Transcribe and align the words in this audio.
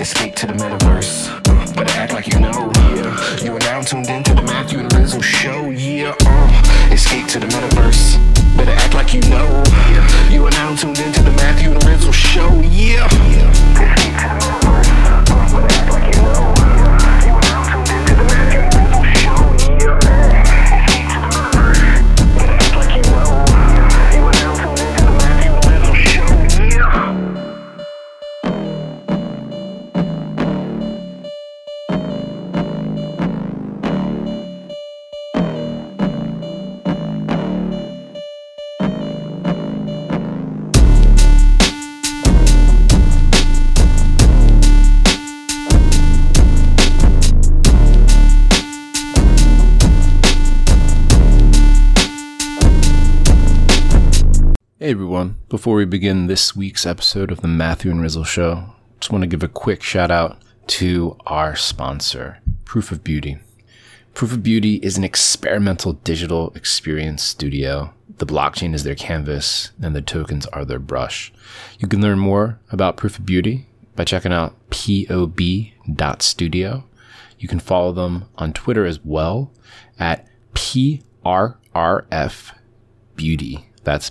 Escape 0.00 0.34
to 0.36 0.46
the 0.46 0.54
metaverse. 0.54 1.28
Uh, 1.46 1.74
better 1.74 2.00
act 2.00 2.14
like 2.14 2.26
you 2.26 2.40
know. 2.40 2.72
Yeah. 2.74 3.44
You 3.44 3.54
are 3.54 3.58
now 3.58 3.82
tuned 3.82 4.08
into 4.08 4.32
the 4.32 4.40
Matthew 4.40 4.78
and 4.78 4.90
Rizzle 4.94 5.22
show. 5.22 5.68
Yeah. 5.68 6.14
Uh, 6.24 6.90
escape 6.90 7.26
to 7.28 7.38
the 7.38 7.46
metaverse. 7.46 8.16
Better 8.56 8.70
act 8.70 8.94
like 8.94 9.12
you 9.12 9.20
know. 9.28 9.62
Yeah. 9.92 10.30
You 10.30 10.46
are 10.46 10.50
now 10.52 10.74
tuned 10.74 10.98
into 11.00 11.22
the 11.22 11.32
Matthew 11.32 11.72
and 11.72 11.84
Rizzle 11.84 12.14
show. 12.14 12.48
Yeah. 12.62 13.04
Escape 13.04 14.16
to 14.16 14.28
the 14.32 14.40
metaverse. 14.40 14.88
Uh, 15.52 15.68
act 15.68 15.90
like 15.90 15.99
before 55.50 55.74
we 55.74 55.84
begin 55.84 56.26
this 56.28 56.54
week's 56.54 56.86
episode 56.86 57.32
of 57.32 57.40
the 57.40 57.48
Matthew 57.48 57.90
and 57.90 58.00
Rizzle 58.00 58.24
Show, 58.24 58.72
just 59.00 59.10
want 59.10 59.22
to 59.22 59.28
give 59.28 59.42
a 59.42 59.48
quick 59.48 59.82
shout 59.82 60.08
out 60.08 60.40
to 60.68 61.16
our 61.26 61.56
sponsor, 61.56 62.38
Proof 62.64 62.92
of 62.92 63.02
Beauty. 63.02 63.36
Proof 64.14 64.32
of 64.32 64.44
Beauty 64.44 64.76
is 64.76 64.96
an 64.96 65.02
experimental 65.02 65.94
digital 65.94 66.52
experience 66.54 67.24
studio. 67.24 67.92
The 68.18 68.26
blockchain 68.26 68.74
is 68.74 68.84
their 68.84 68.94
canvas 68.94 69.72
and 69.82 69.96
the 69.96 70.00
tokens 70.00 70.46
are 70.46 70.64
their 70.64 70.78
brush. 70.78 71.32
You 71.80 71.88
can 71.88 72.00
learn 72.00 72.20
more 72.20 72.60
about 72.70 72.96
Proof 72.96 73.18
of 73.18 73.26
Beauty 73.26 73.66
by 73.96 74.04
checking 74.04 74.32
out 74.32 74.54
pob.studio. 74.70 75.24
You 77.40 77.48
can 77.48 77.58
follow 77.58 77.90
them 77.90 78.26
on 78.36 78.52
Twitter 78.52 78.86
as 78.86 79.04
well 79.04 79.50
at 79.98 80.28
PRRF 80.54 81.02
Beauty. 83.16 83.66
That's 83.82 84.10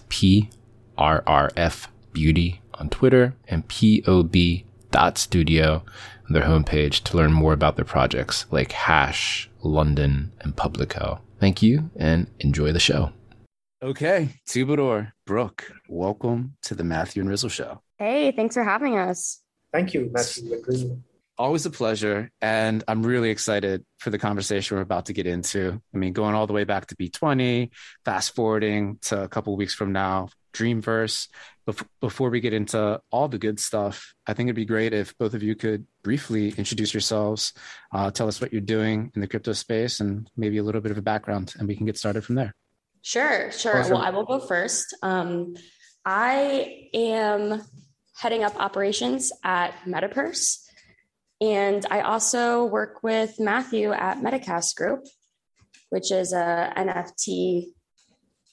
PRRF 1.00 1.88
Beauty 2.11 2.61
on 2.73 2.89
Twitter 2.89 3.33
and 3.47 3.66
POB.studio 3.69 4.64
on 6.28 6.33
their 6.33 6.44
homepage 6.44 7.03
to 7.06 7.16
learn 7.16 7.31
more 7.31 7.53
about 7.53 7.78
their 7.78 7.86
projects 7.86 8.45
like 8.52 8.73
Hash, 8.73 9.50
London, 9.61 10.33
and 10.41 10.58
Publico. 10.58 11.22
Thank 11.39 11.61
you 11.61 11.89
and 11.95 12.28
enjoy 12.39 12.73
the 12.73 12.80
show. 12.80 13.14
Okay, 13.81 14.28
Twobadour, 14.50 15.14
Brooke, 15.25 15.72
welcome 15.88 16.58
to 16.64 16.75
the 16.75 16.83
Matthew 16.83 17.22
and 17.22 17.30
Rizzle 17.30 17.50
Show. 17.50 17.81
Hey, 17.97 18.34
thanks 18.34 18.56
for 18.56 18.63
having 18.66 18.97
us. 18.97 19.41
Thank 19.72 19.94
you, 19.94 20.09
Matthew 20.11 20.53
and 20.53 20.66
Rizzle. 20.66 21.02
Always 21.38 21.66
a 21.66 21.69
pleasure. 21.69 22.30
And 22.41 22.84
I'm 22.89 23.06
really 23.06 23.30
excited 23.30 23.86
for 24.00 24.09
the 24.09 24.17
conversation 24.17 24.75
we're 24.75 24.81
about 24.84 25.06
to 25.06 25.13
get 25.13 25.25
into. 25.28 25.81
I 25.94 25.97
mean, 25.97 26.11
going 26.11 26.36
all 26.36 26.45
the 26.47 26.52
way 26.52 26.66
back 26.66 26.88
to 26.88 26.95
B20, 26.97 27.69
fast 28.03 28.36
forwarding 28.36 28.97
to 29.03 29.23
a 29.23 29.30
couple 29.30 29.56
weeks 29.56 29.73
from 29.73 29.94
now, 29.94 30.28
Dreamverse. 30.53 31.28
Bef- 31.67 31.86
before 32.02 32.30
we 32.30 32.39
get 32.39 32.53
into 32.53 33.02
all 33.11 33.28
the 33.28 33.38
good 33.38 33.59
stuff, 33.59 34.14
I 34.25 34.33
think 34.33 34.47
it'd 34.47 34.56
be 34.56 34.66
great 34.66 34.94
if 34.94 35.17
both 35.17 35.33
of 35.33 35.44
you 35.44 35.56
could 35.56 35.86
briefly 36.03 36.50
introduce 36.58 36.94
yourselves, 36.94 37.53
uh, 37.94 38.11
tell 38.11 38.28
us 38.28 38.41
what 38.41 38.52
you're 38.52 38.61
doing 38.61 39.11
in 39.16 39.22
the 39.22 39.28
crypto 39.28 39.53
space, 39.53 40.00
and 40.00 40.30
maybe 40.36 40.58
a 40.58 40.64
little 40.64 40.81
bit 40.81 40.91
of 40.91 40.97
a 40.97 41.02
background, 41.02 41.53
and 41.58 41.67
we 41.67 41.75
can 41.75 41.86
get 41.86 41.97
started 41.97 42.23
from 42.23 42.36
there. 42.36 42.56
Sure, 43.02 43.51
sure. 43.51 43.79
Awesome. 43.79 43.94
Well, 43.94 44.01
I 44.01 44.09
will 44.09 44.25
go 44.25 44.40
first. 44.40 44.96
Um, 45.01 45.56
I 46.06 46.90
am 46.94 47.62
heading 48.16 48.44
up 48.44 48.59
operations 48.59 49.31
at 49.44 49.74
MetaPurse, 49.85 50.66
and 51.41 51.85
I 51.90 52.01
also 52.01 52.66
work 52.66 53.01
with 53.03 53.40
Matthew 53.40 53.91
at 53.91 54.18
Metacast 54.18 54.75
Group, 54.75 55.06
which 55.90 56.12
is 56.12 56.34
a 56.34 56.74
NFT 56.75 57.68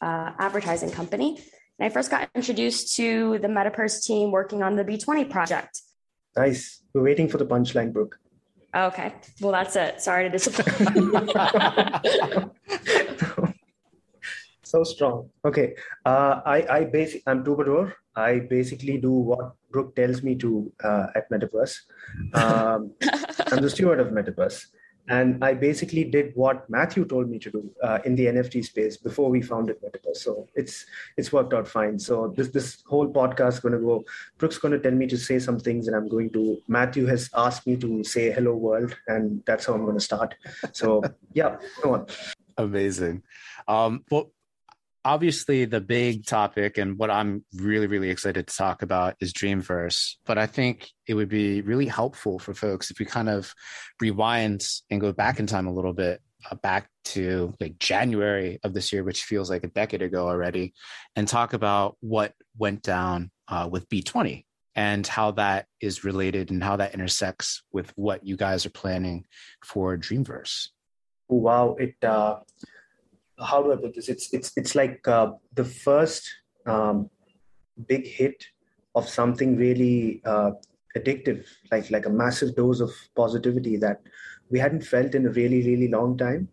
uh, 0.01 0.33
advertising 0.39 0.91
company. 0.91 1.43
And 1.79 1.87
I 1.87 1.91
first 1.93 2.11
got 2.11 2.31
introduced 2.35 2.97
to 2.97 3.39
the 3.39 3.49
MetaPurse 3.49 4.05
team 4.05 4.31
working 4.31 4.63
on 4.63 4.77
the 4.77 4.85
B20 4.85 5.29
project. 5.29 5.83
Nice. 6.37 6.83
We're 6.95 7.03
waiting 7.03 7.29
for 7.29 7.39
the 7.39 7.47
punchline, 7.47 7.93
Brooke. 7.93 8.19
Okay, 8.75 9.15
well, 9.41 9.53
that's 9.53 9.77
it. 9.77 10.03
Sorry 10.03 10.25
to 10.25 10.31
disappoint. 10.31 11.31
so 14.63 14.85
strong. 14.85 15.31
Okay. 15.45 15.75
Uh, 16.05 16.41
I, 16.45 16.67
I 16.69 16.85
basic, 16.85 17.23
I'm 17.27 17.43
Twobadour. 17.43 17.95
I 18.15 18.41
basically 18.41 18.99
do 18.99 19.13
what 19.13 19.55
Brooke 19.71 19.97
tells 19.97 20.23
me 20.23 20.35
to 20.37 20.73
uh, 20.83 21.07
at 21.15 21.31
Metapurse. 21.31 21.81
Um, 22.35 22.93
I'm 23.53 23.63
the 23.63 23.71
steward 23.71 24.01
of 24.01 24.09
Metapurse. 24.09 24.67
And 25.09 25.43
I 25.45 25.55
basically 25.55 26.05
did 26.05 26.33
what 26.35 26.69
Matthew 26.69 27.05
told 27.05 27.31
me 27.31 27.39
to 27.39 27.51
do 27.51 27.71
uh, 27.83 27.99
in 28.05 28.17
the 28.17 28.27
NFT 28.27 28.65
space 28.65 28.97
before 28.97 29.31
we 29.31 29.41
founded 29.41 29.77
Metapurse. 29.81 30.17
So 30.17 30.49
it's 30.55 30.87
it's 31.17 31.33
worked 31.33 31.55
out 31.55 31.69
fine. 31.69 31.99
So 31.99 32.33
this 32.37 32.49
this 32.49 32.83
whole 32.87 33.09
podcast 33.09 33.55
is 33.55 33.61
going 33.61 33.75
to 33.75 33.79
go. 33.79 34.05
Brooke's 34.39 34.59
going 34.59 34.73
to 34.73 34.81
tell 34.81 34.93
me 34.93 35.07
to 35.07 35.17
say 35.17 35.39
some 35.39 35.61
things, 35.61 35.87
and 35.87 35.97
I'm 35.97 36.09
going 36.09 36.31
to. 36.31 36.59
Matthew 36.69 37.07
has 37.07 37.31
asked 37.37 37.67
me 37.67 37.77
to 37.77 38.03
say 38.05 38.33
hello 38.33 38.57
world, 38.57 38.97
and 39.07 39.43
that's 39.47 39.67
how 39.67 39.75
I'm 39.75 39.85
going 39.85 39.99
to 39.99 40.05
start. 40.05 40.35
So 40.73 41.03
yeah, 41.33 41.57
go 41.83 41.95
on. 41.95 42.07
Amazing. 42.59 43.23
Um, 43.69 44.05
obviously, 45.07 45.65
the 45.65 45.81
big 45.81 46.27
topic 46.27 46.79
and 46.79 46.99
what 46.99 47.11
I'm 47.11 47.45
really, 47.55 47.87
really 47.87 48.11
excited 48.11 48.49
to 48.49 48.57
talk 48.57 48.83
about 48.83 49.15
is 49.21 49.33
Dreamverse. 49.33 50.17
But 50.27 50.37
I 50.37 50.47
think 50.47 50.91
it 51.07 51.15
would 51.15 51.29
be 51.29 51.61
really 51.63 51.87
helpful 51.87 52.41
for 52.41 52.53
folks 52.53 52.91
if 52.91 52.99
we 52.99 53.07
kind 53.07 53.29
of 53.29 53.55
rewind 54.01 54.67
and 54.91 55.01
go 55.01 55.13
back 55.13 55.39
in 55.39 55.47
time 55.47 55.69
a 55.69 55.73
little 55.73 55.93
bit, 55.93 56.21
uh, 56.51 56.57
back 56.57 56.91
to 57.05 57.55
like 57.61 57.79
January 57.79 58.59
of 58.65 58.75
this 58.75 58.93
year, 58.93 59.05
which 59.05 59.23
feels 59.23 59.49
like 59.49 59.63
a 59.63 59.69
decade 59.69 60.03
ago 60.03 60.27
already, 60.27 60.75
and 61.15 61.29
talk 61.29 61.53
about 61.53 61.97
what 62.01 62.35
went 62.59 62.83
down 62.83 63.31
uh, 63.47 63.69
with 63.71 63.89
B20 63.89 64.45
and 64.75 65.07
how 65.07 65.31
that 65.31 65.67
is 65.81 66.05
related 66.05 66.51
and 66.51 66.63
how 66.65 66.77
that 66.77 66.95
intersects 66.95 67.63
with 67.73 67.93
what 67.97 68.27
you 68.27 68.37
guys 68.37 68.67
are 68.67 68.71
planning 68.71 69.25
for 69.65 69.97
Dreamverse. 69.97 70.69
wow 71.29 71.77
it 71.79 71.95
uh, 72.03 72.41
how 73.39 73.63
do 73.63 73.73
i 73.73 73.77
put 73.77 73.95
this? 73.95 74.09
It's 74.09 74.33
it's 74.33 74.53
it's 74.57 74.75
like 74.75 75.07
uh, 75.07 75.33
the 75.55 75.65
first 75.65 76.31
um, 76.67 77.11
big 77.87 78.07
hit 78.07 78.45
of 78.95 79.09
something 79.09 79.57
really 79.57 80.23
uh, 80.25 80.53
addictive 80.97 81.47
like 81.71 81.91
like 81.91 82.07
a 82.07 82.11
massive 82.11 82.57
dose 82.57 82.81
of 82.81 82.91
positivity 83.15 83.77
that 83.77 84.01
we 84.51 84.59
hadn't 84.59 84.83
felt 84.83 85.15
in 85.15 85.27
a 85.27 85.31
really 85.31 85.63
really 85.63 85.89
long 85.89 86.17
time. 86.17 86.49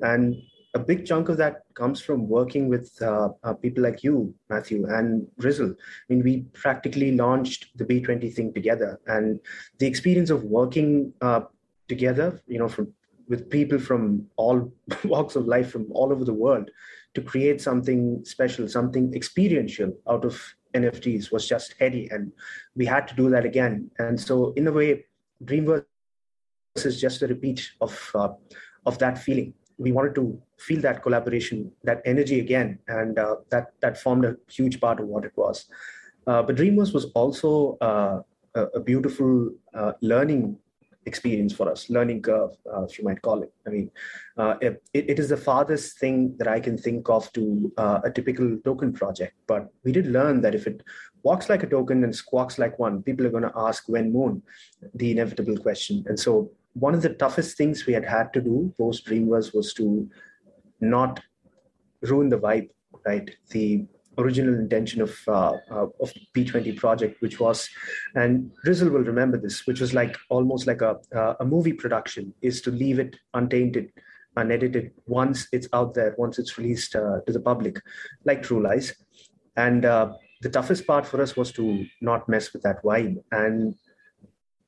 And 0.00 0.34
a 0.74 0.78
big 0.78 1.06
chunk 1.06 1.28
of 1.28 1.36
that 1.36 1.62
comes 1.74 2.00
from 2.00 2.28
working 2.28 2.68
with 2.68 3.00
uh, 3.00 3.28
uh, 3.44 3.54
people 3.54 3.84
like 3.84 4.02
you 4.02 4.34
matthew 4.50 4.86
and 4.88 5.28
rizzle. 5.38 5.70
I 5.70 6.12
mean 6.12 6.24
we 6.24 6.42
practically 6.52 7.12
launched 7.12 7.76
the 7.76 7.84
b20 7.84 8.34
thing 8.34 8.52
together. 8.52 9.00
And 9.06 9.40
the 9.78 9.86
experience 9.86 10.30
of 10.30 10.42
working 10.42 11.12
uh, 11.20 11.42
together 11.88 12.42
you 12.48 12.58
know 12.58 12.68
from 12.68 12.92
with 13.28 13.50
people 13.50 13.78
from 13.78 14.26
all 14.36 14.72
walks 15.04 15.36
of 15.36 15.46
life 15.46 15.70
from 15.70 15.86
all 15.92 16.12
over 16.12 16.24
the 16.24 16.34
world 16.34 16.70
to 17.14 17.22
create 17.22 17.60
something 17.60 18.24
special, 18.24 18.68
something 18.68 19.14
experiential 19.14 19.92
out 20.08 20.24
of 20.24 20.42
NFTs 20.74 21.30
was 21.30 21.48
just 21.48 21.74
heady. 21.78 22.08
And 22.10 22.32
we 22.74 22.84
had 22.84 23.06
to 23.08 23.14
do 23.14 23.30
that 23.30 23.44
again. 23.44 23.90
And 23.98 24.20
so, 24.20 24.52
in 24.56 24.66
a 24.66 24.72
way, 24.72 25.06
Dreamverse 25.44 25.84
is 26.76 27.00
just 27.00 27.22
a 27.22 27.28
repeat 27.28 27.70
of, 27.80 28.10
uh, 28.14 28.30
of 28.84 28.98
that 28.98 29.18
feeling. 29.18 29.54
We 29.78 29.92
wanted 29.92 30.14
to 30.16 30.40
feel 30.58 30.80
that 30.82 31.02
collaboration, 31.02 31.70
that 31.84 32.02
energy 32.04 32.40
again. 32.40 32.80
And 32.88 33.18
uh, 33.18 33.36
that, 33.50 33.72
that 33.80 34.00
formed 34.00 34.24
a 34.24 34.36
huge 34.48 34.80
part 34.80 35.00
of 35.00 35.06
what 35.06 35.24
it 35.24 35.32
was. 35.36 35.66
Uh, 36.26 36.42
but 36.42 36.56
Dreamverse 36.56 36.92
was 36.92 37.06
also 37.14 37.76
uh, 37.80 38.20
a, 38.54 38.62
a 38.74 38.80
beautiful 38.80 39.50
uh, 39.74 39.92
learning 40.00 40.58
experience 41.06 41.52
for 41.52 41.70
us, 41.70 41.90
learning 41.90 42.22
curve, 42.22 42.50
uh, 42.72 42.84
if 42.84 42.98
you 42.98 43.04
might 43.04 43.20
call 43.22 43.42
it. 43.42 43.52
I 43.66 43.70
mean, 43.70 43.90
uh, 44.36 44.54
it, 44.60 44.82
it 44.92 45.18
is 45.18 45.28
the 45.28 45.36
farthest 45.36 45.98
thing 45.98 46.36
that 46.38 46.48
I 46.48 46.60
can 46.60 46.76
think 46.78 47.08
of 47.08 47.32
to 47.32 47.72
uh, 47.76 48.00
a 48.04 48.10
typical 48.10 48.58
token 48.64 48.92
project. 48.92 49.34
But 49.46 49.72
we 49.84 49.92
did 49.92 50.06
learn 50.06 50.40
that 50.42 50.54
if 50.54 50.66
it 50.66 50.82
walks 51.22 51.48
like 51.48 51.62
a 51.62 51.66
token 51.66 52.04
and 52.04 52.14
squawks 52.14 52.58
like 52.58 52.78
one, 52.78 53.02
people 53.02 53.26
are 53.26 53.30
going 53.30 53.42
to 53.42 53.52
ask 53.56 53.88
when 53.88 54.12
moon, 54.12 54.42
the 54.94 55.10
inevitable 55.10 55.56
question. 55.56 56.04
And 56.06 56.18
so 56.18 56.50
one 56.74 56.94
of 56.94 57.02
the 57.02 57.14
toughest 57.14 57.56
things 57.56 57.86
we 57.86 57.92
had 57.92 58.04
had 58.04 58.32
to 58.34 58.40
do 58.40 58.72
post 58.78 59.06
Dreamverse 59.06 59.54
was 59.54 59.72
to 59.74 60.08
not 60.80 61.20
ruin 62.02 62.28
the 62.28 62.38
vibe, 62.38 62.70
right? 63.06 63.30
The 63.50 63.86
original 64.18 64.54
intention 64.54 65.02
of 65.02 65.16
uh, 65.28 65.52
uh, 65.70 65.86
of 66.00 66.12
B20 66.34 66.76
project, 66.76 67.20
which 67.20 67.40
was, 67.40 67.68
and 68.14 68.50
Rizzle 68.66 68.90
will 68.90 69.02
remember 69.02 69.38
this, 69.38 69.66
which 69.66 69.80
was 69.80 69.94
like 69.94 70.16
almost 70.28 70.66
like 70.66 70.82
a 70.82 70.96
a 71.40 71.44
movie 71.44 71.72
production, 71.72 72.34
is 72.42 72.60
to 72.62 72.70
leave 72.70 72.98
it 72.98 73.16
untainted, 73.34 73.92
unedited 74.36 74.92
once 75.06 75.48
it's 75.52 75.68
out 75.72 75.94
there, 75.94 76.14
once 76.18 76.38
it's 76.38 76.58
released 76.58 76.96
uh, 76.96 77.20
to 77.26 77.32
the 77.32 77.40
public, 77.40 77.80
like 78.24 78.42
True 78.42 78.62
Lies, 78.62 78.94
and 79.56 79.84
uh, 79.84 80.12
the 80.42 80.50
toughest 80.50 80.86
part 80.86 81.06
for 81.06 81.20
us 81.22 81.36
was 81.36 81.52
to 81.52 81.84
not 82.00 82.28
mess 82.28 82.52
with 82.52 82.62
that 82.62 82.82
vibe. 82.82 83.16
And 83.32 83.74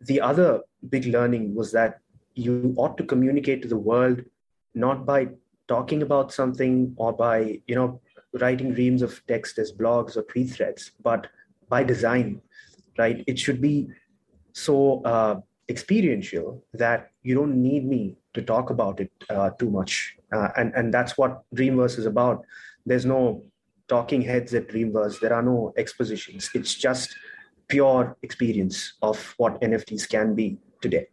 the 0.00 0.20
other 0.20 0.60
big 0.88 1.06
learning 1.06 1.54
was 1.54 1.72
that 1.72 1.98
you 2.34 2.74
ought 2.76 2.96
to 2.98 3.04
communicate 3.04 3.62
to 3.62 3.68
the 3.68 3.78
world 3.78 4.22
not 4.74 5.06
by 5.06 5.28
talking 5.68 6.02
about 6.02 6.32
something 6.32 6.94
or 6.96 7.12
by 7.12 7.60
you 7.66 7.74
know 7.74 8.00
writing 8.40 8.74
reams 8.74 9.02
of 9.02 9.20
text 9.26 9.58
as 9.58 9.72
blogs 9.72 10.16
or 10.16 10.22
tweet 10.22 10.50
threads, 10.50 10.92
but 11.02 11.26
by 11.68 11.82
design, 11.82 12.40
right? 12.98 13.22
It 13.26 13.38
should 13.38 13.60
be 13.60 13.88
so 14.52 15.02
uh, 15.04 15.40
experiential 15.68 16.64
that 16.74 17.10
you 17.22 17.34
don't 17.34 17.60
need 17.60 17.86
me 17.86 18.16
to 18.34 18.42
talk 18.42 18.70
about 18.70 19.00
it 19.00 19.10
uh, 19.30 19.50
too 19.50 19.70
much, 19.70 20.16
uh, 20.32 20.48
and 20.56 20.72
and 20.74 20.92
that's 20.92 21.18
what 21.18 21.42
Dreamverse 21.54 21.98
is 21.98 22.06
about. 22.06 22.44
There's 22.84 23.06
no 23.06 23.42
talking 23.88 24.22
heads 24.22 24.54
at 24.54 24.68
Dreamverse. 24.68 25.20
There 25.20 25.32
are 25.32 25.42
no 25.42 25.72
expositions. 25.76 26.50
It's 26.54 26.74
just 26.74 27.14
pure 27.68 28.16
experience 28.22 28.94
of 29.02 29.34
what 29.38 29.60
NFTs 29.60 30.08
can 30.08 30.34
be 30.34 30.58
today 30.80 31.08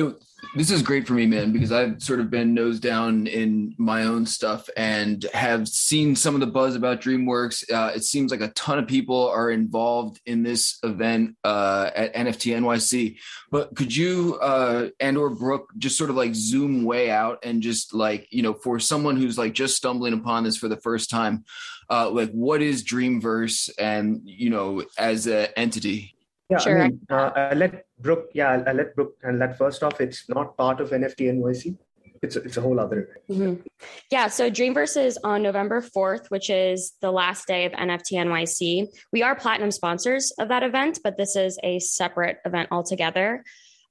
you 0.00 0.08
know 0.08 0.14
this 0.56 0.70
is 0.70 0.82
great 0.82 1.06
for 1.06 1.12
me 1.12 1.26
man 1.26 1.52
because 1.52 1.70
i've 1.70 2.02
sort 2.02 2.18
of 2.18 2.30
been 2.30 2.54
nose 2.54 2.80
down 2.80 3.26
in 3.26 3.74
my 3.76 4.04
own 4.04 4.24
stuff 4.24 4.68
and 4.76 5.26
have 5.34 5.68
seen 5.68 6.16
some 6.16 6.34
of 6.34 6.40
the 6.40 6.46
buzz 6.46 6.74
about 6.74 7.00
dreamworks. 7.00 7.70
Uh, 7.70 7.92
it 7.94 8.02
seems 8.02 8.30
like 8.30 8.40
a 8.40 8.48
ton 8.48 8.78
of 8.78 8.88
people 8.88 9.28
are 9.28 9.50
involved 9.50 10.18
in 10.24 10.42
this 10.42 10.78
event 10.82 11.36
uh, 11.44 11.90
at 11.94 12.14
nft 12.14 12.56
nyc 12.56 13.18
but 13.50 13.76
could 13.76 13.94
you 13.94 14.38
uh, 14.40 14.88
and 14.98 15.18
or 15.18 15.28
brooke 15.30 15.70
just 15.76 15.98
sort 15.98 16.10
of 16.10 16.16
like 16.16 16.34
zoom 16.34 16.84
way 16.84 17.10
out 17.10 17.38
and 17.42 17.62
just 17.62 17.92
like 17.92 18.26
you 18.30 18.42
know 18.42 18.54
for 18.54 18.80
someone 18.80 19.16
who's 19.16 19.36
like 19.36 19.52
just 19.52 19.76
stumbling 19.76 20.14
upon 20.14 20.42
this 20.42 20.56
for 20.56 20.68
the 20.68 20.80
first 20.80 21.10
time 21.10 21.44
uh, 21.90 22.08
like 22.08 22.30
what 22.30 22.62
is 22.62 22.82
dreamverse 22.82 23.68
and 23.78 24.22
you 24.24 24.48
know 24.48 24.82
as 24.96 25.26
an 25.26 25.48
entity 25.56 26.14
yeah, 26.50 26.58
sure. 26.58 26.82
I 26.82 26.88
mean, 26.88 27.00
uh, 27.08 27.30
I 27.34 27.54
let 27.54 27.84
Brooke. 27.98 28.30
Yeah, 28.34 28.62
I 28.66 28.72
let 28.72 28.94
Brooke 28.96 29.16
and 29.22 29.38
let 29.38 29.56
first 29.56 29.82
off, 29.82 30.00
it's 30.00 30.28
not 30.28 30.56
part 30.56 30.80
of 30.80 30.90
NFT 30.90 31.32
NYC. 31.32 31.76
It's 32.22 32.36
a, 32.36 32.42
it's 32.42 32.58
a 32.58 32.60
whole 32.60 32.78
other 32.78 33.20
mm-hmm. 33.30 33.62
Yeah. 34.10 34.28
So 34.28 34.50
Dreamverse 34.50 35.02
is 35.02 35.18
on 35.24 35.42
November 35.42 35.80
4th, 35.80 36.26
which 36.28 36.50
is 36.50 36.92
the 37.00 37.10
last 37.10 37.46
day 37.46 37.64
of 37.64 37.72
NFT 37.72 38.12
NYC. 38.12 38.88
We 39.10 39.22
are 39.22 39.34
platinum 39.34 39.70
sponsors 39.70 40.30
of 40.38 40.48
that 40.48 40.62
event, 40.62 40.98
but 41.02 41.16
this 41.16 41.34
is 41.34 41.58
a 41.62 41.78
separate 41.78 42.38
event 42.44 42.68
altogether. 42.72 43.42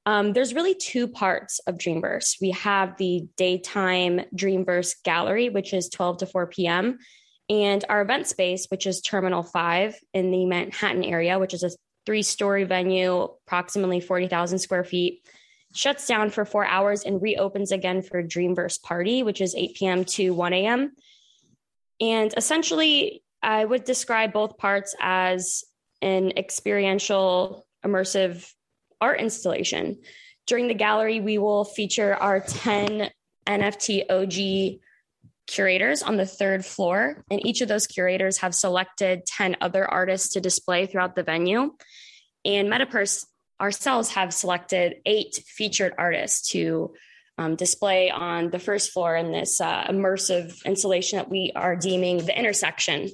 Um, 0.05 0.33
there's 0.33 0.53
really 0.53 0.75
two 0.75 1.07
parts 1.07 1.59
of 1.65 1.77
Dreamverse. 1.77 2.35
We 2.39 2.51
have 2.51 2.97
the 2.97 3.27
daytime 3.35 4.21
Dreamverse 4.35 4.95
gallery, 5.03 5.49
which 5.49 5.73
is 5.73 5.89
12 5.89 6.19
to 6.19 6.25
4 6.25 6.47
p.m., 6.47 6.99
and 7.49 7.83
our 7.89 8.01
event 8.01 8.27
space, 8.27 8.67
which 8.69 8.85
is 8.85 9.01
Terminal 9.01 9.41
5 9.41 9.95
in 10.13 10.29
the 10.29 10.45
Manhattan 10.45 11.03
area, 11.03 11.39
which 11.39 11.55
is 11.55 11.63
a 11.63 11.71
three 12.09 12.23
story 12.23 12.63
venue, 12.63 13.21
approximately 13.45 13.99
40,000 13.99 14.57
square 14.57 14.83
feet, 14.83 15.21
shuts 15.75 16.07
down 16.07 16.31
for 16.31 16.43
four 16.43 16.65
hours 16.65 17.03
and 17.03 17.21
reopens 17.21 17.71
again 17.71 18.01
for 18.01 18.23
Dreamverse 18.23 18.81
Party, 18.81 19.21
which 19.21 19.41
is 19.41 19.53
8 19.53 19.75
p.m. 19.75 20.05
to 20.05 20.31
1 20.31 20.53
a.m. 20.53 20.91
And 22.01 22.33
essentially, 22.35 23.21
I 23.43 23.63
would 23.63 23.83
describe 23.83 24.33
both 24.33 24.57
parts 24.57 24.95
as 24.99 25.63
an 26.01 26.31
experiential, 26.35 27.67
immersive 27.85 28.51
art 28.99 29.19
installation. 29.19 29.99
During 30.47 30.67
the 30.67 30.73
gallery, 30.73 31.19
we 31.19 31.37
will 31.37 31.63
feature 31.63 32.15
our 32.15 32.39
10 32.39 33.11
NFT 33.45 34.09
OG 34.09 34.79
curators 35.49 36.03
on 36.03 36.15
the 36.15 36.25
third 36.25 36.63
floor, 36.63 37.23
and 37.29 37.45
each 37.45 37.61
of 37.61 37.67
those 37.67 37.87
curators 37.87 38.37
have 38.37 38.53
selected 38.53 39.25
10 39.25 39.57
other 39.61 39.89
artists 39.89 40.33
to 40.33 40.41
display 40.41 40.85
throughout 40.85 41.15
the 41.15 41.23
venue. 41.23 41.73
And 42.45 42.69
Metapurse 42.69 43.25
ourselves 43.59 44.09
have 44.11 44.33
selected 44.33 44.97
eight 45.05 45.43
featured 45.45 45.93
artists 45.97 46.51
to 46.51 46.93
um, 47.37 47.55
display 47.55 48.09
on 48.11 48.51
the 48.51 48.59
first 48.59 48.91
floor 48.91 49.15
in 49.15 49.31
this 49.31 49.59
uh, 49.59 49.85
immersive 49.85 50.63
installation 50.65 51.17
that 51.17 51.29
we 51.29 51.51
are 51.55 51.75
deeming 51.75 52.17
the 52.17 52.37
intersection. 52.37 53.09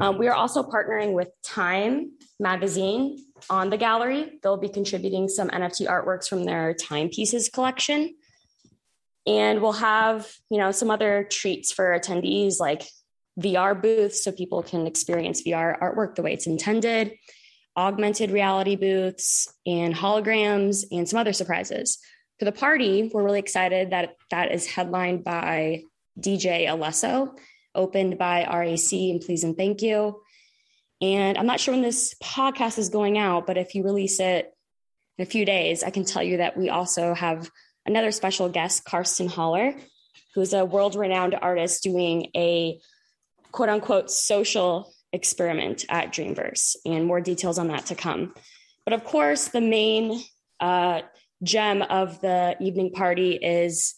Um, 0.00 0.18
we 0.18 0.28
are 0.28 0.34
also 0.34 0.62
partnering 0.62 1.12
with 1.12 1.28
Time 1.42 2.12
Magazine 2.40 3.18
on 3.50 3.70
the 3.70 3.76
gallery. 3.76 4.38
They'll 4.42 4.56
be 4.56 4.68
contributing 4.68 5.28
some 5.28 5.48
NFT 5.50 5.88
artworks 5.88 6.28
from 6.28 6.44
their 6.44 6.74
timepieces 6.74 7.48
collection 7.48 8.14
and 9.28 9.60
we'll 9.60 9.72
have 9.72 10.28
you 10.50 10.58
know 10.58 10.72
some 10.72 10.90
other 10.90 11.28
treats 11.30 11.70
for 11.70 11.96
attendees 11.96 12.58
like 12.58 12.82
vr 13.38 13.80
booths 13.80 14.24
so 14.24 14.32
people 14.32 14.62
can 14.62 14.86
experience 14.86 15.42
vr 15.42 15.78
artwork 15.78 16.16
the 16.16 16.22
way 16.22 16.32
it's 16.32 16.46
intended 16.46 17.12
augmented 17.78 18.32
reality 18.32 18.74
booths 18.74 19.48
and 19.64 19.94
holograms 19.94 20.84
and 20.90 21.08
some 21.08 21.20
other 21.20 21.32
surprises. 21.32 21.98
For 22.40 22.44
the 22.44 22.52
party 22.52 23.08
we're 23.14 23.22
really 23.22 23.38
excited 23.38 23.90
that 23.90 24.16
that 24.30 24.52
is 24.52 24.66
headlined 24.66 25.22
by 25.24 25.84
dj 26.18 26.66
alesso 26.66 27.36
opened 27.74 28.18
by 28.18 28.44
rac 28.44 28.92
and 28.92 29.20
please 29.20 29.44
and 29.44 29.56
thank 29.56 29.80
you. 29.82 30.20
And 31.00 31.38
i'm 31.38 31.46
not 31.46 31.60
sure 31.60 31.72
when 31.72 31.82
this 31.82 32.14
podcast 32.22 32.78
is 32.78 32.88
going 32.88 33.16
out 33.16 33.46
but 33.46 33.56
if 33.56 33.76
you 33.76 33.84
release 33.84 34.18
it 34.18 34.52
in 35.16 35.22
a 35.22 35.26
few 35.26 35.44
days 35.44 35.84
i 35.84 35.90
can 35.90 36.04
tell 36.04 36.22
you 36.22 36.38
that 36.38 36.56
we 36.56 36.70
also 36.70 37.14
have 37.14 37.48
another 37.88 38.12
special 38.12 38.50
guest, 38.50 38.84
Carsten 38.84 39.28
Höller, 39.28 39.74
who's 40.34 40.52
a 40.52 40.64
world 40.64 40.94
renowned 40.94 41.34
artist 41.34 41.82
doing 41.82 42.30
a 42.36 42.78
quote 43.50 43.70
unquote 43.70 44.10
social 44.10 44.92
experiment 45.12 45.86
at 45.88 46.12
Dreamverse, 46.12 46.76
and 46.84 47.06
more 47.06 47.20
details 47.20 47.58
on 47.58 47.68
that 47.68 47.86
to 47.86 47.94
come. 47.94 48.34
But 48.84 48.92
of 48.92 49.04
course, 49.04 49.48
the 49.48 49.62
main 49.62 50.22
uh, 50.60 51.00
gem 51.42 51.80
of 51.80 52.20
the 52.20 52.56
evening 52.60 52.92
party 52.92 53.36
is 53.36 53.94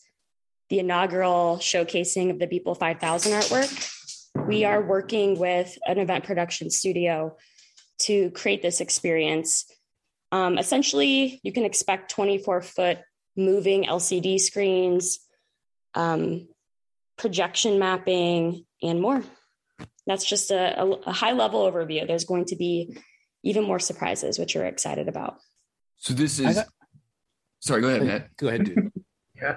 the 0.69 0.78
inaugural 0.78 1.56
showcasing 1.56 2.31
of 2.31 2.38
the 2.38 2.46
Beeple 2.46 2.78
5000 2.78 3.32
artwork. 3.32 4.46
We 4.46 4.64
are 4.64 4.81
working 4.81 5.37
with 5.37 5.76
an 5.84 5.98
event 5.98 6.22
production 6.25 6.70
studio 6.70 7.37
to 8.02 8.31
create 8.31 8.62
this 8.62 8.81
experience. 8.81 9.66
Um, 10.31 10.58
essentially, 10.58 11.40
you 11.42 11.52
can 11.52 11.64
expect 11.64 12.12
24 12.12 12.62
foot 12.62 12.98
moving 13.44 13.85
LCD 13.85 14.40
screens, 14.40 15.20
um, 15.94 16.49
projection 17.16 17.78
mapping, 17.78 18.64
and 18.82 19.00
more. 19.00 19.23
That's 20.06 20.25
just 20.25 20.50
a, 20.50 20.80
a, 20.80 20.87
a 20.87 21.12
high 21.12 21.32
level 21.32 21.70
overview. 21.70 22.06
There's 22.06 22.25
going 22.25 22.47
to 22.47 22.56
be 22.56 22.97
even 23.42 23.64
more 23.64 23.78
surprises, 23.78 24.38
which 24.38 24.54
you're 24.54 24.66
excited 24.66 25.09
about. 25.09 25.38
So 25.97 26.14
this 26.14 26.38
is. 26.38 26.56
Got, 26.56 26.66
sorry, 27.61 27.82
go 27.82 27.88
ahead, 27.88 28.02
Matt. 28.04 28.37
Go 28.37 28.49
ahead, 28.49 28.64
dude. 28.64 28.92
yeah. 29.37 29.56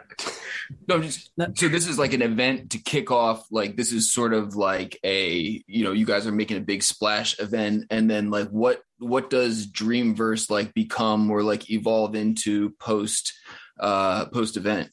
No, 0.87 1.01
just 1.01 1.31
so 1.55 1.67
this 1.67 1.87
is 1.87 1.99
like 1.99 2.13
an 2.13 2.21
event 2.21 2.71
to 2.71 2.77
kick 2.77 3.11
off. 3.11 3.45
Like 3.51 3.75
this 3.75 3.91
is 3.91 4.13
sort 4.13 4.33
of 4.33 4.55
like 4.55 4.99
a 5.03 5.63
you 5.67 5.83
know 5.83 5.91
you 5.91 6.05
guys 6.05 6.27
are 6.27 6.31
making 6.31 6.57
a 6.57 6.61
big 6.61 6.83
splash 6.83 7.39
event, 7.39 7.85
and 7.89 8.09
then 8.09 8.29
like 8.29 8.49
what 8.49 8.81
what 8.99 9.29
does 9.29 9.67
Dreamverse 9.67 10.49
like 10.49 10.73
become 10.73 11.29
or 11.29 11.43
like 11.43 11.69
evolve 11.69 12.15
into 12.15 12.71
post 12.79 13.33
uh, 13.79 14.25
post 14.25 14.57
event? 14.57 14.91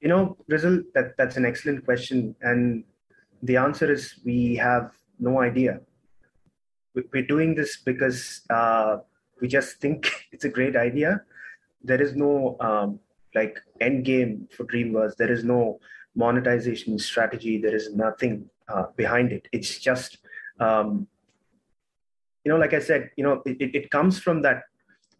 You 0.00 0.08
know, 0.08 0.36
Rizzle, 0.48 0.82
that, 0.94 1.16
that's 1.16 1.36
an 1.36 1.44
excellent 1.44 1.84
question. 1.84 2.34
And 2.42 2.84
the 3.42 3.56
answer 3.56 3.90
is 3.90 4.20
we 4.24 4.56
have 4.56 4.92
no 5.18 5.40
idea. 5.40 5.80
We're 6.94 7.26
doing 7.26 7.54
this 7.54 7.76
because 7.78 8.40
uh, 8.48 8.98
we 9.40 9.48
just 9.48 9.80
think 9.80 10.10
it's 10.32 10.44
a 10.44 10.48
great 10.48 10.76
idea. 10.76 11.22
There 11.82 12.00
is 12.00 12.14
no 12.14 12.56
um, 12.60 13.00
like 13.34 13.60
end 13.80 14.04
game 14.04 14.48
for 14.50 14.64
Dreamverse. 14.64 15.16
There 15.16 15.30
is 15.30 15.44
no 15.44 15.78
monetization 16.14 16.98
strategy. 16.98 17.58
There 17.58 17.74
is 17.74 17.94
nothing 17.94 18.48
uh, 18.68 18.86
behind 18.96 19.32
it. 19.32 19.46
It's 19.52 19.78
just, 19.78 20.18
um, 20.58 21.06
you 22.44 22.50
know, 22.50 22.58
like 22.58 22.72
I 22.72 22.80
said, 22.80 23.10
you 23.16 23.24
know, 23.24 23.42
it, 23.44 23.74
it 23.74 23.90
comes 23.90 24.18
from 24.18 24.42
that 24.42 24.62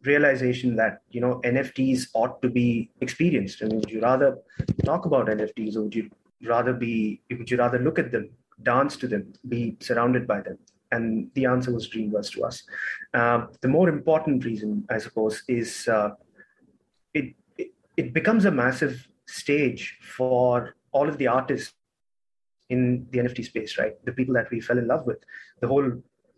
realization 0.05 0.76
that 0.76 1.00
you 1.11 1.21
know 1.21 1.41
nfts 1.45 2.09
ought 2.15 2.41
to 2.43 2.49
be 2.49 2.91
experienced 3.00 3.62
I 3.62 3.67
mean, 3.67 3.81
would 3.81 3.91
you 3.91 4.00
rather 4.00 4.38
talk 4.85 5.07
about 5.07 5.26
nfts 5.26 5.76
or 5.76 5.83
would 5.83 5.95
you 5.95 6.11
rather 6.45 6.73
be 6.73 7.21
would 7.31 7.50
you 7.50 7.57
rather 7.57 7.79
look 7.79 7.99
at 7.99 8.12
them 8.12 8.31
dance 8.62 8.97
to 8.99 9.09
them 9.09 9.33
be 9.49 9.76
surrounded 9.81 10.26
by 10.26 10.41
them 10.41 10.59
and 10.93 11.31
the 11.35 11.47
answer 11.47 11.73
was 11.73 11.88
dreamverse 11.88 12.31
to 12.33 12.45
us 12.45 12.62
uh, 13.15 13.47
the 13.61 13.69
more 13.69 13.88
important 13.88 14.45
reason 14.45 14.85
i 14.91 14.99
suppose 14.99 15.43
is 15.49 15.88
uh, 15.88 16.11
it, 17.15 17.35
it 17.59 17.73
it 17.97 18.12
becomes 18.12 18.45
a 18.45 18.50
massive 18.50 19.09
stage 19.26 19.99
for 20.00 20.76
all 20.93 21.09
of 21.09 21.19
the 21.19 21.26
artists 21.26 21.75
in 22.69 23.07
the 23.11 23.19
NFT 23.19 23.45
space, 23.45 23.79
right? 23.79 23.95
The 24.05 24.12
people 24.12 24.35
that 24.35 24.50
we 24.50 24.61
fell 24.61 24.79
in 24.79 24.88
love 24.88 25.07
with, 25.07 25.19
the 25.61 25.69
whole 25.69 25.91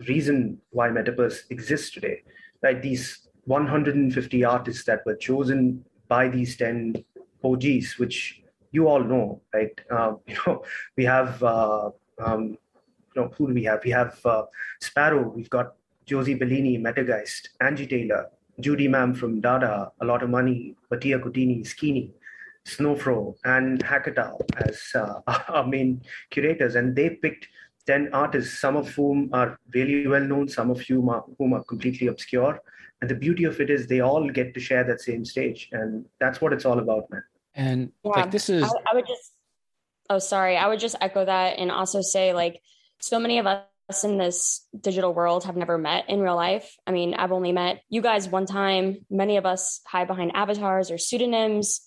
reason 0.09 0.59
why 0.71 0.89
Metapurse 0.89 1.51
exists 1.51 1.91
today, 1.91 2.23
right? 2.63 2.81
These 2.81 3.28
150 3.49 4.45
artists 4.45 4.85
that 4.85 5.05
were 5.07 5.17
chosen 5.17 5.85
by 6.07 6.29
these 6.29 6.57
10 6.57 7.03
OGs, 7.43 7.99
which 7.99 8.43
you 8.73 8.87
all 8.89 9.03
know, 9.03 9.41
right? 9.55 9.81
Uh, 9.91 10.15
you 10.27 10.37
know, 10.47 10.63
we 10.97 11.05
have, 11.05 11.43
uh, 11.43 11.91
um, 12.19 12.59
you 13.15 13.23
know, 13.23 13.31
who 13.37 13.49
do 13.49 13.55
we 13.55 13.65
have? 13.65 13.81
We 13.85 13.91
have 13.91 14.19
uh, 14.25 14.45
Sparrow, 14.81 15.33
we've 15.35 15.51
got 15.51 15.73
Josie 16.05 16.35
Bellini, 16.35 16.79
Metageist, 16.79 17.49
Angie 17.61 17.87
Taylor, 17.87 18.27
Judy 18.61 18.87
Mam 18.87 19.15
from 19.15 19.41
Dada, 19.41 19.93
A 20.01 20.05
Lot 20.05 20.23
of 20.23 20.31
Money, 20.31 20.77
Mattia 20.91 21.19
Cutini, 21.19 21.67
Skinny, 21.67 22.13
Snowfro, 22.67 23.35
and 23.45 23.83
Hackatao 23.83 24.39
as 24.57 24.81
uh, 24.95 25.21
our 25.49 25.67
main 25.67 26.03
curators. 26.31 26.75
And 26.75 26.95
they 26.95 27.11
picked 27.11 27.49
10 27.87 28.11
artists, 28.13 28.61
some 28.61 28.77
of 28.77 28.89
whom 28.91 29.31
are 29.33 29.59
really 29.73 30.07
well 30.07 30.21
known, 30.25 30.49
some 30.49 30.71
of 30.71 30.81
whom 30.81 31.09
are, 31.09 31.25
whom 31.39 31.55
are 31.55 31.65
completely 31.65 32.09
obscure. 32.09 32.61
And 33.01 33.09
the 33.09 33.15
beauty 33.15 33.45
of 33.45 33.61
it 33.61 33.71
is 33.71 33.87
they 33.87 34.01
all 34.01 34.29
get 34.29 34.55
to 34.55 34.61
share 34.61 34.85
that 34.85 35.01
same 35.01 35.25
stage. 35.25 35.69
And 35.73 36.07
that's 36.19 36.41
what 36.41 36.53
it's 36.53 36.65
all 36.65 36.79
about, 36.79 37.11
man. 37.11 37.23
And 37.55 37.93
Yeah, 38.05 38.11
like 38.11 38.31
this 38.31 38.49
is 38.49 38.65
I, 38.65 38.69
I 38.91 38.95
would 38.95 39.07
just, 39.07 39.33
oh, 40.11 40.19
sorry. 40.19 40.57
I 40.57 40.69
would 40.69 40.81
just 40.81 40.97
echo 41.01 41.25
that 41.25 41.59
and 41.59 41.71
also 41.71 42.03
say, 42.03 42.33
like, 42.33 42.61
so 43.01 43.21
many 43.21 43.39
of 43.39 43.47
us 43.47 44.05
in 44.05 44.19
this 44.19 44.67
digital 44.79 45.15
world 45.15 45.45
have 45.45 45.57
never 45.57 45.79
met 45.79 46.09
in 46.09 46.21
real 46.21 46.35
life. 46.35 46.77
I 46.87 46.93
mean, 46.93 47.15
I've 47.15 47.33
only 47.33 47.53
met 47.53 47.83
you 47.89 48.03
guys 48.03 48.29
one 48.29 48.47
time. 48.47 49.07
Many 49.11 49.37
of 49.37 49.47
us 49.47 49.81
hide 49.87 50.09
behind 50.09 50.33
avatars 50.35 50.91
or 50.91 50.99
pseudonyms. 50.99 51.81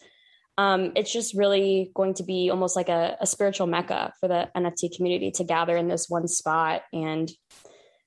Um, 0.57 0.93
it's 0.95 1.11
just 1.11 1.33
really 1.35 1.91
going 1.93 2.13
to 2.15 2.23
be 2.23 2.49
almost 2.49 2.75
like 2.75 2.89
a, 2.89 3.17
a 3.19 3.27
spiritual 3.27 3.67
mecca 3.67 4.13
for 4.19 4.27
the 4.27 4.49
NFT 4.55 4.95
community 4.95 5.31
to 5.31 5.43
gather 5.43 5.75
in 5.75 5.87
this 5.87 6.09
one 6.09 6.27
spot 6.27 6.83
and 6.93 7.31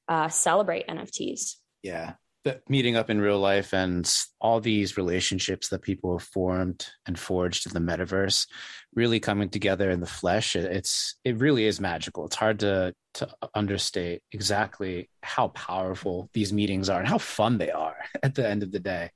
uh, 0.09 0.29
celebrate 0.29 0.87
NFTs. 0.89 1.57
yeah 1.83 2.15
the 2.45 2.61
meeting 2.69 2.95
up 2.95 3.09
in 3.09 3.21
real 3.21 3.39
life 3.39 3.73
and 3.73 4.11
all 4.41 4.61
these 4.61 4.97
relationships 4.97 5.69
that 5.69 5.83
people 5.83 6.19
have 6.19 6.27
formed 6.29 6.87
and 7.07 7.19
forged 7.19 7.67
in 7.67 7.73
the 7.73 7.93
metaverse 7.93 8.47
really 8.95 9.19
coming 9.19 9.49
together 9.49 9.91
in 9.91 10.01
the 10.01 10.07
flesh 10.07 10.55
it's 10.55 11.17
it 11.25 11.39
really 11.39 11.65
is 11.65 11.81
magical. 11.81 12.27
It's 12.27 12.37
hard 12.37 12.61
to 12.61 12.95
to 13.15 13.29
understate 13.55 14.23
exactly 14.33 15.09
how 15.23 15.49
powerful 15.49 16.29
these 16.35 16.53
meetings 16.53 16.89
are 16.89 16.99
and 16.99 17.09
how 17.09 17.19
fun 17.19 17.59
they 17.59 17.71
are 17.71 17.97
at 18.23 18.35
the 18.35 18.49
end 18.49 18.63
of 18.63 18.73
the 18.73 18.81
day. 18.81 19.11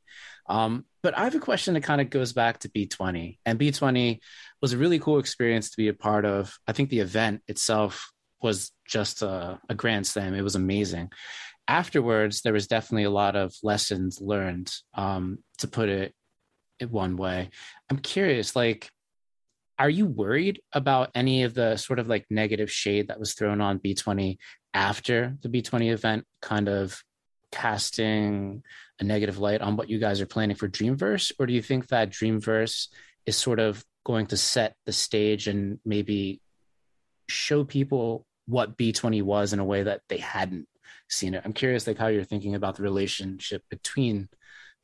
Um, 0.48 0.86
but 1.02 1.16
i 1.16 1.24
have 1.24 1.34
a 1.34 1.40
question 1.40 1.74
that 1.74 1.82
kind 1.82 2.00
of 2.00 2.08
goes 2.08 2.32
back 2.32 2.60
to 2.60 2.70
b20 2.70 3.38
and 3.44 3.58
b20 3.58 4.18
was 4.62 4.72
a 4.72 4.78
really 4.78 4.98
cool 4.98 5.18
experience 5.18 5.70
to 5.70 5.76
be 5.76 5.88
a 5.88 5.94
part 5.94 6.24
of. 6.24 6.58
I 6.66 6.72
think 6.72 6.88
the 6.88 7.00
event 7.00 7.42
itself 7.48 8.10
was 8.40 8.72
just 8.86 9.22
a, 9.22 9.60
a 9.68 9.74
grand 9.74 10.06
slam 10.06 10.34
it 10.34 10.42
was 10.42 10.54
amazing 10.54 11.10
afterwards 11.68 12.40
there 12.40 12.52
was 12.52 12.66
definitely 12.66 13.04
a 13.04 13.10
lot 13.10 13.36
of 13.36 13.54
lessons 13.62 14.20
learned 14.20 14.72
um, 14.94 15.38
to 15.58 15.68
put 15.68 15.88
it 15.88 16.14
one 16.88 17.16
way. 17.16 17.50
I'm 17.90 17.98
curious 17.98 18.56
like 18.56 18.90
are 19.78 19.90
you 19.90 20.06
worried 20.06 20.60
about 20.72 21.10
any 21.14 21.44
of 21.44 21.54
the 21.54 21.76
sort 21.76 22.00
of 22.00 22.08
like 22.08 22.26
negative 22.30 22.70
shade 22.70 23.08
that 23.08 23.20
was 23.20 23.34
thrown 23.34 23.60
on 23.60 23.78
b20 23.78 24.38
after 24.74 25.36
the 25.42 25.48
b20 25.48 25.92
event 25.92 26.24
kind 26.42 26.68
of 26.68 27.00
casting 27.52 28.62
a 29.00 29.04
negative 29.04 29.38
light 29.38 29.60
on 29.60 29.76
what 29.76 29.88
you 29.88 29.98
guys 29.98 30.20
are 30.20 30.26
planning 30.26 30.56
for 30.56 30.68
dreamverse? 30.68 31.32
Or 31.38 31.46
do 31.46 31.52
you 31.52 31.62
think 31.62 31.88
that 31.88 32.10
dreamverse 32.10 32.88
is 33.26 33.36
sort 33.36 33.60
of 33.60 33.84
going 34.04 34.26
to 34.26 34.36
set 34.36 34.74
the 34.86 34.92
stage 34.92 35.48
and 35.48 35.78
maybe 35.84 36.40
show 37.28 37.64
people 37.64 38.26
what 38.46 38.78
b20 38.78 39.22
was 39.22 39.52
in 39.52 39.58
a 39.58 39.64
way 39.64 39.82
that 39.82 40.00
they 40.08 40.16
hadn't 40.18 40.66
seen 41.08 41.34
it. 41.34 41.42
I'm 41.44 41.52
curious, 41.52 41.86
like 41.86 41.98
how 41.98 42.08
you're 42.08 42.24
thinking 42.24 42.54
about 42.54 42.76
the 42.76 42.82
relationship 42.82 43.62
between 43.70 44.28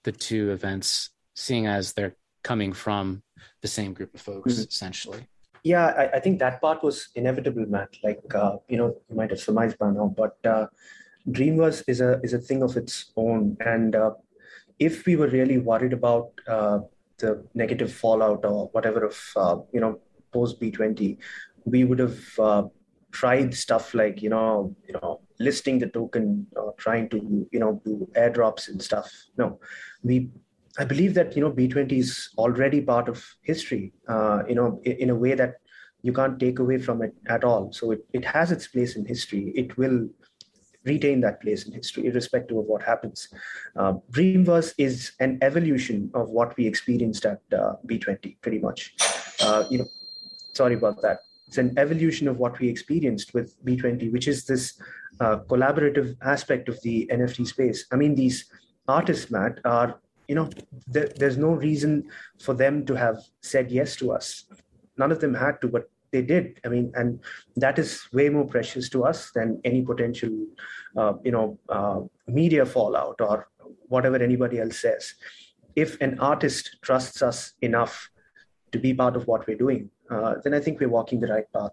the 0.05 0.13
two 0.13 0.51
events, 0.51 1.11
seeing 1.35 1.67
as 1.67 1.93
they're 1.93 2.17
coming 2.43 2.73
from 2.73 3.23
the 3.63 3.69
same 3.69 3.95
group 3.95 4.15
of 4.15 4.21
folks, 4.21 4.55
Mhm. 4.55 4.69
essentially. 4.69 5.27
Yeah, 5.63 5.87
I, 5.87 6.17
I 6.17 6.21
think 6.21 6.39
that 6.41 6.61
part 6.61 6.83
was 6.83 7.09
inevitable, 7.15 7.65
Matt. 7.67 7.97
Like 8.03 8.23
uh, 8.35 8.57
you 8.69 8.77
know, 8.77 8.89
you 9.09 9.17
might 9.17 9.31
have 9.31 9.41
surmised 9.41 9.79
by 9.79 9.91
now, 9.91 10.13
but 10.15 10.37
uh, 10.45 10.67
Dreamverse 11.29 11.85
is 11.89 12.03
a 12.03 12.21
is 12.23 12.35
a 12.35 12.39
thing 12.39 12.63
of 12.63 12.77
its 12.77 13.13
own. 13.17 13.57
And 13.61 13.97
uh, 13.97 14.11
if 14.79 15.07
we 15.07 15.17
were 15.17 15.29
really 15.29 15.57
worried 15.57 15.95
about 15.95 16.33
uh, 16.47 16.81
the 17.17 17.47
negative 17.55 17.91
fallout 17.93 18.45
or 18.45 18.69
whatever 18.73 19.07
of 19.07 19.19
uh, 19.37 19.57
you 19.73 19.81
know 19.81 20.01
post 20.35 20.61
B 20.61 20.71
twenty, 20.71 21.17
we 21.65 21.85
would 21.85 21.99
have 21.99 22.21
uh, 22.39 22.65
tried 23.15 23.55
stuff 23.55 23.95
like 23.95 24.21
you 24.21 24.29
know 24.29 24.75
you 24.87 24.95
know 24.95 25.21
listing 25.39 25.79
the 25.79 25.89
token 25.89 26.47
or 26.57 26.75
trying 26.85 27.09
to 27.09 27.19
you 27.51 27.61
know 27.61 27.81
do 27.85 28.09
airdrops 28.17 28.69
and 28.69 28.83
stuff. 28.83 29.11
No, 29.39 29.61
we 30.03 30.31
I 30.79 30.85
believe 30.85 31.15
that 31.15 31.37
you 31.37 31.43
know 31.43 31.53
B20 31.53 31.93
is 31.93 32.31
already 32.37 32.81
part 32.81 33.09
of 33.09 33.25
history. 33.43 33.93
Uh, 34.09 34.43
you 34.49 34.57
know, 34.57 34.81
in, 34.85 34.97
in 35.05 35.11
a 35.11 35.15
way 35.15 35.35
that 35.35 35.55
you 36.03 36.13
can't 36.13 36.39
take 36.39 36.59
away 36.59 36.79
from 36.79 37.03
it 37.03 37.15
at 37.29 37.45
all. 37.45 37.73
So 37.73 37.93
it, 37.93 38.05
it 38.13 38.25
has 38.25 38.53
its 38.53 38.67
place 38.67 38.97
in 38.97 39.07
history. 39.07 39.53
It 39.55 39.79
will 39.79 40.09
retain 40.85 41.21
that 41.23 41.41
place 41.41 41.67
in 41.67 41.73
history, 41.73 42.07
irrespective 42.07 42.59
of 42.59 42.67
what 42.67 42.83
happens. 42.83 43.29
Uh, 43.75 43.95
Dreamverse 44.11 44.75
is 44.77 45.13
an 45.21 45.39
evolution 45.41 46.11
of 46.15 46.29
what 46.29 46.55
we 46.59 46.67
experienced 46.67 47.25
at 47.25 47.41
uh, 47.57 47.77
B20, 47.87 48.37
pretty 48.43 48.59
much. 48.59 48.95
Uh, 49.41 49.65
you 49.71 49.79
know, 49.79 49.87
sorry 50.53 50.75
about 50.75 51.01
that. 51.01 51.21
It's 51.47 51.59
an 51.59 51.79
evolution 51.79 52.29
of 52.29 52.39
what 52.39 52.59
we 52.59 52.69
experienced 52.69 53.35
with 53.35 53.55
B20, 53.65 54.13
which 54.13 54.29
is 54.29 54.45
this 54.45 54.81
uh, 55.21 55.39
collaborative 55.49 56.17
aspect 56.23 56.69
of 56.69 56.81
the 56.83 57.09
NFT 57.13 57.47
space. 57.47 57.87
I 57.93 57.97
mean, 57.97 58.15
these 58.15 58.47
artists, 58.89 59.31
Matt, 59.31 59.61
are 59.65 60.01
you 60.29 60.35
know, 60.35 60.49
there, 60.87 61.11
there's 61.17 61.37
no 61.37 61.53
reason 61.53 62.09
for 62.41 62.55
them 62.55 62.85
to 62.87 62.95
have 62.95 63.19
said 63.43 63.71
yes 63.71 63.97
to 63.97 64.13
us. 64.13 64.45
None 64.97 65.13
of 65.13 65.21
them 65.21 65.35
had 65.35 65.61
to, 65.61 65.69
but 65.69 65.91
they 66.13 66.23
did. 66.23 66.61
I 66.65 66.69
mean, 66.69 66.93
and 66.95 67.21
that 67.57 67.79
is 67.79 68.07
way 68.13 68.29
more 68.29 68.47
precious 68.47 68.89
to 68.91 69.05
us 69.05 69.31
than 69.33 69.61
any 69.65 69.83
potential, 69.83 70.31
uh, 70.97 71.15
you 71.25 71.33
know, 71.33 71.59
uh, 71.69 72.01
media 72.27 72.65
fallout 72.65 73.21
or 73.21 73.49
whatever 73.89 74.17
anybody 74.17 74.61
else 74.61 74.79
says. 74.79 75.15
If 75.77 76.01
an 76.01 76.19
artist 76.21 76.79
trusts 76.83 77.21
us 77.21 77.55
enough 77.63 78.09
to 78.73 78.79
be 78.79 78.95
part 78.95 79.17
of 79.17 79.27
what 79.27 79.47
we're 79.47 79.57
doing, 79.57 79.91
uh, 80.11 80.35
then 80.43 80.55
I 80.55 80.61
think 80.61 80.81
we're 80.81 80.89
walking 80.89 81.21
the 81.21 81.29
right 81.29 81.51
path. 81.53 81.73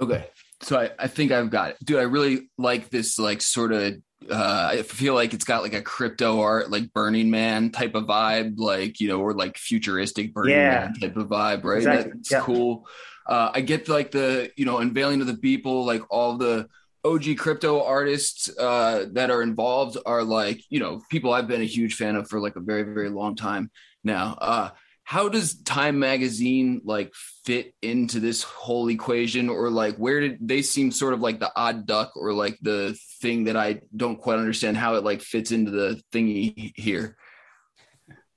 Okay. 0.00 0.26
So 0.62 0.78
I, 0.78 0.90
I 0.98 1.08
think 1.08 1.32
I've 1.32 1.50
got 1.50 1.70
it. 1.70 1.76
Dude, 1.84 1.98
I 1.98 2.02
really 2.02 2.50
like 2.58 2.90
this 2.90 3.18
like 3.18 3.40
sort 3.42 3.72
of 3.72 3.94
uh 4.30 4.68
I 4.72 4.82
feel 4.82 5.14
like 5.14 5.34
it's 5.34 5.44
got 5.44 5.62
like 5.62 5.74
a 5.74 5.82
crypto 5.82 6.40
art 6.40 6.70
like 6.70 6.92
Burning 6.92 7.30
Man 7.30 7.70
type 7.70 7.94
of 7.94 8.04
vibe, 8.04 8.54
like 8.56 9.00
you 9.00 9.08
know, 9.08 9.20
or 9.20 9.32
like 9.34 9.56
futuristic 9.56 10.34
Burning 10.34 10.56
Yeah. 10.56 10.80
Man 10.80 10.94
type 10.94 11.16
of 11.16 11.28
vibe, 11.28 11.64
right? 11.64 11.78
Exactly. 11.78 12.12
That's 12.14 12.30
Yeah. 12.30 12.40
cool. 12.40 12.86
Uh 13.26 13.50
I 13.54 13.60
get 13.62 13.88
like 13.88 14.10
the 14.10 14.50
you 14.56 14.64
know 14.66 14.78
unveiling 14.78 15.20
of 15.20 15.26
the 15.26 15.36
people, 15.36 15.84
like 15.84 16.02
all 16.10 16.36
the 16.36 16.66
OG 17.04 17.36
crypto 17.38 17.82
artists 17.84 18.50
uh 18.58 19.06
that 19.12 19.30
are 19.30 19.42
involved 19.42 19.96
are 20.06 20.24
like, 20.24 20.60
you 20.70 20.80
know, 20.80 21.00
people 21.10 21.32
I've 21.32 21.48
been 21.48 21.62
a 21.62 21.64
huge 21.64 21.94
fan 21.94 22.16
of 22.16 22.28
for 22.28 22.40
like 22.40 22.56
a 22.56 22.60
very, 22.60 22.82
very 22.82 23.10
long 23.10 23.34
time 23.36 23.70
now. 24.04 24.36
Uh 24.40 24.70
how 25.06 25.28
does 25.28 25.54
time 25.62 25.98
magazine 25.98 26.82
like 26.84 27.14
fit 27.44 27.72
into 27.80 28.18
this 28.18 28.42
whole 28.42 28.88
equation 28.90 29.48
or 29.48 29.70
like 29.70 29.96
where 29.96 30.20
did 30.20 30.36
they 30.40 30.60
seem 30.60 30.90
sort 30.90 31.14
of 31.14 31.20
like 31.20 31.38
the 31.38 31.50
odd 31.54 31.86
duck 31.86 32.10
or 32.16 32.32
like 32.32 32.58
the 32.60 32.98
thing 33.20 33.44
that 33.44 33.56
i 33.56 33.80
don't 33.96 34.20
quite 34.20 34.38
understand 34.38 34.76
how 34.76 34.96
it 34.96 35.04
like 35.04 35.22
fits 35.22 35.52
into 35.52 35.70
the 35.70 36.02
thingy 36.12 36.72
here 36.76 37.16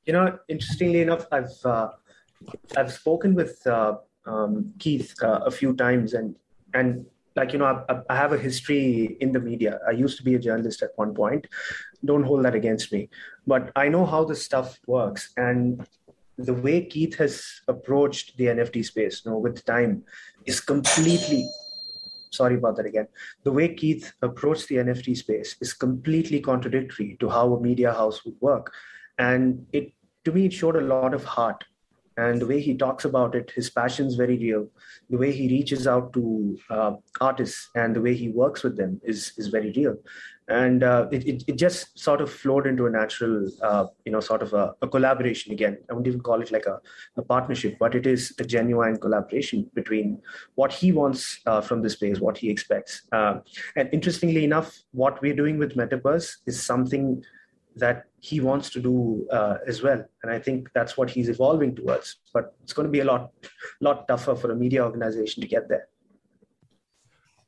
You 0.09 0.13
know, 0.13 0.39
interestingly 0.47 1.01
enough, 1.05 1.27
I've 1.31 1.53
uh, 1.63 1.89
I've 2.75 2.91
spoken 2.91 3.35
with 3.35 3.61
uh, 3.67 4.01
um, 4.25 4.73
Keith 4.79 5.13
uh, 5.21 5.45
a 5.45 5.51
few 5.51 5.75
times, 5.75 6.17
and 6.17 6.33
and 6.73 7.05
like 7.35 7.53
you 7.53 7.59
know, 7.59 7.69
I, 7.87 8.01
I 8.09 8.15
have 8.15 8.33
a 8.33 8.39
history 8.41 9.17
in 9.21 9.31
the 9.31 9.39
media. 9.39 9.77
I 9.87 9.91
used 9.91 10.17
to 10.17 10.23
be 10.23 10.33
a 10.33 10.39
journalist 10.39 10.81
at 10.81 10.97
one 10.97 11.13
point. 11.13 11.45
Don't 12.03 12.23
hold 12.23 12.43
that 12.45 12.55
against 12.55 12.91
me, 12.91 13.09
but 13.45 13.69
I 13.75 13.85
know 13.89 14.03
how 14.03 14.25
this 14.25 14.41
stuff 14.41 14.79
works, 14.87 15.29
and 15.37 15.85
the 16.45 16.53
way 16.53 16.85
Keith 16.85 17.17
has 17.17 17.43
approached 17.67 18.37
the 18.37 18.45
NFT 18.45 18.85
space, 18.85 19.23
you 19.25 19.31
know, 19.31 19.37
with 19.37 19.65
time, 19.65 20.03
is 20.45 20.61
completely. 20.61 21.49
Sorry 22.31 22.55
about 22.55 22.77
that 22.77 22.85
again. 22.85 23.07
The 23.43 23.51
way 23.51 23.73
Keith 23.73 24.13
approached 24.21 24.69
the 24.69 24.75
NFT 24.75 25.17
space 25.17 25.57
is 25.59 25.73
completely 25.73 26.39
contradictory 26.39 27.17
to 27.19 27.29
how 27.29 27.53
a 27.53 27.61
media 27.61 27.91
house 27.91 28.23
would 28.23 28.39
work, 28.39 28.71
and 29.17 29.65
it 29.73 29.91
to 30.25 30.31
me 30.31 30.45
it 30.45 30.53
showed 30.53 30.77
a 30.77 30.81
lot 30.81 31.13
of 31.13 31.23
heart 31.23 31.65
and 32.19 32.41
the 32.41 32.47
way 32.51 32.59
he 32.59 32.75
talks 32.75 33.05
about 33.05 33.35
it, 33.35 33.51
his 33.51 33.69
passion 33.69 34.05
is 34.05 34.15
very 34.15 34.37
real. 34.37 34.67
The 35.09 35.17
way 35.17 35.31
he 35.31 35.47
reaches 35.47 35.87
out 35.87 36.11
to 36.13 36.57
uh, 36.69 36.91
artists 37.21 37.69
and 37.75 37.95
the 37.95 38.01
way 38.01 38.13
he 38.13 38.29
works 38.29 38.63
with 38.63 38.75
them 38.75 38.99
is 39.03 39.31
is 39.37 39.47
very 39.47 39.71
real. 39.79 39.95
And 40.49 40.83
uh, 40.83 41.07
it, 41.11 41.27
it, 41.31 41.43
it, 41.47 41.55
just 41.57 41.99
sort 42.05 42.21
of 42.21 42.31
flowed 42.31 42.65
into 42.65 42.87
a 42.87 42.89
natural 42.89 43.35
uh, 43.61 43.85
you 44.05 44.11
know 44.11 44.19
sort 44.19 44.41
of 44.41 44.53
a, 44.53 44.73
a, 44.81 44.87
collaboration 44.87 45.53
again. 45.53 45.77
I 45.89 45.93
wouldn't 45.93 46.07
even 46.07 46.21
call 46.29 46.41
it 46.41 46.51
like 46.51 46.65
a, 46.65 46.79
a, 47.17 47.21
partnership 47.21 47.77
but 47.79 47.95
it 47.99 48.07
is 48.07 48.33
a 48.39 48.43
genuine 48.43 48.97
collaboration 48.97 49.69
between 49.75 50.19
what 50.55 50.73
he 50.73 50.91
wants 50.91 51.39
uh, 51.45 51.61
from 51.61 51.83
this 51.83 51.93
space 51.93 52.19
what 52.19 52.37
he 52.39 52.49
expects. 52.49 53.03
Uh, 53.11 53.35
and 53.75 53.89
interestingly 53.93 54.43
enough 54.43 54.75
what 54.91 55.21
we're 55.21 55.39
doing 55.43 55.59
with 55.59 55.75
Metapurse 55.75 56.37
is 56.47 56.61
something 56.71 57.23
that 57.75 58.08
he 58.21 58.39
wants 58.39 58.69
to 58.69 58.79
do 58.81 59.27
uh, 59.31 59.57
as 59.67 59.81
well 59.81 60.03
and 60.23 60.31
i 60.31 60.39
think 60.39 60.69
that's 60.73 60.97
what 60.97 61.09
he's 61.09 61.29
evolving 61.29 61.75
towards 61.75 62.17
but 62.33 62.55
it's 62.63 62.73
going 62.73 62.85
to 62.85 62.91
be 62.91 62.99
a 62.99 63.05
lot 63.05 63.31
lot 63.81 64.07
tougher 64.07 64.35
for 64.35 64.51
a 64.51 64.55
media 64.55 64.83
organization 64.83 65.41
to 65.41 65.47
get 65.47 65.67
there 65.69 65.87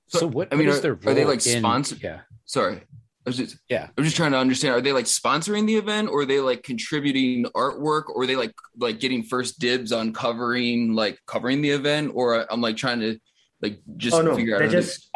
so, 0.08 0.20
so 0.20 0.28
what 0.28 0.48
i 0.52 0.56
mean 0.56 0.70
are, 0.70 1.00
are, 1.06 1.14
they 1.14 1.26
like 1.26 1.42
sponsored 1.42 2.02
yeah 2.02 2.22
sorry. 2.52 2.82
I 3.26 3.30
was 3.30 3.38
just 3.38 3.58
yeah. 3.70 3.88
I'm 3.96 4.04
just 4.04 4.16
trying 4.16 4.32
to 4.32 4.38
understand. 4.38 4.74
Are 4.74 4.82
they 4.82 4.94
like 4.94 5.06
sponsoring 5.06 5.68
the 5.68 5.76
event, 5.76 6.10
or 6.10 6.22
are 6.22 6.26
they 6.26 6.40
like 6.40 6.64
contributing 6.64 7.46
artwork, 7.56 8.10
or 8.10 8.24
are 8.24 8.28
they 8.28 8.36
like 8.36 8.54
like 8.80 9.00
getting 9.00 9.22
first 9.22 9.60
dibs 9.60 9.92
on 9.92 10.12
covering 10.12 10.96
like 10.96 11.20
covering 11.28 11.62
the 11.62 11.70
event? 11.70 12.14
Or 12.16 12.52
I'm 12.52 12.62
like 12.62 12.78
trying 12.78 13.00
to 13.02 13.20
like 13.62 13.80
just 13.98 14.16
oh, 14.16 14.24
no, 14.24 14.36
figure 14.36 14.58
they're 14.58 14.68
out. 14.68 14.72
Just 14.72 15.10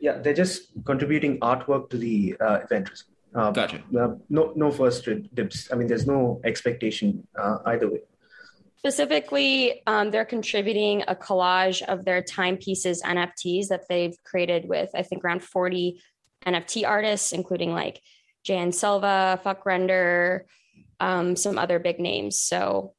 yeah, 0.00 0.18
they're 0.18 0.34
just 0.34 0.72
contributing 0.84 1.38
artwork 1.40 1.90
to 1.90 1.96
the 1.96 2.36
uh, 2.40 2.58
event. 2.64 2.90
Uh, 3.34 3.50
gotcha. 3.50 3.82
Uh, 3.98 4.14
no, 4.28 4.52
no 4.54 4.70
first 4.70 5.08
dibs. 5.34 5.68
I 5.72 5.74
mean, 5.74 5.88
there's 5.88 6.06
no 6.06 6.40
expectation 6.44 7.26
uh, 7.36 7.58
either 7.66 7.90
way. 7.90 8.00
Specifically, 8.78 9.82
um, 9.86 10.10
they're 10.10 10.26
contributing 10.26 11.04
a 11.08 11.14
collage 11.14 11.82
of 11.82 12.04
their 12.04 12.22
timepieces 12.22 13.02
NFTs 13.02 13.68
that 13.68 13.88
they've 13.88 14.14
created 14.24 14.68
with, 14.68 14.90
I 14.94 15.02
think, 15.02 15.24
around 15.24 15.42
40 15.42 16.00
NFT 16.46 16.86
artists, 16.86 17.32
including 17.32 17.72
like 17.72 18.00
Jan 18.44 18.72
Silva, 18.72 19.40
Fvckrender, 19.42 20.40
um, 21.00 21.34
some 21.34 21.58
other 21.58 21.78
big 21.78 21.98
names. 21.98 22.38
So 22.40 22.92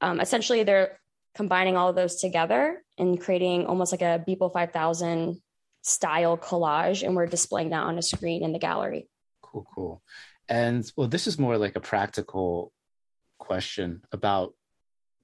um, 0.00 0.20
essentially, 0.20 0.62
they're 0.62 1.00
combining 1.34 1.76
all 1.76 1.88
of 1.88 1.96
those 1.96 2.16
together 2.16 2.82
and 2.96 3.20
creating 3.20 3.66
almost 3.66 3.92
like 3.92 4.02
a 4.02 4.24
Beeple 4.26 4.52
5000 4.52 5.42
style 5.82 6.38
collage, 6.38 7.02
and 7.02 7.14
we're 7.14 7.26
displaying 7.26 7.70
that 7.70 7.82
on 7.82 7.98
a 7.98 8.02
screen 8.02 8.42
in 8.42 8.52
the 8.52 8.58
gallery. 8.58 9.08
Cool, 9.52 9.66
cool. 9.74 10.02
And 10.48 10.90
well, 10.96 11.08
this 11.08 11.26
is 11.26 11.38
more 11.38 11.58
like 11.58 11.76
a 11.76 11.80
practical 11.80 12.72
question 13.38 14.02
about 14.12 14.54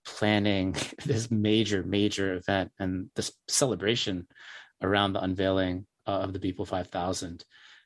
planning 0.05 0.77
this 1.05 1.31
major, 1.31 1.83
major 1.83 2.35
event 2.35 2.73
and 2.79 3.11
this 3.15 3.33
celebration 3.49 4.27
around 4.83 5.13
the 5.13 5.23
unveiling 5.23 5.87
uh, 6.07 6.21
of 6.21 6.33
the 6.33 6.39
Beeple 6.39 6.67
5000. 6.67 7.45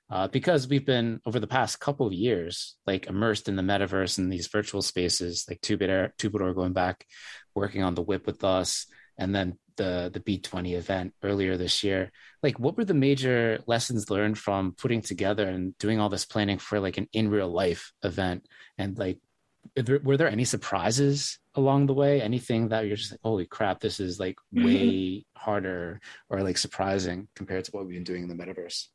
Uh, 0.08 0.28
because 0.28 0.68
we've 0.68 0.86
been 0.86 1.20
over 1.26 1.40
the 1.40 1.48
past 1.48 1.80
couple 1.80 2.06
of 2.06 2.12
years 2.12 2.76
like 2.86 3.06
immersed 3.06 3.48
in 3.48 3.56
the 3.56 3.62
metaverse 3.62 4.18
and 4.18 4.32
these 4.32 4.46
virtual 4.46 4.80
spaces 4.80 5.44
like 5.48 5.60
Twobadour 5.60 6.54
going 6.54 6.72
back 6.72 7.04
working 7.56 7.82
on 7.82 7.96
the 7.96 8.02
whip 8.02 8.24
with 8.24 8.44
us 8.44 8.86
and 9.18 9.34
then 9.34 9.58
the 9.76 10.10
the 10.12 10.20
b20 10.20 10.76
event 10.76 11.14
earlier 11.22 11.56
this 11.56 11.84
year 11.84 12.10
like 12.46 12.60
what 12.60 12.76
were 12.76 12.84
the 12.84 12.94
major 12.94 13.58
lessons 13.66 14.08
learned 14.08 14.38
from 14.38 14.72
putting 14.78 15.02
together 15.02 15.48
and 15.48 15.76
doing 15.78 15.98
all 15.98 16.08
this 16.08 16.24
planning 16.24 16.58
for 16.58 16.78
like 16.78 16.96
an 16.96 17.08
in 17.12 17.28
real 17.28 17.48
life 17.48 17.92
event? 18.04 18.46
And 18.78 18.96
like 18.96 19.18
there, 19.74 19.98
were 19.98 20.16
there 20.16 20.28
any 20.28 20.44
surprises 20.44 21.40
along 21.56 21.86
the 21.86 21.94
way? 21.94 22.22
Anything 22.22 22.68
that 22.68 22.86
you're 22.86 22.96
just 22.96 23.10
like 23.10 23.20
holy 23.24 23.46
crap 23.46 23.80
this 23.80 23.98
is 23.98 24.20
like 24.20 24.36
mm-hmm. 24.54 24.64
way 24.64 25.26
harder 25.36 26.00
or 26.30 26.42
like 26.44 26.56
surprising 26.56 27.26
compared 27.34 27.64
to 27.64 27.72
what 27.72 27.84
we've 27.84 27.94
been 27.94 28.04
doing 28.04 28.22
in 28.22 28.28
the 28.28 28.34
metaverse? 28.34 28.86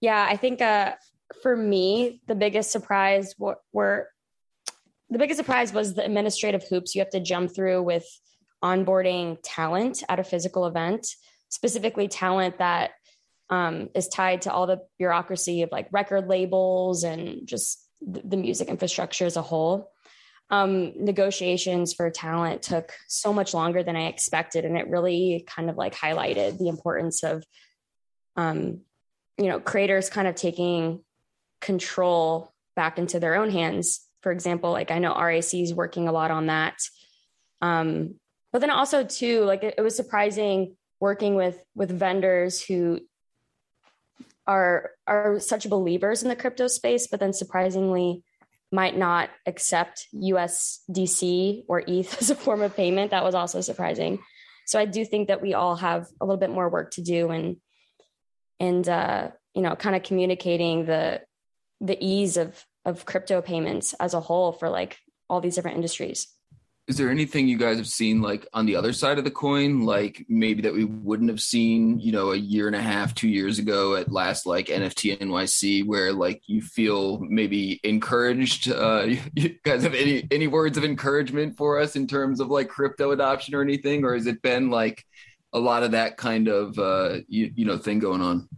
Yeah 0.00 0.24
i 0.30 0.36
think 0.36 0.62
uh 0.62 0.94
for 1.42 1.56
me 1.56 2.20
the 2.28 2.36
biggest 2.36 2.70
surprise 2.70 3.34
were, 3.36 3.58
were 3.72 4.08
the 5.10 5.18
biggest 5.18 5.38
surprise 5.38 5.72
was 5.72 5.94
the 5.94 6.04
administrative 6.04 6.62
hoops 6.68 6.94
you 6.94 7.00
have 7.00 7.10
to 7.10 7.20
jump 7.20 7.52
through 7.52 7.82
with 7.82 8.06
onboarding 8.62 9.38
talent 9.42 10.02
at 10.08 10.18
a 10.18 10.24
physical 10.24 10.66
event 10.66 11.06
specifically 11.48 12.08
talent 12.08 12.58
that 12.58 12.92
um, 13.50 13.88
is 13.94 14.08
tied 14.08 14.42
to 14.42 14.52
all 14.52 14.66
the 14.66 14.82
bureaucracy 14.98 15.62
of 15.62 15.72
like 15.72 15.88
record 15.90 16.28
labels 16.28 17.04
and 17.04 17.46
just 17.46 17.84
the 18.00 18.36
music 18.36 18.68
infrastructure 18.68 19.26
as 19.26 19.36
a 19.36 19.42
whole. 19.42 19.90
Um, 20.50 20.92
negotiations 21.04 21.92
for 21.92 22.10
talent 22.10 22.62
took 22.62 22.92
so 23.06 23.32
much 23.32 23.52
longer 23.52 23.82
than 23.82 23.96
I 23.96 24.06
expected, 24.06 24.64
and 24.64 24.78
it 24.78 24.88
really 24.88 25.44
kind 25.46 25.68
of 25.68 25.76
like 25.76 25.94
highlighted 25.94 26.58
the 26.58 26.68
importance 26.68 27.22
of, 27.22 27.44
um, 28.36 28.80
you 29.36 29.46
know, 29.46 29.60
creators 29.60 30.08
kind 30.08 30.26
of 30.26 30.34
taking 30.34 31.00
control 31.60 32.52
back 32.76 32.98
into 32.98 33.20
their 33.20 33.34
own 33.34 33.50
hands. 33.50 34.06
For 34.22 34.32
example, 34.32 34.70
like 34.72 34.90
I 34.90 35.00
know 35.00 35.14
RAC 35.14 35.54
is 35.54 35.74
working 35.74 36.08
a 36.08 36.12
lot 36.12 36.30
on 36.30 36.46
that, 36.46 36.78
um, 37.60 38.14
but 38.58 38.62
then 38.62 38.70
also 38.70 39.04
too, 39.04 39.44
like 39.44 39.62
it, 39.62 39.76
it 39.78 39.82
was 39.82 39.94
surprising 39.94 40.76
working 40.98 41.36
with 41.36 41.62
with 41.76 41.96
vendors 41.96 42.60
who 42.60 42.98
are 44.48 44.90
are 45.06 45.38
such 45.38 45.70
believers 45.70 46.24
in 46.24 46.28
the 46.28 46.34
crypto 46.34 46.66
space, 46.66 47.06
but 47.06 47.20
then 47.20 47.32
surprisingly 47.32 48.24
might 48.72 48.96
not 48.98 49.30
accept 49.46 50.08
USDC 50.12 51.66
or 51.68 51.84
ETH 51.86 52.20
as 52.20 52.30
a 52.30 52.34
form 52.34 52.62
of 52.62 52.74
payment. 52.74 53.12
That 53.12 53.22
was 53.22 53.36
also 53.36 53.60
surprising. 53.60 54.18
So 54.66 54.80
I 54.80 54.86
do 54.86 55.04
think 55.04 55.28
that 55.28 55.40
we 55.40 55.54
all 55.54 55.76
have 55.76 56.08
a 56.20 56.26
little 56.26 56.40
bit 56.40 56.50
more 56.50 56.68
work 56.68 56.90
to 56.94 57.00
do 57.00 57.30
and 57.30 57.58
and 58.58 58.88
uh, 58.88 59.28
you 59.54 59.62
know, 59.62 59.76
kind 59.76 59.94
of 59.94 60.02
communicating 60.02 60.84
the 60.84 61.20
the 61.80 61.96
ease 62.04 62.36
of 62.36 62.60
of 62.84 63.04
crypto 63.04 63.40
payments 63.40 63.94
as 64.00 64.14
a 64.14 64.20
whole 64.20 64.50
for 64.50 64.68
like 64.68 64.98
all 65.30 65.40
these 65.40 65.54
different 65.54 65.76
industries 65.76 66.26
is 66.88 66.96
there 66.96 67.10
anything 67.10 67.46
you 67.46 67.58
guys 67.58 67.76
have 67.76 67.86
seen 67.86 68.22
like 68.22 68.46
on 68.54 68.64
the 68.64 68.74
other 68.74 68.92
side 68.92 69.18
of 69.18 69.24
the 69.24 69.30
coin 69.30 69.82
like 69.82 70.24
maybe 70.28 70.62
that 70.62 70.72
we 70.72 70.84
wouldn't 70.84 71.28
have 71.28 71.40
seen 71.40 72.00
you 72.00 72.10
know 72.10 72.32
a 72.32 72.36
year 72.36 72.66
and 72.66 72.74
a 72.74 72.82
half 72.82 73.14
two 73.14 73.28
years 73.28 73.58
ago 73.58 73.94
at 73.94 74.10
last 74.10 74.46
like 74.46 74.66
nft 74.66 75.18
nyc 75.18 75.86
where 75.86 76.12
like 76.12 76.42
you 76.46 76.62
feel 76.62 77.18
maybe 77.20 77.78
encouraged 77.84 78.70
uh 78.70 79.06
you 79.34 79.54
guys 79.64 79.82
have 79.82 79.94
any 79.94 80.26
any 80.30 80.46
words 80.46 80.78
of 80.78 80.84
encouragement 80.84 81.56
for 81.56 81.78
us 81.78 81.96
in 81.96 82.06
terms 82.06 82.40
of 82.40 82.48
like 82.48 82.68
crypto 82.68 83.10
adoption 83.10 83.54
or 83.54 83.62
anything? 83.62 84.04
Or 84.04 84.14
has 84.14 84.26
it 84.26 84.42
been 84.42 84.70
like 84.70 85.04
a 85.52 85.58
lot 85.58 85.82
of 85.82 85.92
that 85.92 86.16
kind 86.16 86.48
of 86.48 86.78
uh 86.78 87.18
you, 87.28 87.52
you 87.54 87.64
know 87.64 87.78
thing 87.78 87.98
going 87.98 88.20
on? 88.20 88.48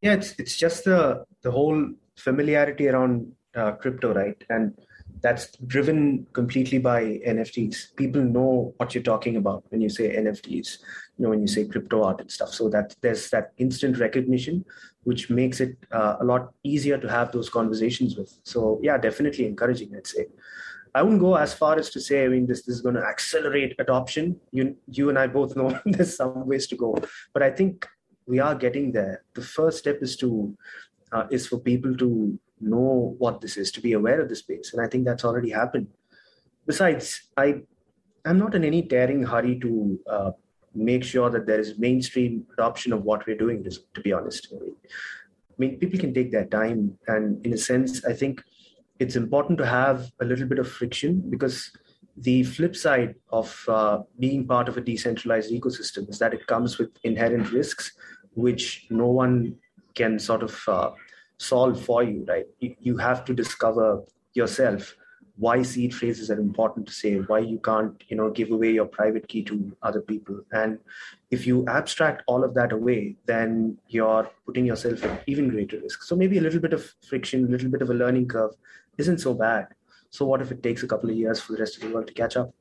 Yeah 0.00 0.14
it's 0.14 0.34
it's 0.38 0.56
just 0.56 0.84
the 0.84 1.24
the 1.42 1.50
whole 1.50 1.90
familiarity 2.16 2.88
around 2.88 3.32
uh, 3.54 3.72
crypto 3.72 4.14
right? 4.14 4.42
And 4.48 4.76
that's 5.22 5.56
driven 5.66 6.26
completely 6.32 6.78
by 6.78 7.20
NFTs. 7.26 7.94
People 7.96 8.22
know 8.22 8.74
what 8.76 8.94
you're 8.94 9.02
talking 9.02 9.36
about 9.36 9.64
when 9.68 9.80
you 9.80 9.88
say 9.88 10.16
NFTs, 10.16 10.78
you 11.18 11.24
know, 11.24 11.30
when 11.30 11.40
you 11.40 11.46
say 11.46 11.66
crypto 11.66 12.02
art 12.04 12.20
and 12.20 12.30
stuff. 12.30 12.50
So 12.50 12.68
that 12.70 12.94
there's 13.00 13.30
that 13.30 13.52
instant 13.58 13.98
recognition, 13.98 14.64
which 15.04 15.30
makes 15.30 15.60
it 15.60 15.76
uh, 15.92 16.16
a 16.20 16.24
lot 16.24 16.52
easier 16.62 16.98
to 16.98 17.08
have 17.08 17.32
those 17.32 17.48
conversations 17.48 18.16
with. 18.16 18.32
So 18.44 18.80
yeah, 18.82 18.98
definitely 18.98 19.46
encouraging, 19.46 19.94
I'd 19.96 20.06
say. 20.06 20.26
I 20.94 21.02
wouldn't 21.02 21.20
go 21.20 21.36
as 21.36 21.54
far 21.54 21.78
as 21.78 21.90
to 21.90 22.00
say, 22.00 22.24
I 22.24 22.28
mean, 22.28 22.46
this, 22.46 22.62
this 22.62 22.76
is 22.76 22.82
going 22.82 22.96
to 22.96 23.04
accelerate 23.04 23.76
adoption. 23.78 24.40
You, 24.50 24.76
you 24.88 25.08
and 25.08 25.18
I 25.18 25.28
both 25.28 25.54
know 25.56 25.78
there's 25.86 26.16
some 26.16 26.46
ways 26.46 26.66
to 26.68 26.76
go, 26.76 26.96
but 27.32 27.42
I 27.42 27.50
think 27.50 27.86
we 28.26 28.38
are 28.38 28.54
getting 28.54 28.92
there. 28.92 29.24
The 29.34 29.42
first 29.42 29.78
step 29.78 29.98
is 30.02 30.16
to 30.16 30.56
uh, 31.12 31.26
is 31.30 31.46
for 31.46 31.58
people 31.58 31.96
to 31.96 32.38
know 32.60 33.14
what 33.18 33.40
this 33.40 33.56
is, 33.56 33.72
to 33.72 33.80
be 33.80 33.92
aware 33.92 34.20
of 34.20 34.28
the 34.28 34.36
space. 34.36 34.72
And 34.72 34.84
I 34.84 34.88
think 34.88 35.04
that's 35.04 35.24
already 35.24 35.50
happened. 35.50 35.88
Besides, 36.66 37.28
I, 37.36 37.62
I'm 38.24 38.38
not 38.38 38.54
in 38.54 38.64
any 38.64 38.82
tearing 38.82 39.22
hurry 39.22 39.58
to 39.60 39.98
uh, 40.08 40.30
make 40.74 41.04
sure 41.04 41.30
that 41.30 41.46
there 41.46 41.58
is 41.58 41.78
mainstream 41.78 42.46
adoption 42.52 42.92
of 42.92 43.02
what 43.02 43.26
we're 43.26 43.36
doing, 43.36 43.64
to 43.64 44.00
be 44.00 44.12
honest. 44.12 44.52
I 44.52 45.54
mean, 45.58 45.78
people 45.78 45.98
can 45.98 46.14
take 46.14 46.30
their 46.30 46.46
time. 46.46 46.98
And 47.08 47.44
in 47.44 47.52
a 47.52 47.58
sense, 47.58 48.04
I 48.04 48.12
think 48.12 48.42
it's 48.98 49.16
important 49.16 49.58
to 49.58 49.66
have 49.66 50.10
a 50.20 50.24
little 50.24 50.46
bit 50.46 50.58
of 50.58 50.70
friction 50.70 51.22
because 51.28 51.72
the 52.16 52.42
flip 52.42 52.76
side 52.76 53.14
of 53.30 53.64
uh, 53.68 54.00
being 54.18 54.46
part 54.46 54.68
of 54.68 54.76
a 54.76 54.80
decentralized 54.80 55.50
ecosystem 55.50 56.08
is 56.10 56.18
that 56.18 56.34
it 56.34 56.46
comes 56.46 56.78
with 56.78 56.90
inherent 57.02 57.50
risks, 57.50 57.92
which 58.34 58.86
no 58.90 59.06
one 59.06 59.56
can 59.94 60.18
sort 60.18 60.42
of 60.42 60.62
uh, 60.68 60.90
solve 61.40 61.82
for 61.82 62.02
you, 62.02 62.24
right? 62.28 62.46
You, 62.58 62.76
you 62.80 62.96
have 62.98 63.24
to 63.24 63.34
discover 63.34 64.04
yourself 64.34 64.94
why 65.36 65.62
seed 65.62 65.94
phrases 65.94 66.30
are 66.30 66.38
important 66.38 66.86
to 66.86 66.92
say, 66.92 67.14
why 67.16 67.38
you 67.38 67.58
can't, 67.58 68.04
you 68.08 68.16
know, 68.16 68.30
give 68.30 68.50
away 68.50 68.72
your 68.72 68.84
private 68.84 69.26
key 69.26 69.42
to 69.44 69.74
other 69.82 70.02
people. 70.02 70.38
And 70.52 70.78
if 71.30 71.46
you 71.46 71.64
abstract 71.66 72.22
all 72.26 72.44
of 72.44 72.52
that 72.54 72.72
away, 72.72 73.16
then 73.24 73.78
you're 73.88 74.30
putting 74.44 74.66
yourself 74.66 75.02
at 75.02 75.22
even 75.26 75.48
greater 75.48 75.80
risk. 75.80 76.02
So 76.02 76.14
maybe 76.14 76.36
a 76.36 76.42
little 76.42 76.60
bit 76.60 76.74
of 76.74 76.92
friction, 77.08 77.46
a 77.46 77.48
little 77.48 77.70
bit 77.70 77.80
of 77.80 77.88
a 77.88 77.94
learning 77.94 78.28
curve 78.28 78.52
isn't 78.98 79.18
so 79.18 79.32
bad. 79.32 79.68
So 80.10 80.26
what 80.26 80.42
if 80.42 80.50
it 80.50 80.62
takes 80.62 80.82
a 80.82 80.86
couple 80.86 81.08
of 81.08 81.16
years 81.16 81.40
for 81.40 81.54
the 81.54 81.60
rest 81.60 81.76
of 81.76 81.88
the 81.88 81.94
world 81.94 82.08
to 82.08 82.12
catch 82.12 82.36
up? 82.36 82.52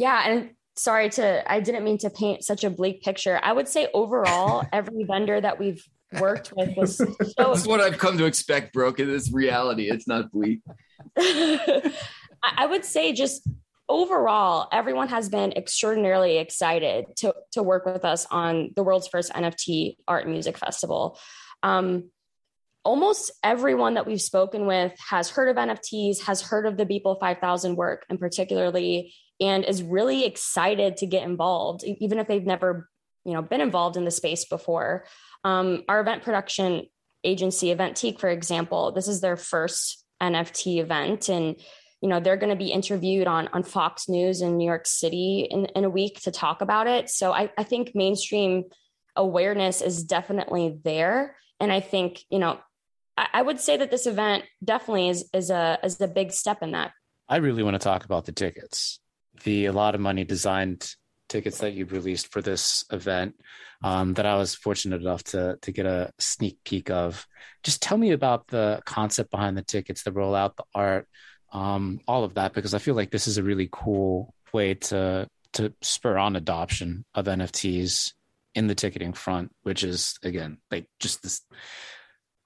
Yeah, 0.00 0.22
and 0.26 0.50
sorry 0.74 1.10
to 1.10 1.52
I 1.52 1.60
didn't 1.60 1.84
mean 1.84 1.98
to 1.98 2.10
paint 2.10 2.42
such 2.42 2.64
a 2.64 2.70
bleak 2.70 3.02
picture. 3.02 3.38
I 3.42 3.52
would 3.52 3.68
say 3.68 3.88
overall, 3.94 4.66
every 4.72 5.04
vendor 5.04 5.40
that 5.40 5.60
we've 5.60 5.86
worked 6.20 6.52
with 6.56 6.74
was 6.76 6.96
so 6.96 7.06
This 7.06 7.60
is 7.60 7.66
what 7.66 7.80
I've 7.80 7.98
come 7.98 8.18
to 8.18 8.24
expect, 8.24 8.72
Brooke. 8.72 9.00
In 9.00 9.08
this 9.08 9.32
reality, 9.32 9.90
it's 9.90 10.06
not 10.06 10.30
bleak. 10.30 10.60
I 11.18 12.66
would 12.66 12.84
say 12.84 13.12
just 13.12 13.48
overall, 13.88 14.68
everyone 14.72 15.08
has 15.08 15.28
been 15.28 15.52
extraordinarily 15.52 16.38
excited 16.38 17.06
to, 17.16 17.34
to 17.52 17.62
work 17.62 17.86
with 17.86 18.04
us 18.04 18.26
on 18.30 18.70
the 18.76 18.82
world's 18.82 19.08
first 19.08 19.32
NFT 19.32 19.96
art 20.06 20.24
and 20.24 20.32
music 20.32 20.58
festival. 20.58 21.18
Um, 21.62 22.10
almost 22.84 23.30
everyone 23.42 23.94
that 23.94 24.06
we've 24.06 24.20
spoken 24.20 24.66
with 24.66 24.92
has 25.08 25.30
heard 25.30 25.48
of 25.48 25.56
NFTs, 25.56 26.22
has 26.22 26.42
heard 26.42 26.66
of 26.66 26.76
the 26.76 26.86
Beeple 26.86 27.18
5000 27.18 27.76
work, 27.76 28.04
and 28.08 28.18
particularly, 28.18 29.14
and 29.40 29.64
is 29.64 29.82
really 29.82 30.24
excited 30.24 30.96
to 30.98 31.06
get 31.06 31.22
involved, 31.22 31.84
even 31.84 32.18
if 32.18 32.26
they've 32.26 32.46
never, 32.46 32.88
you 33.24 33.32
know, 33.32 33.42
been 33.42 33.60
involved 33.60 33.96
in 33.96 34.04
the 34.04 34.10
space 34.10 34.44
before. 34.44 35.04
Um, 35.44 35.84
our 35.88 36.00
event 36.00 36.22
production 36.22 36.86
agency, 37.24 37.74
Eventique, 37.74 38.20
for 38.20 38.28
example, 38.28 38.92
this 38.92 39.08
is 39.08 39.20
their 39.20 39.36
first 39.36 40.04
NFT 40.22 40.80
event, 40.80 41.28
and 41.28 41.56
you 42.00 42.08
know 42.08 42.20
they're 42.20 42.36
going 42.36 42.50
to 42.50 42.56
be 42.56 42.72
interviewed 42.72 43.26
on 43.26 43.48
on 43.52 43.62
fox 43.62 44.08
news 44.08 44.40
in 44.40 44.56
new 44.56 44.66
york 44.66 44.86
city 44.86 45.48
in, 45.50 45.64
in 45.66 45.84
a 45.84 45.90
week 45.90 46.20
to 46.22 46.30
talk 46.30 46.60
about 46.60 46.86
it. 46.86 47.10
So 47.10 47.32
I, 47.32 47.50
I 47.58 47.64
think 47.64 47.92
mainstream 47.94 48.64
awareness 49.16 49.82
is 49.82 50.04
definitely 50.04 50.78
there. 50.84 51.36
And 51.60 51.72
i 51.72 51.80
think 51.80 52.20
you 52.30 52.38
know 52.38 52.60
I, 53.18 53.28
I 53.34 53.42
would 53.42 53.60
say 53.60 53.76
that 53.76 53.90
this 53.90 54.06
event 54.06 54.44
definitely 54.64 55.08
is 55.08 55.28
is 55.34 55.50
a 55.50 55.78
is 55.82 56.00
a 56.00 56.08
big 56.08 56.32
step 56.32 56.62
in 56.62 56.72
that. 56.72 56.92
I 57.28 57.36
really 57.36 57.62
want 57.62 57.74
to 57.74 57.78
talk 57.78 58.04
about 58.04 58.24
the 58.24 58.32
tickets, 58.32 59.00
the 59.44 59.66
a 59.66 59.72
lot 59.72 59.94
of 59.94 60.00
money 60.00 60.24
designed 60.24 60.94
tickets 61.28 61.58
that 61.58 61.74
you've 61.74 61.92
released 61.92 62.32
for 62.32 62.42
this 62.42 62.84
event 62.90 63.34
um, 63.82 64.14
that 64.14 64.26
I 64.26 64.36
was 64.36 64.54
fortunate 64.54 65.00
enough 65.00 65.22
to 65.24 65.58
to 65.62 65.72
get 65.72 65.86
a 65.86 66.12
sneak 66.18 66.58
peek 66.64 66.90
of. 66.90 67.26
Just 67.62 67.82
tell 67.82 67.98
me 67.98 68.12
about 68.12 68.48
the 68.48 68.80
concept 68.84 69.30
behind 69.30 69.56
the 69.56 69.62
tickets, 69.62 70.02
the 70.02 70.12
rollout, 70.12 70.56
the 70.56 70.64
art, 70.74 71.08
um, 71.52 72.00
all 72.08 72.24
of 72.24 72.34
that, 72.34 72.52
because 72.52 72.74
I 72.74 72.78
feel 72.78 72.94
like 72.94 73.10
this 73.10 73.26
is 73.26 73.38
a 73.38 73.42
really 73.42 73.68
cool 73.70 74.34
way 74.52 74.74
to 74.74 75.28
to 75.54 75.72
spur 75.82 76.18
on 76.18 76.36
adoption 76.36 77.04
of 77.14 77.26
NFTs 77.26 78.12
in 78.54 78.66
the 78.66 78.74
ticketing 78.74 79.12
front, 79.12 79.52
which 79.62 79.84
is 79.84 80.18
again 80.22 80.58
like 80.70 80.86
just 80.98 81.22
this 81.22 81.42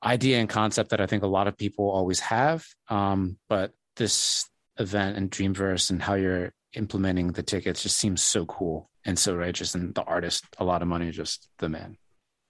idea 0.05 0.39
and 0.39 0.49
concept 0.49 0.91
that 0.91 1.01
I 1.01 1.07
think 1.07 1.23
a 1.23 1.29
lot 1.29 1.47
of 1.47 1.57
people 1.57 1.91
always 1.91 2.21
have. 2.21 2.67
Um, 2.89 3.39
but 3.49 3.73
this 3.97 4.49
event 4.79 5.17
and 5.17 5.31
Dreamverse 5.31 5.91
and 5.91 6.03
how 6.03 6.15
you're 6.15 6.53
implementing 6.75 7.33
the 7.33 7.43
tickets 7.43 7.83
just 7.83 7.97
seems 7.97 8.23
so 8.23 8.47
cool 8.47 8.91
and 9.05 9.19
so 9.19 9.35
righteous. 9.35 9.75
And 9.75 9.95
the 9.95 10.03
artist, 10.03 10.45
a 10.59 10.65
lot 10.65 10.83
of 10.83 10.89
money, 10.89 11.11
just 11.11 11.49
the 11.59 11.69
man. 11.69 11.97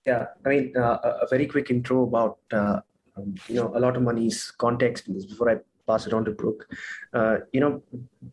Yeah, 0.06 0.26
I 0.44 0.48
mean, 0.48 0.76
uh, 0.76 0.98
a 1.22 1.26
very 1.30 1.46
quick 1.46 1.70
intro 1.70 2.02
about 2.02 2.38
uh, 2.52 2.80
um, 3.16 3.34
you 3.48 3.54
know 3.54 3.72
a 3.76 3.78
lot 3.78 3.96
of 3.96 4.02
money's 4.02 4.50
context 4.50 5.06
in 5.06 5.14
this 5.14 5.26
before 5.26 5.50
I 5.50 5.56
pass 5.86 6.06
it 6.06 6.12
on 6.12 6.24
to 6.24 6.32
Brooke. 6.32 6.66
Uh, 7.12 7.38
you 7.52 7.60
know, 7.60 7.82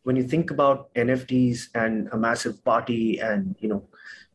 when 0.04 0.16
you 0.16 0.24
think 0.24 0.52
about 0.52 0.94
NFTs 0.96 1.70
and 1.76 2.10
a 2.12 2.18
massive 2.18 2.64
party 2.64 3.20
and 3.20 3.56
you 3.60 3.70
know 3.70 3.88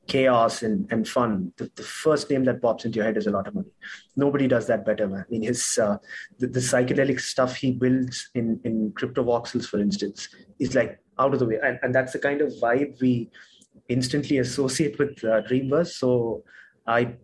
chaos 0.07 0.63
and, 0.63 0.87
and 0.93 1.09
fun, 1.09 1.53
the, 1.57 1.71
the 1.77 1.83
first 1.83 2.31
name 2.31 2.45
that 2.45 2.61
pops 2.61 2.85
into 2.85 2.97
your 2.97 3.07
head 3.07 3.17
is 3.17 3.27
a 3.27 3.31
lot 3.31 3.49
of 3.49 3.55
money. 3.55 3.71
Nobody 4.17 4.47
does 4.47 4.67
that 4.67 4.85
better, 4.85 5.09
man. 5.09 5.25
I 5.27 5.31
mean, 5.31 5.43
his 5.43 5.79
uh, 5.79 5.99
the, 6.39 6.47
the 6.47 6.61
psychedelic 6.61 7.21
stuff 7.21 7.57
he 7.57 7.73
builds 7.73 8.31
in 8.35 8.61
in 8.65 8.93
Cryptovoxels, 8.93 9.67
for 9.67 9.81
instance, 9.81 10.29
is 10.59 10.75
like 10.75 11.01
out 11.19 11.33
of 11.33 11.41
the 11.41 11.47
way, 11.47 11.59
and, 11.63 11.79
and 11.83 11.95
that's 11.95 12.13
the 12.13 12.19
kind 12.19 12.41
of 12.41 12.53
vibe 12.63 13.01
we 13.01 13.31
instantly 13.89 14.39
associate 14.39 14.99
with 14.99 15.23
uh, 15.25 15.43
Dreamverse. 15.43 15.93
So 15.93 16.45
I 16.87 17.17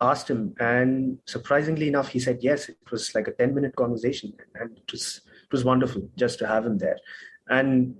asked 0.00 0.28
him, 0.28 0.54
and 0.60 1.18
surprisingly 1.26 1.88
enough, 1.88 2.08
he 2.08 2.20
said 2.20 2.38
yes. 2.40 2.68
It 2.68 2.78
was 2.90 3.14
like 3.14 3.28
a 3.28 3.32
ten 3.32 3.54
minute 3.54 3.76
conversation, 3.76 4.32
and 4.54 4.76
it 4.76 4.90
was 4.90 5.20
it 5.26 5.52
was 5.52 5.64
wonderful 5.64 6.08
just 6.16 6.38
to 6.40 6.46
have 6.46 6.66
him 6.66 6.78
there, 6.78 6.98
and 7.48 7.96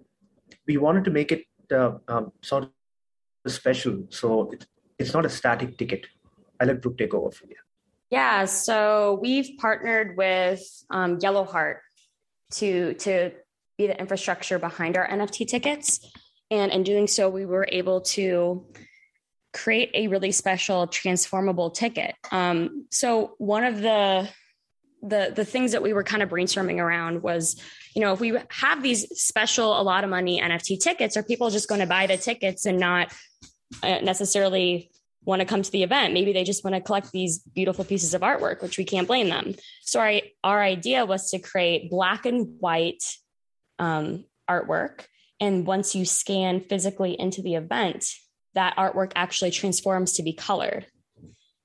we 0.66 0.76
wanted 0.76 1.04
to 1.04 1.10
make 1.10 1.32
it 1.32 1.44
uh, 1.72 1.92
um, 2.08 2.32
sort 2.42 2.64
of 3.44 3.52
special. 3.52 4.06
So 4.10 4.50
it, 4.52 4.66
it's 4.98 5.12
not 5.12 5.26
a 5.26 5.30
static 5.30 5.76
ticket. 5.76 6.06
I 6.60 6.64
let 6.64 6.80
Brooke 6.80 6.98
take 6.98 7.14
over 7.14 7.30
from 7.30 7.48
here. 7.48 7.58
Yeah, 8.10 8.44
so 8.44 9.18
we've 9.20 9.58
partnered 9.58 10.16
with 10.16 10.62
um, 10.90 11.18
YellowHeart 11.18 11.78
to 12.52 12.94
to 12.94 13.32
be 13.78 13.86
the 13.86 13.98
infrastructure 13.98 14.58
behind 14.58 14.96
our 14.96 15.06
NFT 15.06 15.46
tickets, 15.46 16.00
and 16.50 16.72
in 16.72 16.82
doing 16.82 17.06
so, 17.06 17.28
we 17.28 17.46
were 17.46 17.66
able 17.70 18.02
to 18.02 18.66
create 19.52 19.90
a 19.94 20.08
really 20.08 20.32
special 20.32 20.86
transformable 20.86 21.70
ticket. 21.70 22.14
Um, 22.32 22.86
so 22.90 23.34
one 23.38 23.64
of 23.64 23.80
the 23.80 24.28
the 25.02 25.32
the 25.34 25.44
things 25.44 25.72
that 25.72 25.82
we 25.82 25.92
were 25.92 26.02
kind 26.02 26.22
of 26.22 26.30
brainstorming 26.30 26.78
around 26.78 27.22
was 27.22 27.60
you 27.94 28.00
know 28.00 28.12
if 28.14 28.20
we 28.20 28.36
have 28.48 28.82
these 28.82 29.06
special 29.20 29.78
a 29.78 29.82
lot 29.82 30.02
of 30.02 30.08
money 30.08 30.40
nft 30.40 30.80
tickets 30.80 31.14
are 31.18 31.22
people 31.22 31.50
just 31.50 31.68
going 31.68 31.82
to 31.82 31.86
buy 31.86 32.06
the 32.06 32.16
tickets 32.16 32.64
and 32.64 32.78
not 32.78 33.12
uh, 33.82 33.98
necessarily 34.00 34.90
want 35.24 35.40
to 35.40 35.46
come 35.46 35.62
to 35.62 35.70
the 35.70 35.82
event? 35.82 36.14
Maybe 36.14 36.32
they 36.32 36.44
just 36.44 36.64
want 36.64 36.74
to 36.74 36.80
collect 36.80 37.12
these 37.12 37.38
beautiful 37.38 37.84
pieces 37.84 38.14
of 38.14 38.22
artwork 38.22 38.62
which 38.62 38.78
we 38.78 38.84
can't 38.84 39.06
blame 39.06 39.28
them. 39.28 39.54
So 39.82 40.00
our, 40.00 40.20
our 40.42 40.62
idea 40.62 41.04
was 41.06 41.30
to 41.30 41.38
create 41.38 41.90
black 41.90 42.26
and 42.26 42.60
white 42.60 43.02
um, 43.78 44.24
artwork 44.48 45.06
and 45.40 45.66
once 45.66 45.94
you 45.94 46.04
scan 46.04 46.60
physically 46.60 47.18
into 47.18 47.42
the 47.42 47.54
event 47.54 48.06
that 48.54 48.76
artwork 48.76 49.12
actually 49.16 49.50
transforms 49.50 50.12
to 50.12 50.22
be 50.22 50.32
colored 50.32 50.86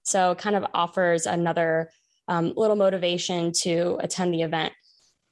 so 0.03 0.33
kind 0.35 0.55
of 0.55 0.65
offers 0.73 1.25
another 1.25 1.91
um, 2.29 2.53
little 2.55 2.75
motivation 2.75 3.51
to 3.61 3.97
attend 4.01 4.33
the 4.33 4.43
event. 4.43 4.71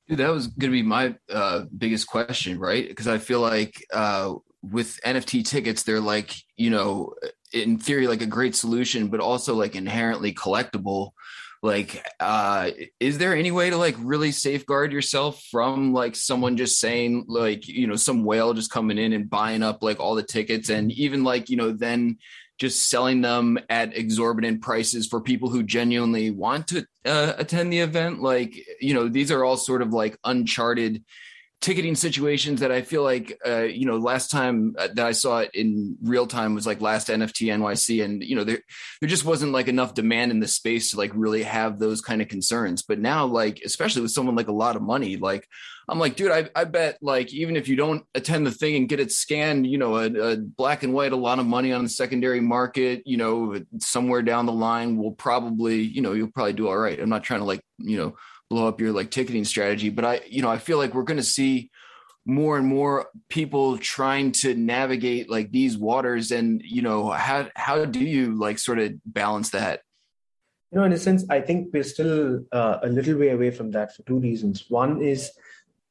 Dude, 0.10 0.20
that 0.20 0.30
was 0.30 0.48
going 0.48 0.72
to 0.72 0.78
be 0.78 0.84
my 0.84 1.16
uh, 1.32 1.66
biggest 1.78 2.08
question, 2.08 2.60
right? 2.60 2.88
Because 2.88 3.08
I 3.08 3.20
feel 3.20 3.40
like 3.40 3.84
uh, 3.94 4.34
with 4.62 5.00
NFT 5.06 5.46
tickets, 5.46 5.84
they're 5.84 6.00
like, 6.00 6.36
you 6.56 6.70
know, 6.70 7.14
in 7.54 7.78
theory, 7.78 8.08
like 8.08 8.22
a 8.22 8.28
great 8.28 8.56
solution, 8.56 9.08
but 9.08 9.20
also 9.20 9.54
like 9.54 9.76
inherently 9.76 10.34
collectible. 10.34 11.12
Like, 11.64 12.06
uh, 12.20 12.72
is 13.00 13.18
there 13.18 13.36
any 13.36 13.52
way 13.52 13.70
to 13.70 13.78
like 13.78 13.96
really 14.00 14.32
safeguard 14.32 14.92
yourself 14.92 15.44
from 15.52 15.94
like 15.94 16.16
someone 16.16 16.58
just 16.58 16.80
saying, 16.80 17.26
like, 17.28 17.68
you 17.68 17.88
know, 17.88 17.96
some 17.96 18.24
whale 18.24 18.54
just 18.54 18.72
coming 18.72 18.98
in 18.98 19.14
and 19.14 19.30
buying 19.30 19.64
up 19.64 19.82
like 19.82 20.00
all 20.00 20.16
the 20.16 20.24
tickets 20.24 20.70
and 20.70 20.92
even 20.92 21.24
like, 21.24 21.50
you 21.50 21.58
know, 21.58 21.72
then 21.72 22.18
just 22.58 22.90
selling 22.90 23.22
them 23.22 23.60
at 23.70 23.96
exorbitant 23.96 24.62
prices 24.62 25.08
for 25.08 25.22
people 25.22 25.50
who 25.50 25.64
genuinely 25.64 26.32
want 26.32 26.68
to 26.68 26.86
uh, 27.06 27.34
attend 27.38 27.72
the 27.72 27.80
event? 27.80 28.22
Like 28.22 28.56
you 28.82 28.94
know 28.94 29.08
these 29.08 29.32
are 29.32 29.44
all 29.44 29.58
sort 29.58 29.82
of 29.82 29.94
like 29.94 30.18
uncharted 30.24 31.04
ticketing 31.60 31.96
situations 31.96 32.60
that 32.60 32.72
I 32.72 32.82
feel 32.82 33.04
like, 33.04 33.38
uh, 33.46 33.64
you 33.64 33.86
know, 33.86 33.98
last 33.98 34.30
time 34.30 34.76
uh, 34.78 34.90
that 34.94 35.06
I 35.06 35.12
saw 35.12 35.40
it 35.40 35.52
in 35.54 35.98
real 36.04 36.28
time 36.28 36.54
was 36.54 36.68
like 36.68 36.82
last 36.82 37.08
NFT 37.08 37.48
NYC, 37.48 38.04
and 38.04 38.24
you 38.24 38.36
know, 38.36 38.44
there 38.44 38.60
there 39.02 39.10
just 39.10 39.26
wasn't 39.26 39.52
like 39.52 39.68
enough 39.68 39.94
demand 39.94 40.32
in 40.32 40.40
the 40.40 40.48
space 40.48 40.92
to 40.92 40.98
like 40.98 41.12
really 41.14 41.44
have 41.44 41.80
those 41.80 42.02
kind 42.02 42.22
of 42.22 42.28
concerns. 42.28 42.84
But 42.84 43.00
now, 43.00 43.26
like, 43.26 43.62
especially 43.66 44.04
with 44.04 44.12
someone 44.12 44.36
like 44.36 44.48
a 44.48 44.54
lot 44.54 44.76
of 44.76 44.82
money, 44.82 45.18
like 45.18 45.48
I'm 45.90 46.00
like, 46.00 46.16
dude, 46.16 46.32
I, 46.32 46.50
I 46.56 46.66
bet 46.66 47.00
like 47.02 47.34
even 47.34 47.56
if 47.56 47.68
you 47.68 47.76
don't 47.76 48.04
attend 48.14 48.46
the 48.46 48.52
thing 48.52 48.76
and 48.76 48.90
get 48.90 49.00
it 49.00 49.12
scanned, 49.12 49.66
you 49.66 49.78
know, 49.78 49.96
a, 49.96 50.34
a 50.34 50.38
black 50.38 50.84
and 50.84 50.94
white, 50.94 51.12
a 51.12 51.18
lot 51.18 51.40
of 51.40 51.46
money 51.46 51.74
on 51.74 51.84
the 51.84 51.90
secondary 51.90 52.42
market, 52.42 53.04
you 53.06 53.18
know, 53.18 53.60
somewhere 53.80 54.22
down 54.22 54.46
the 54.46 54.52
line 54.52 54.98
will 54.98 55.14
probably, 55.14 55.82
you 55.82 56.02
know, 56.02 56.14
you'll 56.14 56.32
probably 56.32 56.54
do 56.54 56.68
all 56.68 56.78
right. 56.78 57.00
I'm 57.00 57.10
not 57.10 57.24
trying 57.24 57.40
to 57.40 57.46
like, 57.46 57.62
you 57.80 57.98
know 57.98 58.16
blow 58.50 58.68
up 58.68 58.80
your 58.80 58.92
like 58.92 59.12
ticketing 59.12 59.46
strategy 59.46 59.90
but 59.90 60.06
i 60.06 60.22
you 60.28 60.42
know 60.42 60.50
i 60.50 60.58
feel 60.58 60.78
like 60.78 60.94
we're 60.94 61.04
going 61.04 61.18
to 61.18 61.24
see 61.24 61.70
more 62.28 62.58
and 62.58 62.68
more 62.68 63.08
people 63.30 63.78
trying 63.78 64.34
to 64.34 64.54
navigate 64.54 65.30
like 65.30 65.50
these 65.50 65.78
waters 65.78 66.32
and 66.32 66.62
you 66.62 66.82
know 66.82 67.10
how 67.10 67.48
how 67.56 67.86
do 67.86 68.02
you 68.02 68.36
like 68.36 68.60
sort 68.60 68.80
of 68.80 68.92
balance 69.06 69.52
that? 69.52 69.82
You 70.72 70.80
know 70.80 70.84
in 70.84 70.92
a 70.92 70.98
sense 70.98 71.24
i 71.30 71.40
think 71.40 71.70
we're 71.72 71.92
still 71.96 72.44
uh, 72.52 72.80
a 72.84 72.90
little 72.90 73.18
way 73.18 73.30
away 73.30 73.52
from 73.52 73.72
that 73.72 73.96
for 73.96 74.04
two 74.04 74.20
reasons. 74.20 74.66
One 74.68 75.02
is 75.02 75.32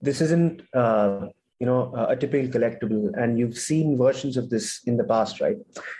this 0.03 0.21
isn't 0.21 0.61
uh, 0.75 1.29
you 1.59 1.67
know 1.67 1.81
a 1.97 2.15
typical 2.15 2.49
collectible 2.61 3.17
and 3.19 3.39
you've 3.39 3.57
seen 3.57 3.97
versions 3.97 4.37
of 4.37 4.51
this 4.51 4.83
in 4.85 4.99
the 4.99 5.05
past 5.05 5.41
right? 5.41 5.57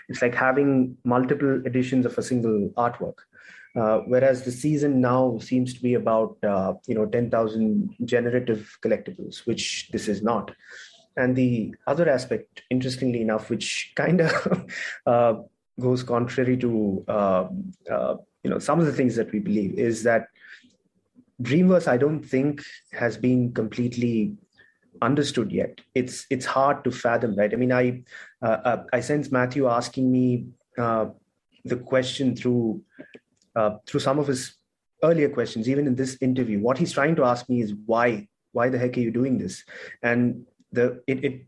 It's 0.07 0.21
like 0.21 0.35
having 0.35 0.97
multiple 1.03 1.65
editions 1.65 2.05
of 2.05 2.15
a 2.15 2.21
single 2.21 2.69
artwork 2.77 3.25
uh, 3.77 3.99
whereas 4.07 4.43
the 4.43 4.51
season 4.51 4.99
now 4.99 5.37
seems 5.37 5.73
to 5.73 5.81
be 5.81 5.93
about 5.93 6.37
uh, 6.43 6.73
you 6.87 6.95
know 6.95 7.05
10,000 7.05 7.95
generative 8.05 8.77
collectibles, 8.81 9.45
which 9.45 9.89
this 9.91 10.07
is 10.07 10.23
not. 10.23 10.51
And 11.15 11.35
the 11.35 11.75
other 11.85 12.09
aspect, 12.09 12.63
interestingly 12.69 13.21
enough, 13.21 13.49
which 13.49 13.93
kind 13.95 14.21
of 14.21 14.65
uh, 15.05 15.33
goes 15.79 16.03
contrary 16.03 16.57
to 16.57 17.03
um, 17.07 17.73
uh, 17.91 18.15
you 18.43 18.49
know 18.49 18.59
some 18.59 18.79
of 18.79 18.85
the 18.85 18.93
things 18.93 19.15
that 19.15 19.31
we 19.31 19.39
believe, 19.39 19.77
is 19.77 20.03
that 20.03 20.27
Dreamverse, 21.41 21.87
I 21.87 21.97
don't 21.97 22.23
think, 22.23 22.63
has 22.93 23.15
been 23.15 23.53
completely 23.53 24.35
understood 25.03 25.51
yet. 25.51 25.81
It's 25.93 26.25
it's 26.31 26.45
hard 26.45 26.83
to 26.83 26.91
fathom, 26.91 27.35
right? 27.35 27.53
I 27.53 27.57
mean, 27.57 27.71
I 27.71 28.03
uh, 28.41 28.57
uh, 28.65 28.83
I 28.91 29.01
sense 29.01 29.31
Matthew 29.31 29.67
asking 29.67 30.11
me 30.11 30.47
uh, 30.77 31.07
the 31.63 31.75
question 31.75 32.35
through 32.35 32.81
uh, 33.57 33.77
through 33.85 33.99
some 33.99 34.19
of 34.19 34.27
his 34.27 34.55
earlier 35.03 35.29
questions, 35.29 35.67
even 35.67 35.87
in 35.87 35.95
this 35.95 36.17
interview. 36.21 36.59
What 36.59 36.77
he's 36.77 36.93
trying 36.93 37.15
to 37.17 37.25
ask 37.25 37.49
me 37.49 37.61
is 37.61 37.73
why 37.85 38.27
why 38.53 38.69
the 38.69 38.77
heck 38.77 38.97
are 38.97 39.01
you 39.01 39.11
doing 39.11 39.37
this? 39.37 39.63
And 40.01 40.45
the 40.71 41.01
it, 41.07 41.23
it 41.23 41.45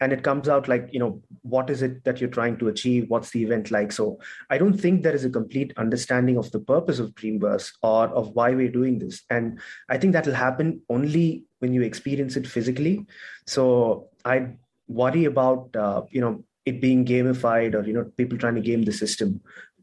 and 0.00 0.12
it 0.12 0.22
comes 0.22 0.48
out 0.48 0.68
like 0.68 0.88
you 0.92 1.00
know 1.00 1.22
what 1.42 1.70
is 1.70 1.82
it 1.82 2.04
that 2.04 2.20
you're 2.20 2.30
trying 2.30 2.56
to 2.58 2.68
achieve 2.68 3.08
what's 3.08 3.30
the 3.30 3.42
event 3.42 3.70
like 3.70 3.90
so 3.90 4.18
i 4.50 4.58
don't 4.58 4.78
think 4.78 5.02
there 5.02 5.14
is 5.14 5.24
a 5.24 5.30
complete 5.30 5.72
understanding 5.78 6.36
of 6.36 6.50
the 6.52 6.60
purpose 6.60 6.98
of 6.98 7.14
dreamverse 7.14 7.72
or 7.82 8.08
of 8.08 8.28
why 8.34 8.50
we're 8.50 8.70
doing 8.70 8.98
this 8.98 9.22
and 9.30 9.58
i 9.88 9.96
think 9.96 10.12
that 10.12 10.26
will 10.26 10.34
happen 10.34 10.80
only 10.90 11.44
when 11.60 11.72
you 11.72 11.82
experience 11.82 12.36
it 12.36 12.46
physically 12.46 13.06
so 13.46 14.08
i 14.24 14.46
worry 14.86 15.24
about 15.24 15.74
uh, 15.76 16.02
you 16.10 16.20
know 16.20 16.44
it 16.66 16.80
being 16.80 17.04
gamified 17.04 17.74
or 17.74 17.82
you 17.86 17.94
know 17.94 18.04
people 18.16 18.36
trying 18.36 18.56
to 18.56 18.60
game 18.60 18.82
the 18.82 18.92
system 18.92 19.40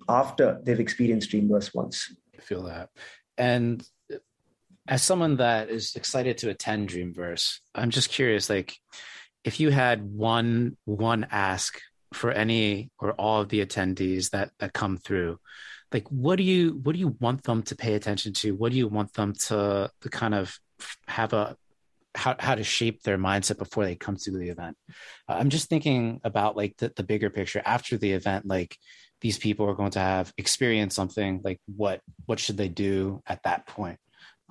after 0.10 0.60
they've 0.64 0.80
experienced 0.80 1.32
dreamverse 1.32 1.74
once. 1.74 2.16
I 2.38 2.42
feel 2.42 2.64
that. 2.64 2.90
And 3.38 3.84
as 4.88 5.02
someone 5.02 5.38
that 5.38 5.70
is 5.70 5.96
excited 5.96 6.38
to 6.38 6.50
attend 6.50 6.90
dreamverse 6.90 7.60
i'm 7.74 7.90
just 7.90 8.10
curious 8.10 8.50
like 8.50 8.76
if 9.46 9.62
you 9.62 9.70
had 9.70 10.04
one 10.04 10.76
one 10.84 11.26
ask 11.32 11.80
for 12.12 12.32
any 12.32 12.92
or 13.00 13.14
all 13.14 13.40
of 13.40 13.48
the 13.48 13.66
attendees 13.66 14.32
that 14.32 14.52
that 14.60 14.74
come 14.74 14.98
through 14.98 15.40
like 15.94 16.10
what 16.10 16.38
do 16.38 16.44
you 16.44 16.80
what 16.84 16.94
do 16.94 17.00
you 17.00 17.16
want 17.20 17.44
them 17.44 17.62
to 17.64 17.76
pay 17.76 17.94
attention 17.94 18.34
to? 18.34 18.56
What 18.56 18.72
do 18.72 18.78
you 18.78 18.88
want 18.88 19.14
them 19.14 19.34
to, 19.48 19.90
to 20.02 20.10
kind 20.10 20.34
of 20.34 20.58
have 21.08 21.34
a 21.34 21.56
how, 22.16 22.36
how 22.38 22.56
to 22.56 22.64
shape 22.64 23.04
their 23.04 23.18
mindset 23.18 23.58
before 23.58 23.86
they 23.86 23.96
come 23.96 24.18
to 24.18 24.32
the 24.32 24.50
event? 24.50 24.76
Uh, 25.30 25.34
i'm 25.34 25.50
just 25.50 25.70
thinking 25.70 26.20
about 26.24 26.58
like 26.58 26.76
the, 26.78 26.92
the 26.96 27.04
bigger 27.04 27.30
picture. 27.30 27.62
After 27.64 27.98
the 27.98 28.12
event 28.14 28.46
like 28.48 28.76
these 29.24 29.40
people 29.40 29.68
are 29.68 29.74
going 29.74 29.92
to 29.92 30.00
have 30.00 30.32
experienced 30.38 30.96
something 30.96 31.42
like 31.44 31.60
what 31.76 32.02
what 32.28 32.40
should 32.40 32.58
they 32.58 32.68
do 32.68 33.22
at 33.26 33.42
that 33.44 33.66
point 33.66 33.98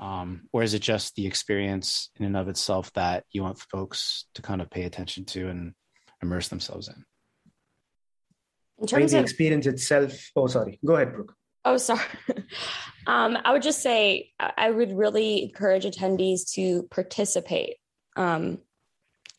um, 0.03 0.49
or 0.53 0.65
is 0.65 0.75
it 0.75 0.83
just 0.83 1.15
the 1.15 1.27
experience 1.27 2.11
in 2.19 2.27
and 2.27 2.37
of 2.37 2.49
itself 2.49 2.93
that 2.95 3.25
you 3.31 3.43
want 3.43 3.59
folks 3.59 4.25
to 4.35 4.43
kind 4.43 4.61
of 4.61 4.69
pay 4.69 4.83
attention 4.83 5.25
to 5.27 5.49
and 5.49 5.75
immerse 6.21 6.49
themselves 6.49 6.89
in? 6.89 7.05
In 8.81 8.89
terms 8.89 9.13
the 9.13 9.19
of 9.19 9.25
experience 9.25 9.67
itself, 9.67 10.13
oh, 10.35 10.49
sorry, 10.49 10.81
go 10.85 10.97
ahead, 10.97 11.13
Brooke. 11.13 11.35
Oh, 11.65 11.77
sorry. 11.77 12.01
um, 13.07 13.39
I 13.45 13.53
would 13.53 13.63
just 13.63 13.81
say 13.81 14.33
I 14.41 14.71
would 14.71 14.93
really 14.93 15.45
encourage 15.45 15.85
attendees 15.85 16.51
to 16.55 16.83
participate. 16.91 17.77
Um, 18.17 18.59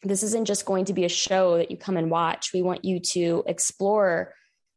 this 0.03 0.23
isn't 0.23 0.45
just 0.45 0.65
going 0.65 0.85
to 0.85 0.93
be 0.93 1.03
a 1.03 1.09
show 1.09 1.57
that 1.57 1.71
you 1.71 1.77
come 1.77 1.97
and 1.97 2.09
watch. 2.09 2.51
We 2.53 2.61
want 2.61 2.85
you 2.85 3.01
to 3.01 3.43
explore 3.47 4.33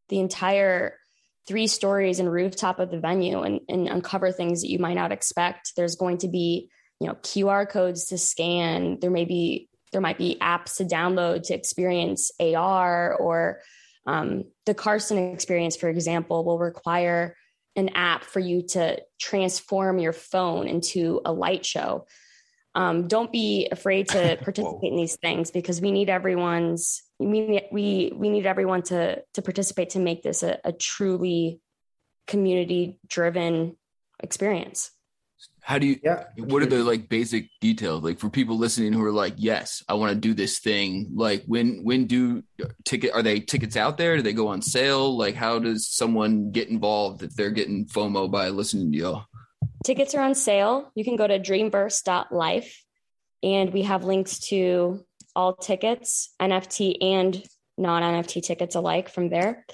the 0.08 0.20
entire 0.20 0.98
three 1.46 1.66
stories 1.66 2.18
and 2.18 2.30
rooftop 2.30 2.80
of 2.80 2.90
the 2.90 2.98
venue 2.98 3.42
and, 3.42 3.60
and 3.68 3.88
uncover 3.88 4.32
things 4.32 4.62
that 4.62 4.70
you 4.70 4.78
might 4.78 4.94
not 4.94 5.12
expect. 5.12 5.72
There's 5.76 5.96
going 5.96 6.18
to 6.18 6.28
be, 6.28 6.70
you 7.00 7.06
know, 7.06 7.14
QR 7.14 7.68
codes 7.68 8.06
to 8.06 8.18
scan. 8.18 8.98
There 9.00 9.10
may 9.10 9.24
be 9.24 9.68
there 9.92 10.00
might 10.00 10.18
be 10.18 10.36
apps 10.40 10.76
to 10.76 10.84
download 10.84 11.44
to 11.44 11.54
experience 11.54 12.32
AR 12.40 13.14
or 13.14 13.60
um, 14.06 14.44
the 14.66 14.74
Carsten 14.74 15.32
experience, 15.32 15.76
for 15.76 15.88
example, 15.88 16.44
will 16.44 16.58
require 16.58 17.36
an 17.76 17.90
app 17.90 18.24
for 18.24 18.40
you 18.40 18.62
to 18.62 19.00
transform 19.20 19.98
your 19.98 20.12
phone 20.12 20.66
into 20.66 21.20
a 21.24 21.32
light 21.32 21.64
show. 21.64 22.06
Um, 22.74 23.08
don't 23.08 23.32
be 23.32 23.68
afraid 23.70 24.08
to 24.08 24.36
participate 24.42 24.90
in 24.90 24.96
these 24.96 25.16
things 25.16 25.50
because 25.50 25.80
we 25.80 25.92
need 25.92 26.08
everyone's 26.08 27.02
we 27.18 27.62
we 27.72 28.12
we 28.14 28.28
need 28.28 28.46
everyone 28.46 28.82
to 28.82 29.22
to 29.34 29.42
participate 29.42 29.90
to 29.90 29.98
make 29.98 30.22
this 30.22 30.42
a, 30.42 30.58
a 30.64 30.72
truly 30.72 31.60
community 32.26 32.98
driven 33.06 33.76
experience. 34.20 34.90
How 35.60 35.78
do 35.78 35.86
you 35.86 35.98
yeah. 36.02 36.24
what 36.36 36.62
are 36.62 36.66
the 36.66 36.84
like 36.84 37.08
basic 37.08 37.48
details? 37.60 38.02
Like 38.02 38.18
for 38.18 38.30
people 38.30 38.56
listening 38.56 38.92
who 38.92 39.04
are 39.04 39.12
like 39.12 39.34
yes 39.36 39.82
i 39.88 39.94
want 39.94 40.12
to 40.12 40.18
do 40.18 40.32
this 40.32 40.60
thing 40.60 41.10
like 41.14 41.44
when 41.46 41.82
when 41.82 42.06
do 42.06 42.42
ticket 42.84 43.12
are 43.12 43.22
they 43.22 43.40
tickets 43.40 43.76
out 43.76 43.96
there? 43.96 44.16
Do 44.16 44.22
they 44.22 44.32
go 44.32 44.48
on 44.48 44.62
sale? 44.62 45.16
Like 45.16 45.34
how 45.34 45.58
does 45.58 45.88
someone 45.88 46.50
get 46.50 46.68
involved 46.68 47.22
if 47.22 47.34
they're 47.34 47.50
getting 47.50 47.86
fomo 47.86 48.30
by 48.30 48.50
listening 48.50 48.92
to 48.92 48.98
y'all? 48.98 49.24
Tickets 49.84 50.14
are 50.14 50.22
on 50.22 50.34
sale. 50.34 50.90
You 50.94 51.04
can 51.04 51.16
go 51.16 51.26
to 51.26 51.38
dreamverse.life 51.38 52.84
and 53.42 53.72
we 53.72 53.82
have 53.82 54.04
links 54.04 54.40
to 54.48 55.05
all 55.36 55.54
tickets, 55.54 56.34
NFT 56.40 56.96
and 57.00 57.40
non 57.78 58.02
NFT 58.02 58.42
tickets 58.42 58.74
alike 58.74 59.08
from 59.08 59.28
there. 59.28 59.64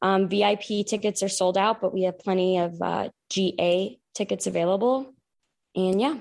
Um, 0.00 0.28
VIP 0.28 0.86
tickets 0.86 1.22
are 1.22 1.28
sold 1.28 1.58
out, 1.58 1.80
but 1.80 1.92
we 1.92 2.04
have 2.04 2.18
plenty 2.18 2.58
of 2.58 2.80
uh, 2.80 3.08
GA 3.28 3.98
tickets 4.14 4.46
available. 4.46 5.12
And 5.74 6.00
yeah, 6.00 6.16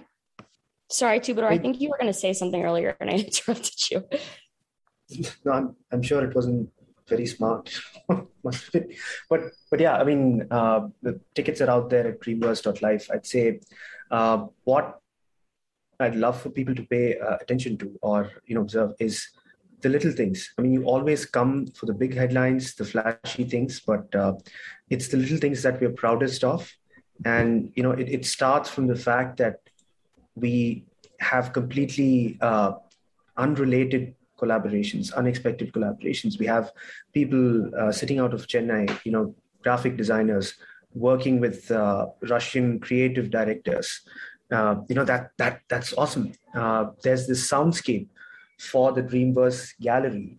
sorry, 0.89 1.19
Twobadour, 1.19 1.51
I 1.51 1.59
think 1.59 1.79
you 1.79 1.89
were 1.89 1.97
going 1.97 2.11
to 2.11 2.19
say 2.19 2.33
something 2.33 2.63
earlier 2.63 2.97
and 2.99 3.09
I 3.09 3.13
interrupted 3.27 3.91
you. 3.91 4.03
No, 5.45 5.51
I'm, 5.51 5.75
I'm 5.91 6.01
sure 6.01 6.23
it 6.23 6.35
wasn't 6.35 6.69
very 7.07 7.25
smart. 7.25 7.69
but 8.07 9.41
but 9.69 9.79
yeah, 9.79 9.97
I 9.97 10.03
mean, 10.03 10.47
uh, 10.49 10.87
the 11.01 11.19
tickets 11.35 11.61
are 11.61 11.69
out 11.69 11.89
there 11.89 12.07
at 12.07 12.19
dreamverse.life. 12.21 13.09
I'd 13.11 13.25
say 13.25 13.59
uh, 14.09 14.47
what 14.63 14.99
I'd 16.03 16.15
love 16.15 16.41
for 16.41 16.49
people 16.49 16.75
to 16.75 16.83
pay 16.83 17.17
uh, 17.17 17.37
attention 17.41 17.77
to 17.79 17.97
or 18.01 18.31
you 18.45 18.55
know 18.55 18.61
observe 18.61 18.93
is 18.99 19.27
the 19.81 19.89
little 19.89 20.11
things. 20.11 20.53
I 20.57 20.61
mean, 20.61 20.73
you 20.73 20.83
always 20.85 21.25
come 21.25 21.67
for 21.67 21.85
the 21.85 21.93
big 21.93 22.15
headlines, 22.15 22.73
the 22.75 22.85
flashy 22.85 23.43
things, 23.43 23.81
but 23.81 24.13
uh, 24.15 24.33
it's 24.89 25.09
the 25.09 25.17
little 25.17 25.37
things 25.37 25.61
that 25.63 25.79
we're 25.79 25.91
proudest 25.91 26.43
of. 26.43 26.71
And 27.25 27.71
you 27.75 27.83
know, 27.83 27.91
it, 27.91 28.09
it 28.09 28.25
starts 28.25 28.69
from 28.69 28.87
the 28.87 28.95
fact 28.95 29.37
that 29.37 29.59
we 30.35 30.85
have 31.19 31.53
completely 31.53 32.37
uh, 32.41 32.73
unrelated 33.37 34.15
collaborations, 34.39 35.13
unexpected 35.13 35.71
collaborations. 35.73 36.39
We 36.39 36.47
have 36.47 36.71
people 37.13 37.71
uh, 37.75 37.91
sitting 37.91 38.19
out 38.19 38.33
of 38.33 38.47
Chennai, 38.47 38.99
you 39.05 39.11
know, 39.11 39.35
graphic 39.61 39.95
designers 39.97 40.55
working 40.93 41.39
with 41.39 41.71
uh, 41.71 42.07
Russian 42.29 42.79
creative 42.79 43.31
directors 43.31 44.01
uh, 44.53 44.75
you 44.87 44.95
know 44.95 45.05
that 45.05 45.31
that 45.37 45.61
that's 45.67 45.93
awesome. 45.93 46.31
Uh, 46.53 46.91
there's 47.03 47.27
this 47.27 47.49
soundscape 47.49 48.07
for 48.59 48.91
the 48.91 49.03
Dreamverse 49.03 49.73
Gallery. 49.81 50.37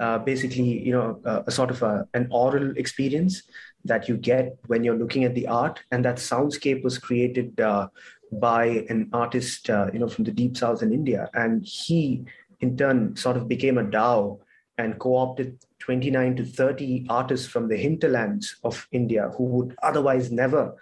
Uh, 0.00 0.18
basically, 0.18 0.82
you 0.84 0.90
know, 0.90 1.20
a, 1.24 1.44
a 1.46 1.50
sort 1.50 1.70
of 1.70 1.82
a, 1.82 2.08
an 2.14 2.26
oral 2.30 2.76
experience 2.76 3.42
that 3.84 4.08
you 4.08 4.16
get 4.16 4.56
when 4.66 4.82
you're 4.82 4.96
looking 4.96 5.24
at 5.24 5.34
the 5.34 5.46
art, 5.46 5.80
and 5.92 6.04
that 6.04 6.16
soundscape 6.16 6.82
was 6.82 6.98
created 6.98 7.60
uh, 7.60 7.86
by 8.32 8.84
an 8.88 9.08
artist, 9.12 9.68
uh, 9.70 9.88
you 9.92 9.98
know, 9.98 10.08
from 10.08 10.24
the 10.24 10.32
deep 10.32 10.56
south 10.56 10.82
in 10.82 10.92
India, 10.92 11.28
and 11.34 11.64
he 11.64 12.24
in 12.60 12.76
turn 12.76 13.14
sort 13.16 13.36
of 13.36 13.48
became 13.48 13.78
a 13.78 13.84
DAO 13.84 14.40
and 14.78 14.98
co-opted 14.98 15.58
29 15.80 16.36
to 16.36 16.44
30 16.44 17.06
artists 17.08 17.46
from 17.46 17.68
the 17.68 17.76
hinterlands 17.76 18.56
of 18.64 18.88
India 18.92 19.30
who 19.36 19.44
would 19.44 19.76
otherwise 19.82 20.30
never 20.32 20.74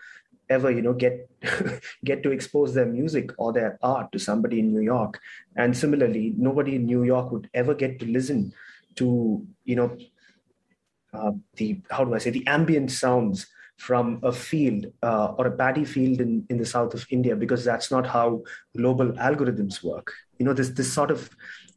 ever 0.51 0.71
you 0.71 0.83
know 0.83 0.93
get 0.93 1.31
get 2.05 2.23
to 2.23 2.31
expose 2.31 2.75
their 2.75 2.87
music 2.87 3.31
or 3.39 3.53
their 3.53 3.79
art 3.83 4.11
to 4.13 4.19
somebody 4.19 4.59
in 4.59 4.73
new 4.73 4.81
york 4.81 5.21
and 5.57 5.77
similarly 5.77 6.35
nobody 6.37 6.75
in 6.77 6.85
new 6.85 7.05
york 7.05 7.31
would 7.31 7.49
ever 7.55 7.75
get 7.75 7.99
to 7.99 8.07
listen 8.07 8.53
to 8.97 9.47
you 9.65 9.77
know 9.77 9.97
uh, 11.15 11.33
the 11.57 11.81
how 11.91 12.05
do 12.05 12.15
i 12.15 12.19
say 12.19 12.31
the 12.31 12.47
ambient 12.47 12.91
sounds 12.91 13.47
from 13.81 14.21
a 14.23 14.31
field 14.31 14.85
uh, 15.03 15.33
or 15.39 15.47
a 15.47 15.57
paddy 15.57 15.87
field 15.87 16.21
in, 16.21 16.45
in 16.51 16.59
the 16.59 16.67
south 16.67 16.93
of 16.93 17.07
India 17.09 17.35
because 17.35 17.65
that's 17.65 17.91
not 17.91 18.07
how 18.07 18.43
global 18.77 19.11
algorithms 19.13 19.83
work. 19.83 20.13
You 20.39 20.45
know, 20.45 20.53
this 20.53 20.69
this 20.69 20.93
sort 20.93 21.11
of 21.11 21.31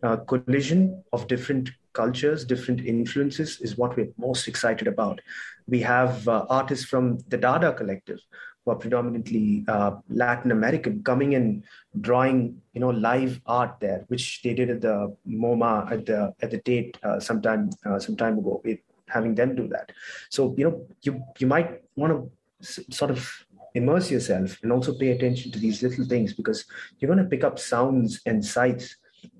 uh, 0.04 0.18
collision 0.18 1.02
of 1.14 1.28
different 1.28 1.72
cultures, 1.94 2.44
different 2.44 2.82
influences 2.82 3.62
is 3.62 3.78
what 3.78 3.96
we're 3.96 4.12
most 4.18 4.50
excited 4.50 4.86
about. 4.86 5.22
We 5.66 5.80
have 5.82 6.28
uh, 6.28 6.46
artists 6.50 6.86
from 6.86 7.20
the 7.30 7.38
Dada 7.38 7.72
Collective 7.72 8.20
who 8.64 8.72
are 8.72 8.76
predominantly 8.76 9.66
uh, 9.68 9.92
Latin 10.10 10.52
American 10.52 11.04
coming 11.04 11.36
and 11.36 11.64
drawing, 12.02 12.62
you 12.74 12.82
know, 12.82 12.90
live 12.90 13.42
art 13.46 13.78
there, 13.80 14.06
which 14.08 14.42
they 14.42 14.54
did 14.54 14.70
at 14.70 14.82
the 14.82 15.16
MoMA 15.28 15.92
at 15.92 16.06
the 16.06 16.34
at 16.42 16.52
the 16.52 16.60
Tate 16.60 16.98
uh, 17.04 17.20
sometime 17.20 17.70
uh, 17.86 18.00
some 18.00 18.16
time 18.16 18.38
ago. 18.38 18.62
It, 18.64 18.84
having 19.08 19.36
them 19.36 19.56
do 19.56 19.68
that, 19.68 19.92
so 20.30 20.56
you 20.58 20.64
know, 20.66 20.88
you 21.02 21.24
you 21.38 21.48
might 21.48 21.82
want 21.96 22.14
to 22.14 22.32
s- 22.62 22.80
sort 22.90 23.12
of 23.12 23.46
immerse 23.76 24.10
yourself 24.10 24.58
and 24.64 24.72
also 24.72 24.94
pay 24.94 25.12
attention 25.12 25.52
to 25.52 25.60
these 25.60 25.82
little 25.82 26.06
things 26.06 26.34
because 26.34 26.66
you're 26.98 27.14
going 27.14 27.24
to 27.24 27.30
pick 27.30 27.44
up 27.44 27.58
sounds 27.58 28.22
and 28.26 28.46
sights 28.46 28.98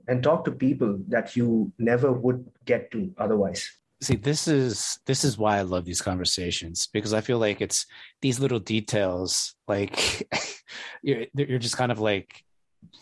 and 0.08 0.24
talk 0.24 0.44
to 0.44 0.52
people 0.52 1.00
that 1.08 1.36
you 1.36 1.72
never 1.78 2.12
would 2.12 2.46
get 2.66 2.90
to 2.92 3.14
otherwise 3.18 3.78
see 4.04 4.16
this 4.16 4.48
is 4.48 5.00
this 5.06 5.24
is 5.24 5.38
why 5.38 5.58
i 5.58 5.62
love 5.62 5.86
these 5.86 6.02
conversations 6.02 6.88
because 6.94 7.14
i 7.14 7.22
feel 7.22 7.40
like 7.40 7.62
it's 7.62 7.86
these 8.22 8.40
little 8.40 8.60
details 8.60 9.56
like 9.68 10.28
you're, 11.02 11.26
you're 11.34 11.60
just 11.60 11.78
kind 11.78 11.92
of 11.92 12.00
like 12.00 12.44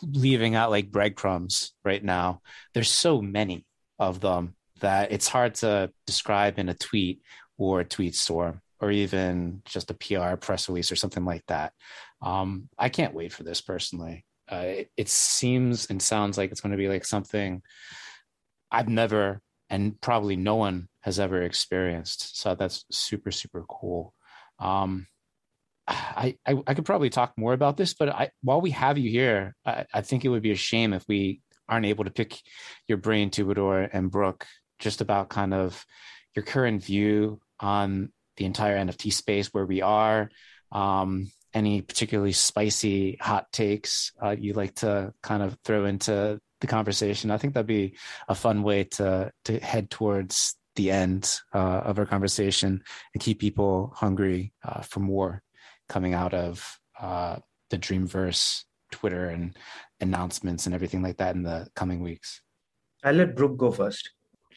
leaving 0.03 0.55
out 0.55 0.71
like 0.71 0.91
breadcrumbs 0.91 1.73
right 1.83 2.03
now. 2.03 2.41
There's 2.73 2.89
so 2.89 3.21
many 3.21 3.65
of 3.99 4.19
them 4.19 4.55
that 4.79 5.11
it's 5.11 5.27
hard 5.27 5.55
to 5.55 5.91
describe 6.05 6.59
in 6.59 6.69
a 6.69 6.73
tweet 6.73 7.21
or 7.57 7.81
a 7.81 7.85
tweet 7.85 8.15
storm 8.15 8.61
or 8.79 8.91
even 8.91 9.61
just 9.65 9.91
a 9.91 9.93
PR 9.93 10.35
press 10.35 10.67
release 10.67 10.91
or 10.91 10.95
something 10.95 11.23
like 11.23 11.45
that. 11.47 11.73
Um, 12.21 12.69
I 12.77 12.89
can't 12.89 13.13
wait 13.13 13.31
for 13.31 13.43
this 13.43 13.61
personally. 13.61 14.25
Uh, 14.51 14.63
it, 14.65 14.91
it 14.97 15.09
seems 15.09 15.87
and 15.87 16.01
sounds 16.01 16.37
like 16.37 16.51
it's 16.51 16.61
going 16.61 16.71
to 16.71 16.77
be 16.77 16.89
like 16.89 17.05
something 17.05 17.61
I've 18.71 18.89
never 18.89 19.41
and 19.69 19.99
probably 20.01 20.35
no 20.35 20.55
one 20.55 20.89
has 21.01 21.19
ever 21.19 21.41
experienced. 21.41 22.39
So 22.39 22.55
that's 22.55 22.85
super 22.91 23.31
super 23.31 23.65
cool. 23.67 24.13
Um, 24.59 25.07
I, 25.87 26.37
I, 26.45 26.57
I 26.67 26.73
could 26.73 26.85
probably 26.85 27.09
talk 27.09 27.33
more 27.37 27.53
about 27.53 27.75
this, 27.75 27.93
but 27.93 28.09
I, 28.09 28.31
while 28.43 28.61
we 28.61 28.71
have 28.71 28.97
you 28.97 29.09
here, 29.09 29.55
I, 29.65 29.85
I 29.93 30.01
think 30.01 30.23
it 30.23 30.29
would 30.29 30.43
be 30.43 30.51
a 30.51 30.55
shame 30.55 30.93
if 30.93 31.03
we 31.07 31.41
aren't 31.67 31.85
able 31.85 32.03
to 32.05 32.11
pick 32.11 32.39
your 32.87 32.97
brain, 32.97 33.29
Twobadour 33.29 33.89
and 33.91 34.11
Brooke, 34.11 34.45
just 34.79 35.01
about 35.01 35.29
kind 35.29 35.53
of 35.53 35.83
your 36.35 36.45
current 36.45 36.83
view 36.83 37.41
on 37.59 38.11
the 38.37 38.45
entire 38.45 38.77
NFT 38.77 39.11
space, 39.11 39.47
where 39.47 39.65
we 39.65 39.81
are, 39.81 40.29
um, 40.71 41.31
any 41.53 41.81
particularly 41.81 42.31
spicy 42.31 43.17
hot 43.19 43.51
takes 43.51 44.13
uh, 44.23 44.35
you 44.37 44.53
like 44.53 44.75
to 44.75 45.13
kind 45.21 45.43
of 45.43 45.57
throw 45.65 45.85
into 45.85 46.39
the 46.61 46.67
conversation. 46.67 47.31
I 47.31 47.37
think 47.37 47.53
that'd 47.53 47.67
be 47.67 47.97
a 48.27 48.35
fun 48.35 48.63
way 48.63 48.85
to 48.85 49.31
to 49.45 49.59
head 49.59 49.89
towards 49.89 50.55
the 50.75 50.91
end 50.91 51.39
uh, 51.53 51.81
of 51.83 51.99
our 51.99 52.05
conversation 52.05 52.83
and 53.13 53.23
keep 53.23 53.39
people 53.39 53.93
hungry 53.95 54.53
uh, 54.63 54.81
for 54.81 54.99
more 54.99 55.43
coming 55.89 56.13
out 56.13 56.33
of 56.33 56.79
uh, 56.99 57.37
the 57.69 57.77
Dreamverse 57.77 58.63
Twitter 58.91 59.27
and 59.27 59.57
announcements 59.99 60.65
and 60.65 60.75
everything 60.75 61.01
like 61.01 61.17
that 61.17 61.35
in 61.35 61.43
the 61.43 61.67
coming 61.75 62.01
weeks. 62.01 62.41
I'll 63.03 63.15
let 63.15 63.35
Brooke 63.35 63.57
go 63.57 63.71
first. 63.71 64.09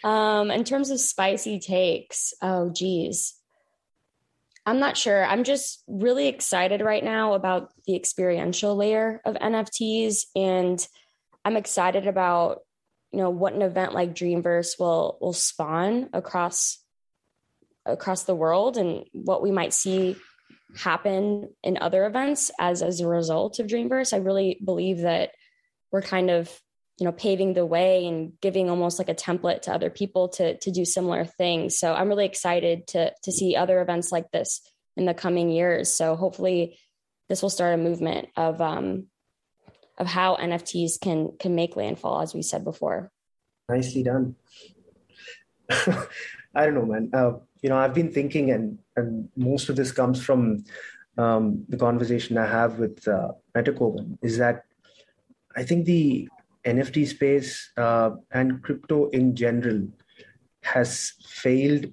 Um, 0.03 0.51
in 0.51 0.65
terms 0.65 0.91
of 0.91 1.01
spicy 1.01 1.59
takes, 1.59 2.35
oh 2.43 2.71
geez. 2.71 3.35
I'm 4.67 4.79
not 4.79 4.97
sure. 4.97 5.25
I'm 5.25 5.45
just 5.45 5.83
really 5.87 6.29
excited 6.29 6.81
right 6.81 7.05
now 7.05 7.35
about 7.35 7.71
the 7.87 7.95
experiential 7.97 8.77
layer 8.77 9.21
of 9.25 9.35
NFTs 9.35 10.27
and 10.35 10.87
I'm 11.45 11.57
excited 11.57 12.07
about 12.07 12.61
you 13.15 13.21
know 13.21 13.31
what 13.31 13.53
an 13.53 13.63
event 13.63 13.95
like 13.95 14.13
Dreamverse 14.13 14.77
will 14.77 15.19
will 15.21 15.33
spawn 15.33 16.11
across 16.13 16.81
across 17.87 18.25
the 18.25 18.35
world 18.35 18.77
and 18.77 19.05
what 19.13 19.41
we 19.41 19.53
might 19.53 19.73
see 19.73 20.17
happen 20.77 21.49
in 21.63 21.79
other 21.81 22.07
events 22.07 22.51
as 22.59 22.83
as 22.83 23.01
a 23.01 23.07
result 23.07 23.61
of 23.61 23.69
Dreamverse. 23.69 24.13
I 24.13 24.17
really 24.17 24.59
believe 24.65 25.03
that 25.03 25.31
we're 25.93 26.03
kind 26.03 26.29
of 26.29 26.51
you 26.99 27.05
know 27.05 27.13
paving 27.13 27.55
the 27.55 27.65
way 27.65 28.05
and 28.05 28.33
giving 28.41 28.69
almost 28.69 28.99
like 28.99 29.09
a 29.09 29.15
template 29.15 29.63
to 29.63 29.73
other 29.73 29.91
people 29.91 30.31
to 30.31 30.59
to 30.59 30.73
do 30.73 30.85
similar 30.85 31.25
things. 31.25 31.79
So 31.79 31.95
I'm 31.95 32.09
really 32.09 32.27
excited 32.27 32.89
to 32.89 33.13
to 33.23 33.31
see 33.31 33.55
other 33.55 33.81
events 33.81 34.11
like 34.11 34.33
this 34.33 34.61
in 34.97 35.05
the 35.05 35.15
coming 35.15 35.51
years. 35.51 35.89
So 35.89 36.17
hopefully 36.17 36.81
this 37.29 37.43
will 37.43 37.51
start 37.51 37.75
a 37.75 37.79
movement 37.79 38.29
of 38.37 38.61
um, 38.61 39.07
of 39.99 40.07
how 40.07 40.37
NFTs 40.37 41.01
can 41.01 41.33
can 41.39 41.55
make 41.55 41.77
landfall, 41.77 42.21
as 42.21 42.35
we 42.35 42.43
said 42.43 42.65
before. 42.65 43.11
Nicely 43.69 44.03
done. 44.03 44.37
I 45.71 46.67
don't 46.67 46.75
know, 46.75 46.87
man. 46.87 47.11
Uh, 47.13 47.33
you 47.63 47.69
know, 47.69 47.77
I've 47.77 47.95
been 47.95 48.13
thinking, 48.13 48.51
and 48.51 48.79
and 48.97 49.29
most 49.37 49.69
of 49.69 49.77
this 49.77 49.93
comes 49.93 50.23
from 50.23 50.65
um, 51.17 51.65
the 51.69 51.77
conversation 51.77 52.39
I 52.39 52.47
have 52.47 52.79
with 52.79 53.07
uh, 53.09 53.33
Metakovan, 53.55 54.19
is 54.23 54.39
that 54.39 54.65
I 55.57 55.63
think 55.63 55.87
the 55.87 56.29
NFT 56.65 57.07
space 57.07 57.71
uh, 57.77 58.11
and 58.33 58.63
crypto 58.63 59.09
in 59.11 59.37
general 59.37 59.89
has 60.63 61.13
failed 61.27 61.87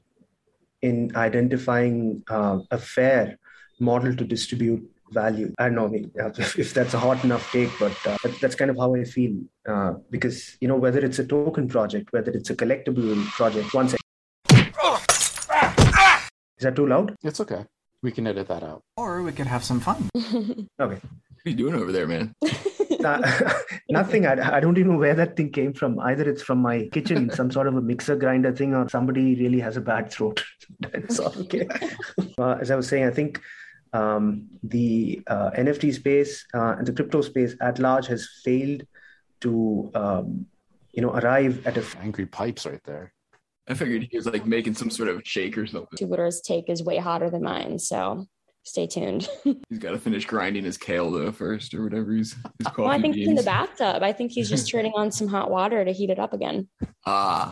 in 0.82 1.16
identifying 1.16 2.24
uh, 2.30 2.60
a 2.72 2.78
fair 2.78 3.38
model 3.80 4.16
to 4.16 4.24
distribute 4.24 4.91
value. 5.12 5.54
I 5.60 5.70
don't 5.70 5.76
know 5.76 5.92
if 6.58 6.74
that's 6.74 6.94
a 6.94 7.00
hot 7.00 7.24
enough 7.24 7.52
take, 7.52 7.70
but 7.80 7.96
uh, 8.06 8.18
that's 8.42 8.56
kind 8.56 8.72
of 8.72 8.78
how 8.78 8.96
I 8.96 9.04
feel. 9.04 9.40
Uh, 9.68 9.94
because, 10.10 10.58
you 10.62 10.68
know, 10.68 10.78
whether 10.78 11.00
it's 11.00 11.20
a 11.20 11.26
token 11.26 11.68
project, 11.68 12.12
whether 12.14 12.32
it's 12.32 12.50
a 12.50 12.56
collectible 12.56 13.24
project, 13.28 13.74
one 13.74 13.90
second. 13.90 14.02
Is 16.58 16.66
that 16.66 16.76
too 16.76 16.88
loud? 16.88 17.16
It's 17.24 17.40
okay. 17.42 17.66
We 18.04 18.12
can 18.12 18.28
edit 18.28 18.48
that 18.48 18.64
out. 18.64 18.84
Or 18.98 19.22
we 19.22 19.32
could 19.32 19.48
have 19.48 19.64
some 19.64 19.80
fun. 19.80 20.10
okay. 20.16 20.68
What 20.80 21.46
are 21.46 21.50
you 21.50 21.56
doing 21.56 21.76
over 21.76 21.92
there, 21.92 22.08
man? 22.08 22.36
nothing. 23.90 24.26
I, 24.26 24.58
I 24.58 24.60
don't 24.60 24.78
even 24.78 24.94
know 24.94 24.98
where 25.00 25.16
that 25.16 25.36
thing 25.36 25.52
came 25.52 25.74
from. 25.74 26.00
Either 26.00 26.30
it's 26.30 26.44
from 26.44 26.60
my 26.60 26.88
kitchen, 26.92 27.30
some 27.32 27.52
sort 27.52 27.68
of 27.68 27.76
a 27.76 27.82
mixer 27.82 28.16
grinder 28.16 28.52
thing, 28.52 28.74
or 28.76 28.88
somebody 28.90 29.36
really 29.36 29.60
has 29.60 29.78
a 29.78 29.82
bad 29.82 30.12
throat. 30.12 30.44
That's 30.80 31.20
okay. 31.20 31.68
Uh, 32.38 32.58
as 32.62 32.72
I 32.72 32.76
was 32.76 32.88
saying, 32.88 33.06
I 33.06 33.12
think 33.12 33.42
um, 33.94 34.48
the 34.64 35.22
uh, 35.28 35.52
NFT 35.52 35.94
space 35.94 36.46
uh, 36.54 36.76
and 36.78 36.88
the 36.88 36.94
crypto 36.94 37.22
space 37.22 37.56
at 37.62 37.80
large 37.80 38.08
has 38.08 38.28
failed 38.44 38.84
to, 39.42 39.92
um, 39.96 40.46
you 40.94 41.02
know, 41.02 41.12
arrive 41.12 41.66
at 41.68 41.78
a 41.78 41.86
angry 42.02 42.26
pipes 42.26 42.66
right 42.66 42.84
there. 42.86 43.14
I 43.68 43.74
figured 43.74 44.08
he 44.10 44.18
was 44.18 44.26
like 44.26 44.46
making 44.46 44.76
some 44.76 44.90
sort 44.90 45.10
of 45.10 45.22
shake 45.24 45.58
or 45.58 45.66
something. 45.68 45.98
Jupiter's 45.98 46.42
take 46.42 46.70
is 46.70 46.84
way 46.84 46.98
hotter 46.98 47.30
than 47.30 47.44
mine, 47.44 47.80
so 47.80 48.26
stay 48.64 48.88
tuned. 48.88 49.30
he's 49.70 49.80
got 49.80 49.92
to 49.92 50.00
finish 50.00 50.26
grinding 50.26 50.64
his 50.64 50.78
kale 50.78 51.12
though 51.12 51.32
first, 51.32 51.74
or 51.74 51.84
whatever 51.84 52.14
he's. 52.14 52.34
His 52.58 52.68
coffee 52.68 52.82
well, 52.82 52.92
I 52.92 53.00
think 53.00 53.16
beans. 53.16 53.18
he's 53.18 53.30
in 53.30 53.36
the 53.36 53.44
bathtub. 53.44 54.04
I 54.04 54.14
think 54.14 54.32
he's 54.32 54.50
just 54.50 54.70
turning 54.70 54.94
on 54.96 55.12
some 55.12 55.28
hot 55.28 55.52
water 55.52 55.86
to 55.86 55.92
heat 55.92 56.10
it 56.10 56.20
up 56.20 56.34
again. 56.34 56.68
Ah, 57.06 57.52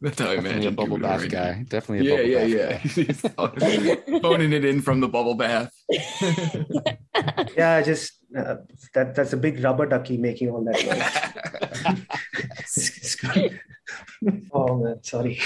that's 0.00 0.20
how 0.20 0.30
I 0.30 0.34
imagine. 0.34 0.68
a 0.68 0.70
bubble 0.70 0.98
bath 0.98 1.22
right 1.22 1.30
guy. 1.30 1.52
Now. 1.54 1.64
Definitely 1.68 2.08
a 2.08 2.26
yeah, 2.26 2.44
yeah, 2.44 2.80
yeah. 2.94 3.12
phoning 4.22 4.52
it 4.52 4.64
in 4.64 4.80
from 4.80 5.00
the 5.00 5.08
bubble 5.08 5.34
bath. 5.34 5.72
yeah, 7.56 7.82
just 7.82 8.12
uh, 8.36 8.56
that. 8.94 9.16
That's 9.16 9.32
a 9.32 9.36
big 9.36 9.62
rubber 9.62 9.86
ducky 9.86 10.16
making 10.16 10.50
all 10.50 10.62
that 10.64 10.76
noise. 12.76 14.46
oh 14.52 14.76
man, 14.76 15.02
sorry. 15.02 15.40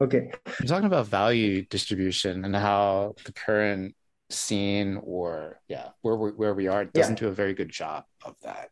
okay. 0.00 0.32
I'm 0.60 0.66
talking 0.66 0.86
about 0.86 1.06
value 1.06 1.62
distribution 1.62 2.44
and 2.44 2.56
how 2.56 3.14
the 3.24 3.32
current 3.32 3.94
scene, 4.30 5.00
or 5.04 5.60
yeah, 5.68 5.90
where 6.02 6.16
we, 6.16 6.30
where 6.30 6.54
we 6.54 6.66
are, 6.66 6.84
doesn't 6.86 7.20
yeah. 7.20 7.26
do 7.26 7.28
a 7.28 7.32
very 7.32 7.54
good 7.54 7.70
job 7.70 8.04
of 8.24 8.34
that. 8.42 8.70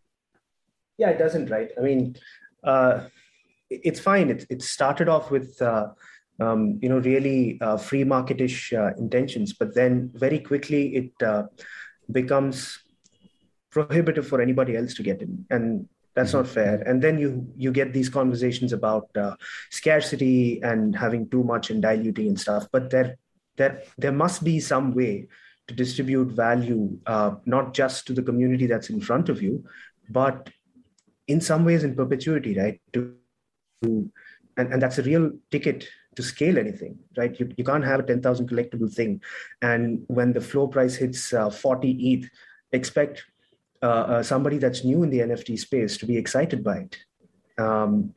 Yeah, 0.98 1.10
it 1.10 1.18
doesn't. 1.18 1.50
Right. 1.50 1.70
I 1.78 1.82
mean. 1.82 2.16
Uh, 2.64 3.08
it's 3.70 4.00
fine. 4.00 4.30
It, 4.30 4.46
it 4.50 4.62
started 4.62 5.08
off 5.08 5.30
with 5.30 5.60
uh, 5.60 5.88
um, 6.40 6.78
you 6.82 6.88
know 6.88 6.98
really 6.98 7.58
uh, 7.60 7.76
free 7.76 8.04
marketish 8.04 8.72
uh, 8.72 8.94
intentions, 8.96 9.52
but 9.52 9.74
then 9.74 10.10
very 10.14 10.38
quickly 10.38 10.96
it 10.96 11.22
uh, 11.22 11.44
becomes 12.10 12.78
prohibitive 13.70 14.26
for 14.26 14.40
anybody 14.40 14.76
else 14.76 14.94
to 14.94 15.02
get 15.02 15.22
in, 15.22 15.44
and 15.50 15.88
that's 16.14 16.30
mm-hmm. 16.30 16.38
not 16.38 16.48
fair. 16.48 16.82
And 16.86 17.02
then 17.02 17.18
you 17.18 17.46
you 17.56 17.72
get 17.72 17.92
these 17.92 18.08
conversations 18.08 18.72
about 18.72 19.08
uh, 19.16 19.34
scarcity 19.70 20.60
and 20.62 20.96
having 20.96 21.28
too 21.28 21.44
much 21.44 21.70
and 21.70 21.82
diluting 21.82 22.28
and 22.28 22.40
stuff. 22.40 22.66
But 22.72 22.90
there 22.90 23.16
there 23.56 23.82
there 23.98 24.12
must 24.12 24.44
be 24.44 24.60
some 24.60 24.94
way 24.94 25.28
to 25.66 25.74
distribute 25.74 26.28
value, 26.28 26.98
uh, 27.06 27.36
not 27.46 27.72
just 27.72 28.06
to 28.06 28.12
the 28.12 28.22
community 28.22 28.66
that's 28.66 28.90
in 28.90 29.00
front 29.00 29.30
of 29.30 29.40
you, 29.40 29.64
but 30.10 30.50
in 31.26 31.40
some 31.40 31.64
ways 31.64 31.84
in 31.84 31.94
perpetuity, 31.94 32.58
right? 32.58 32.80
To 32.92 33.16
and, 34.56 34.72
and 34.72 34.80
that's 34.80 34.98
a 34.98 35.02
real 35.02 35.32
ticket 35.50 35.86
to 36.16 36.22
scale 36.22 36.58
anything, 36.58 36.98
right? 37.16 37.38
You, 37.38 37.52
you 37.56 37.64
can't 37.64 37.84
have 37.84 38.00
a 38.00 38.04
10,000 38.04 38.48
collectible 38.48 38.92
thing. 38.92 39.20
And 39.62 40.04
when 40.06 40.32
the 40.32 40.40
floor 40.40 40.68
price 40.68 40.94
hits 40.94 41.32
uh, 41.32 41.50
40 41.50 41.90
ETH, 41.90 42.30
expect 42.72 43.24
uh, 43.82 43.86
uh, 43.86 44.22
somebody 44.22 44.58
that's 44.58 44.84
new 44.84 45.02
in 45.02 45.10
the 45.10 45.20
NFT 45.20 45.58
space 45.58 45.96
to 45.98 46.06
be 46.06 46.16
excited 46.16 46.62
by 46.62 46.78
it. 46.78 46.96
Um, 47.58 48.14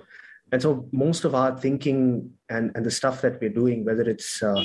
and 0.51 0.61
so 0.61 0.87
most 0.91 1.25
of 1.25 1.35
our 1.35 1.57
thinking 1.57 2.31
and, 2.49 2.71
and 2.75 2.85
the 2.85 2.91
stuff 2.91 3.21
that 3.21 3.41
we're 3.41 3.49
doing, 3.49 3.83
whether 3.83 4.03
it's 4.03 4.41
uh, 4.41 4.63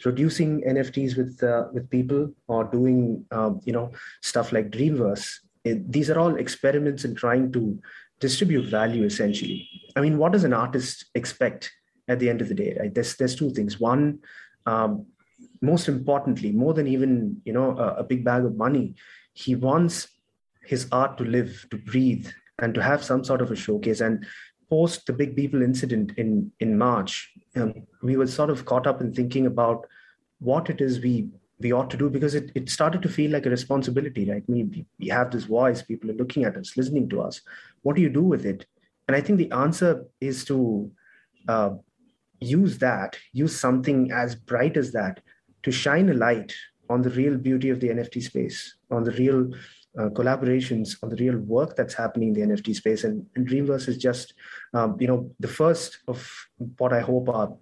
producing 0.00 0.62
NFTs 0.62 1.16
with 1.16 1.42
uh, 1.42 1.64
with 1.72 1.90
people 1.90 2.32
or 2.46 2.64
doing 2.64 3.24
um, 3.32 3.60
you 3.64 3.72
know 3.72 3.90
stuff 4.22 4.52
like 4.52 4.70
Dreamverse, 4.70 5.40
it, 5.64 5.90
these 5.90 6.08
are 6.08 6.20
all 6.20 6.36
experiments 6.36 7.04
in 7.04 7.16
trying 7.16 7.50
to 7.52 7.80
distribute 8.20 8.66
value 8.66 9.04
essentially. 9.04 9.68
I 9.96 10.00
mean, 10.00 10.18
what 10.18 10.32
does 10.32 10.44
an 10.44 10.52
artist 10.52 11.06
expect 11.14 11.70
at 12.08 12.18
the 12.18 12.28
end 12.28 12.40
of 12.40 12.48
the 12.48 12.54
day? 12.54 12.76
Right? 12.78 12.94
There's 12.94 13.16
there's 13.16 13.36
two 13.36 13.50
things. 13.50 13.80
One, 13.80 14.20
um, 14.66 15.06
most 15.60 15.88
importantly, 15.88 16.52
more 16.52 16.74
than 16.74 16.86
even 16.86 17.40
you 17.44 17.52
know 17.52 17.76
a, 17.78 17.94
a 17.96 18.04
big 18.04 18.24
bag 18.24 18.44
of 18.44 18.56
money, 18.56 18.94
he 19.32 19.54
wants 19.54 20.08
his 20.62 20.88
art 20.92 21.18
to 21.18 21.24
live, 21.24 21.66
to 21.70 21.76
breathe, 21.76 22.28
and 22.58 22.74
to 22.74 22.82
have 22.82 23.04
some 23.04 23.22
sort 23.24 23.42
of 23.42 23.50
a 23.50 23.56
showcase. 23.56 24.00
And 24.00 24.26
post 24.70 25.06
the 25.06 25.12
Big 25.12 25.36
Beeple 25.36 25.62
incident 25.62 26.12
in 26.16 26.50
in 26.60 26.78
March, 26.78 27.32
um, 27.56 27.86
we 28.02 28.16
were 28.16 28.26
sort 28.26 28.50
of 28.50 28.64
caught 28.64 28.86
up 28.86 29.00
in 29.00 29.12
thinking 29.12 29.46
about 29.46 29.86
what 30.38 30.70
it 30.70 30.80
is 30.80 31.00
we 31.00 31.28
we 31.64 31.72
ought 31.72 31.90
to 31.90 31.96
do 31.96 32.08
because 32.08 32.34
it, 32.36 32.52
it 32.54 32.70
started 32.70 33.02
to 33.02 33.08
feel 33.08 33.30
like 33.32 33.46
a 33.46 33.50
responsibility 33.50 34.30
right? 34.30 34.44
We, 34.46 34.86
we 35.00 35.08
have 35.08 35.30
this 35.30 35.44
voice 35.44 35.82
people 35.82 36.10
are 36.10 36.20
looking 36.22 36.44
at 36.44 36.56
us 36.56 36.76
listening 36.76 37.08
to 37.08 37.22
us. 37.22 37.40
What 37.82 37.96
do 37.96 38.02
you 38.02 38.10
do 38.10 38.22
with 38.22 38.46
it? 38.46 38.66
And 39.08 39.16
i 39.16 39.20
think 39.20 39.38
the 39.38 39.52
answer 39.52 40.04
is 40.20 40.44
to 40.46 40.90
uh, 41.48 41.70
use 42.40 42.78
that 42.78 43.16
use 43.32 43.58
something 43.58 44.12
as 44.12 44.34
bright 44.34 44.76
as 44.76 44.92
that 44.92 45.20
to 45.62 45.70
shine 45.70 46.08
a 46.10 46.14
light 46.14 46.54
on 46.88 47.02
the 47.02 47.10
real 47.10 47.36
beauty 47.36 47.70
of 47.70 47.80
the 47.80 47.88
nft 47.88 48.22
space 48.22 48.76
on 48.90 49.04
the 49.04 49.12
real 49.12 49.50
uh, 49.98 50.08
collaborations 50.18 50.96
on 51.02 51.08
the 51.08 51.16
real 51.16 51.38
work 51.38 51.76
that's 51.76 51.94
happening 51.94 52.28
in 52.28 52.34
the 52.34 52.54
nft 52.54 52.74
space. 52.74 53.04
And, 53.04 53.26
and 53.36 53.46
dreamverse 53.46 53.88
is 53.88 53.98
just 53.98 54.34
um, 54.72 54.96
you 55.00 55.06
know 55.06 55.30
the 55.40 55.48
first 55.48 55.98
of 56.08 56.18
what 56.78 56.92
i 56.92 57.00
hope 57.00 57.28
are 57.28 57.52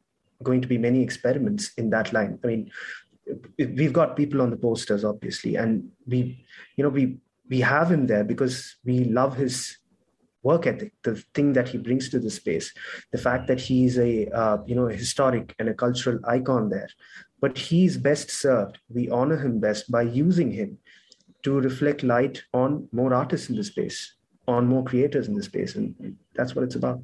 going 0.42 0.60
to 0.60 0.68
be 0.68 0.78
many 0.78 1.02
experiments 1.02 1.72
in 1.76 1.90
that 1.90 2.12
line. 2.12 2.38
I 2.42 2.46
mean 2.46 2.70
we've 3.58 3.92
got 3.92 4.16
people 4.16 4.42
on 4.42 4.50
the 4.50 4.56
posters 4.56 5.04
obviously 5.04 5.56
and 5.56 5.88
we 6.06 6.44
you 6.76 6.84
know 6.84 6.90
we 6.90 7.18
we 7.48 7.60
have 7.60 7.90
him 7.90 8.06
there 8.06 8.24
because 8.24 8.76
we 8.84 9.04
love 9.04 9.36
his 9.36 9.78
work 10.42 10.66
ethic 10.66 10.92
the 11.02 11.14
thing 11.34 11.52
that 11.52 11.68
he 11.68 11.78
brings 11.78 12.08
to 12.08 12.18
the 12.18 12.30
space 12.30 12.72
the 13.12 13.18
fact 13.18 13.46
that 13.46 13.60
he's 13.60 13.98
a 13.98 14.26
uh, 14.28 14.58
you 14.66 14.74
know 14.74 14.88
a 14.88 14.94
historic 14.94 15.54
and 15.58 15.68
a 15.68 15.74
cultural 15.74 16.18
icon 16.26 16.68
there. 16.68 16.88
But 17.40 17.58
he's 17.58 17.96
best 17.96 18.30
served 18.30 18.78
we 18.88 19.08
honor 19.10 19.36
him 19.36 19.58
best 19.60 19.90
by 19.90 20.02
using 20.02 20.52
him 20.52 20.78
to 21.42 21.60
reflect 21.60 22.04
light 22.04 22.42
on 22.54 22.88
more 22.92 23.12
artists 23.12 23.50
in 23.50 23.56
the 23.56 23.64
space 23.64 24.14
on 24.46 24.66
more 24.66 24.84
creators 24.84 25.28
in 25.28 25.34
the 25.34 25.42
space 25.42 25.74
and 25.76 26.16
that's 26.34 26.54
what 26.54 26.64
it's 26.64 26.76
about. 26.76 27.02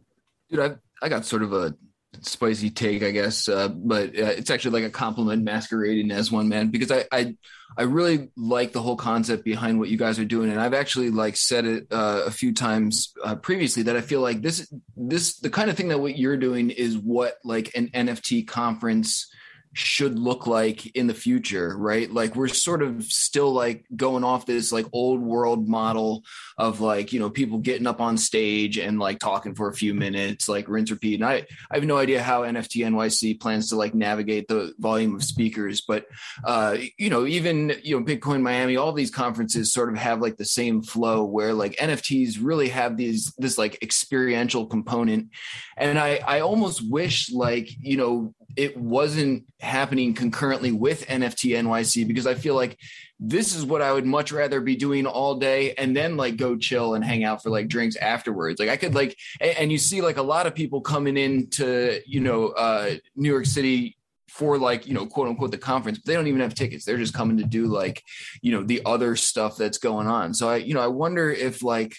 Dude 0.48 0.60
i 0.60 0.76
i 1.02 1.08
got 1.08 1.24
sort 1.24 1.42
of 1.42 1.52
a 1.52 1.74
spicy 2.22 2.70
take, 2.70 3.02
I 3.02 3.10
guess, 3.10 3.48
uh, 3.48 3.68
but 3.68 4.10
uh, 4.10 4.34
it's 4.36 4.50
actually 4.50 4.80
like 4.80 4.88
a 4.88 4.92
compliment 4.92 5.44
masquerading 5.44 6.10
as 6.10 6.32
one 6.32 6.48
man 6.48 6.68
because 6.68 6.90
I, 6.90 7.04
I 7.12 7.34
I 7.76 7.82
really 7.82 8.30
like 8.36 8.72
the 8.72 8.80
whole 8.80 8.96
concept 8.96 9.44
behind 9.44 9.78
what 9.78 9.88
you 9.88 9.98
guys 9.98 10.18
are 10.18 10.24
doing, 10.24 10.50
and 10.50 10.60
I've 10.60 10.74
actually 10.74 11.10
like 11.10 11.36
said 11.36 11.64
it 11.64 11.86
uh, 11.90 12.22
a 12.26 12.30
few 12.30 12.52
times 12.52 13.12
uh, 13.24 13.36
previously 13.36 13.84
that 13.84 13.96
I 13.96 14.00
feel 14.00 14.20
like 14.20 14.42
this 14.42 14.72
this 14.96 15.38
the 15.38 15.50
kind 15.50 15.70
of 15.70 15.76
thing 15.76 15.88
that 15.88 16.00
what 16.00 16.18
you're 16.18 16.36
doing 16.36 16.70
is 16.70 16.96
what 16.96 17.34
like 17.44 17.70
an 17.76 17.88
NFT 17.88 18.46
conference 18.46 19.30
should 19.78 20.18
look 20.18 20.48
like 20.48 20.86
in 20.96 21.06
the 21.06 21.14
future, 21.14 21.76
right? 21.78 22.12
Like 22.12 22.34
we're 22.34 22.48
sort 22.48 22.82
of 22.82 23.04
still 23.04 23.52
like 23.52 23.84
going 23.94 24.24
off 24.24 24.44
this 24.44 24.72
like 24.72 24.86
old 24.92 25.20
world 25.20 25.68
model 25.68 26.24
of 26.56 26.80
like, 26.80 27.12
you 27.12 27.20
know, 27.20 27.30
people 27.30 27.58
getting 27.58 27.86
up 27.86 28.00
on 28.00 28.18
stage 28.18 28.76
and 28.76 28.98
like 28.98 29.20
talking 29.20 29.54
for 29.54 29.68
a 29.68 29.74
few 29.74 29.94
minutes, 29.94 30.48
like 30.48 30.68
rinse 30.68 30.90
repeat. 30.90 31.20
And 31.20 31.24
I, 31.24 31.46
I 31.70 31.76
have 31.76 31.84
no 31.84 31.96
idea 31.96 32.20
how 32.20 32.42
NFT 32.42 32.84
NYC 32.86 33.40
plans 33.40 33.68
to 33.68 33.76
like 33.76 33.94
navigate 33.94 34.48
the 34.48 34.74
volume 34.78 35.14
of 35.14 35.22
speakers, 35.22 35.80
but 35.80 36.06
uh, 36.44 36.76
you 36.98 37.08
know, 37.08 37.24
even 37.24 37.72
you 37.84 37.96
know, 37.96 38.04
Bitcoin 38.04 38.42
Miami, 38.42 38.76
all 38.76 38.92
these 38.92 39.12
conferences 39.12 39.72
sort 39.72 39.90
of 39.90 39.96
have 39.96 40.20
like 40.20 40.36
the 40.36 40.44
same 40.44 40.82
flow 40.82 41.24
where 41.24 41.54
like 41.54 41.76
NFTs 41.76 42.38
really 42.40 42.68
have 42.70 42.96
these 42.96 43.32
this 43.38 43.56
like 43.56 43.80
experiential 43.80 44.66
component. 44.66 45.28
And 45.76 46.00
I 46.00 46.16
I 46.26 46.40
almost 46.40 46.82
wish 46.90 47.30
like, 47.30 47.70
you 47.80 47.96
know, 47.96 48.34
it 48.58 48.76
wasn't 48.76 49.44
happening 49.60 50.12
concurrently 50.14 50.72
with 50.72 51.06
NFT 51.06 51.56
NYC 51.56 52.08
because 52.08 52.26
I 52.26 52.34
feel 52.34 52.56
like 52.56 52.76
this 53.20 53.54
is 53.54 53.64
what 53.64 53.82
I 53.82 53.92
would 53.92 54.04
much 54.04 54.32
rather 54.32 54.60
be 54.60 54.74
doing 54.74 55.06
all 55.06 55.36
day 55.36 55.74
and 55.74 55.96
then 55.96 56.16
like 56.16 56.36
go 56.36 56.56
chill 56.56 56.94
and 56.94 57.04
hang 57.04 57.22
out 57.22 57.40
for 57.40 57.50
like 57.50 57.68
drinks 57.68 57.94
afterwards. 57.94 58.58
Like 58.58 58.68
I 58.68 58.76
could 58.76 58.96
like, 58.96 59.16
and 59.40 59.70
you 59.70 59.78
see 59.78 60.00
like 60.02 60.16
a 60.16 60.22
lot 60.22 60.48
of 60.48 60.56
people 60.56 60.80
coming 60.80 61.16
into, 61.16 62.00
you 62.04 62.20
know, 62.20 62.48
uh, 62.48 62.96
New 63.14 63.30
York 63.30 63.46
City 63.46 63.96
for 64.28 64.58
like 64.58 64.86
you 64.86 64.92
know 64.92 65.06
quote 65.06 65.26
unquote 65.26 65.50
the 65.50 65.58
conference 65.58 65.98
but 65.98 66.04
they 66.04 66.14
don't 66.14 66.26
even 66.26 66.40
have 66.42 66.54
tickets 66.54 66.84
they're 66.84 66.98
just 66.98 67.14
coming 67.14 67.38
to 67.38 67.44
do 67.44 67.66
like 67.66 68.04
you 68.42 68.52
know 68.52 68.62
the 68.62 68.82
other 68.84 69.16
stuff 69.16 69.56
that's 69.56 69.78
going 69.78 70.06
on 70.06 70.34
so 70.34 70.50
i 70.50 70.56
you 70.56 70.74
know 70.74 70.82
i 70.82 70.86
wonder 70.86 71.32
if 71.32 71.62
like 71.62 71.96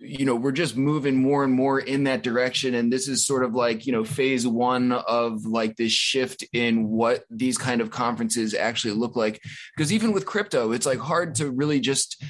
you 0.00 0.24
know 0.24 0.34
we're 0.34 0.52
just 0.52 0.76
moving 0.76 1.16
more 1.16 1.44
and 1.44 1.52
more 1.52 1.78
in 1.78 2.04
that 2.04 2.22
direction. 2.22 2.74
And 2.74 2.92
this 2.92 3.06
is 3.06 3.26
sort 3.26 3.44
of 3.44 3.54
like 3.54 3.86
you 3.86 3.92
know 3.92 4.04
phase 4.04 4.46
one 4.46 4.92
of 4.92 5.44
like 5.44 5.76
this 5.76 5.92
shift 5.92 6.44
in 6.52 6.88
what 6.88 7.24
these 7.30 7.58
kind 7.58 7.80
of 7.80 7.90
conferences 7.90 8.54
actually 8.54 8.94
look 8.94 9.16
like. 9.16 9.40
Because 9.76 9.92
even 9.92 10.12
with 10.12 10.26
crypto 10.26 10.72
it's 10.72 10.86
like 10.86 10.98
hard 10.98 11.34
to 11.36 11.50
really 11.50 11.80
just 11.80 12.22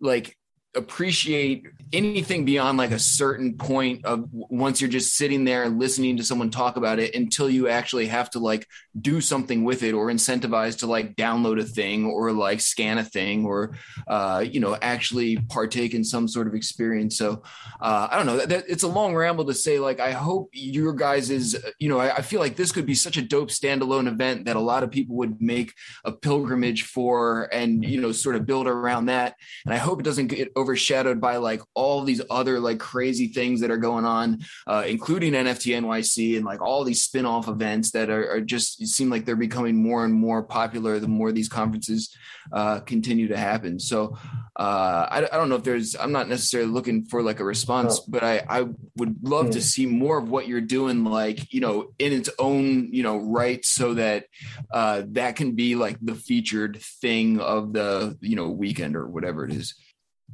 like 0.00 0.36
appreciate 0.76 1.66
anything 1.92 2.44
beyond 2.44 2.76
like 2.76 2.90
a 2.90 2.98
certain 2.98 3.56
point 3.56 4.04
of 4.04 4.28
once 4.32 4.80
you're 4.80 4.90
just 4.90 5.14
sitting 5.14 5.44
there 5.44 5.62
and 5.62 5.78
listening 5.78 6.16
to 6.16 6.24
someone 6.24 6.50
talk 6.50 6.76
about 6.76 6.98
it 6.98 7.14
until 7.14 7.48
you 7.48 7.68
actually 7.68 8.06
have 8.06 8.28
to 8.28 8.40
like 8.40 8.66
do 9.00 9.20
something 9.20 9.62
with 9.62 9.82
it 9.84 9.92
or 9.92 10.08
incentivize 10.08 10.78
to 10.78 10.86
like 10.86 11.14
download 11.14 11.60
a 11.60 11.64
thing 11.64 12.06
or 12.06 12.32
like 12.32 12.60
scan 12.60 12.98
a 12.98 13.04
thing 13.04 13.46
or 13.46 13.76
uh, 14.08 14.44
you 14.48 14.58
know 14.58 14.76
actually 14.82 15.36
partake 15.48 15.94
in 15.94 16.02
some 16.02 16.26
sort 16.26 16.46
of 16.46 16.54
experience. 16.54 17.16
So 17.16 17.42
uh, 17.80 18.08
i 18.10 18.16
don't 18.16 18.26
know. 18.26 18.44
That, 18.44 18.64
it's 18.68 18.82
a 18.82 18.88
long 18.88 19.14
ramble 19.14 19.44
to 19.46 19.54
say 19.54 19.78
like 19.78 20.00
i 20.00 20.12
hope 20.12 20.50
your 20.52 20.92
guys 20.92 21.30
is 21.30 21.56
you 21.78 21.88
know 21.88 21.98
I, 21.98 22.16
I 22.16 22.22
feel 22.22 22.40
like 22.40 22.56
this 22.56 22.72
could 22.72 22.86
be 22.86 22.94
such 22.94 23.16
a 23.16 23.22
dope 23.22 23.48
standalone 23.48 24.08
event 24.08 24.46
that 24.46 24.56
a 24.56 24.60
lot 24.60 24.82
of 24.82 24.90
people 24.90 25.16
would 25.16 25.40
make 25.40 25.72
a 26.04 26.12
pilgrimage 26.12 26.82
for 26.82 27.48
and 27.52 27.84
you 27.84 28.00
know 28.00 28.12
sort 28.12 28.36
of 28.36 28.44
build 28.44 28.66
around 28.66 29.06
that. 29.06 29.36
And 29.64 29.72
i 29.72 29.78
hope 29.78 30.00
it 30.00 30.04
doesn't 30.04 30.28
get 30.28 30.50
over 30.56 30.65
overshadowed 30.66 31.20
by 31.20 31.36
like 31.36 31.62
all 31.74 32.02
these 32.02 32.20
other 32.28 32.58
like 32.58 32.80
crazy 32.80 33.28
things 33.28 33.60
that 33.60 33.70
are 33.70 33.76
going 33.76 34.04
on, 34.04 34.40
uh, 34.66 34.82
including 34.84 35.32
NFT 35.32 35.80
NYC 35.80 36.36
and 36.36 36.44
like 36.44 36.60
all 36.60 36.82
these 36.82 37.02
spin-off 37.02 37.46
events 37.46 37.92
that 37.92 38.10
are, 38.10 38.28
are 38.32 38.40
just 38.40 38.84
seem 38.88 39.08
like 39.08 39.24
they're 39.24 39.36
becoming 39.36 39.76
more 39.76 40.04
and 40.04 40.12
more 40.12 40.42
popular 40.42 40.98
the 40.98 41.06
more 41.06 41.30
these 41.30 41.48
conferences 41.48 42.16
uh, 42.52 42.80
continue 42.80 43.28
to 43.28 43.36
happen. 43.36 43.78
So 43.78 44.18
uh, 44.56 45.06
I, 45.08 45.18
I, 45.18 45.36
don't 45.36 45.48
know 45.48 45.54
if 45.56 45.62
there's 45.62 45.94
I'm 45.94 46.12
not 46.12 46.28
necessarily 46.28 46.70
looking 46.70 47.04
for 47.04 47.22
like 47.22 47.40
a 47.40 47.44
response, 47.44 48.00
but 48.00 48.24
I 48.24 48.42
I 48.48 48.66
would 48.96 49.16
love 49.22 49.50
to 49.50 49.60
see 49.60 49.86
more 49.86 50.18
of 50.18 50.30
what 50.30 50.48
you're 50.48 50.60
doing, 50.60 51.04
like 51.04 51.52
you 51.52 51.60
know, 51.60 51.92
in 51.98 52.12
its 52.12 52.30
own 52.38 52.92
you 52.92 53.02
know 53.02 53.18
right, 53.18 53.64
so 53.64 53.94
that 53.94 54.26
uh, 54.72 55.02
that 55.08 55.36
can 55.36 55.52
be 55.52 55.76
like 55.76 55.98
the 56.00 56.14
featured 56.14 56.80
thing 56.80 57.38
of 57.38 57.72
the 57.72 58.16
you 58.20 58.34
know 58.34 58.48
weekend 58.48 58.96
or 58.96 59.06
whatever 59.06 59.44
it 59.44 59.52
is. 59.52 59.74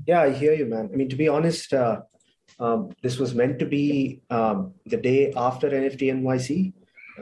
Yeah, 0.06 0.22
I 0.22 0.30
hear 0.30 0.52
you, 0.52 0.66
man. 0.66 0.90
I 0.92 0.96
mean, 0.96 1.08
to 1.08 1.16
be 1.16 1.28
honest, 1.28 1.72
uh, 1.72 2.00
um, 2.58 2.90
this 3.02 3.18
was 3.18 3.34
meant 3.34 3.58
to 3.60 3.66
be 3.66 4.20
um, 4.30 4.74
the 4.86 4.96
day 4.96 5.32
after 5.36 5.70
NFT 5.70 6.12
NYC. 6.12 6.72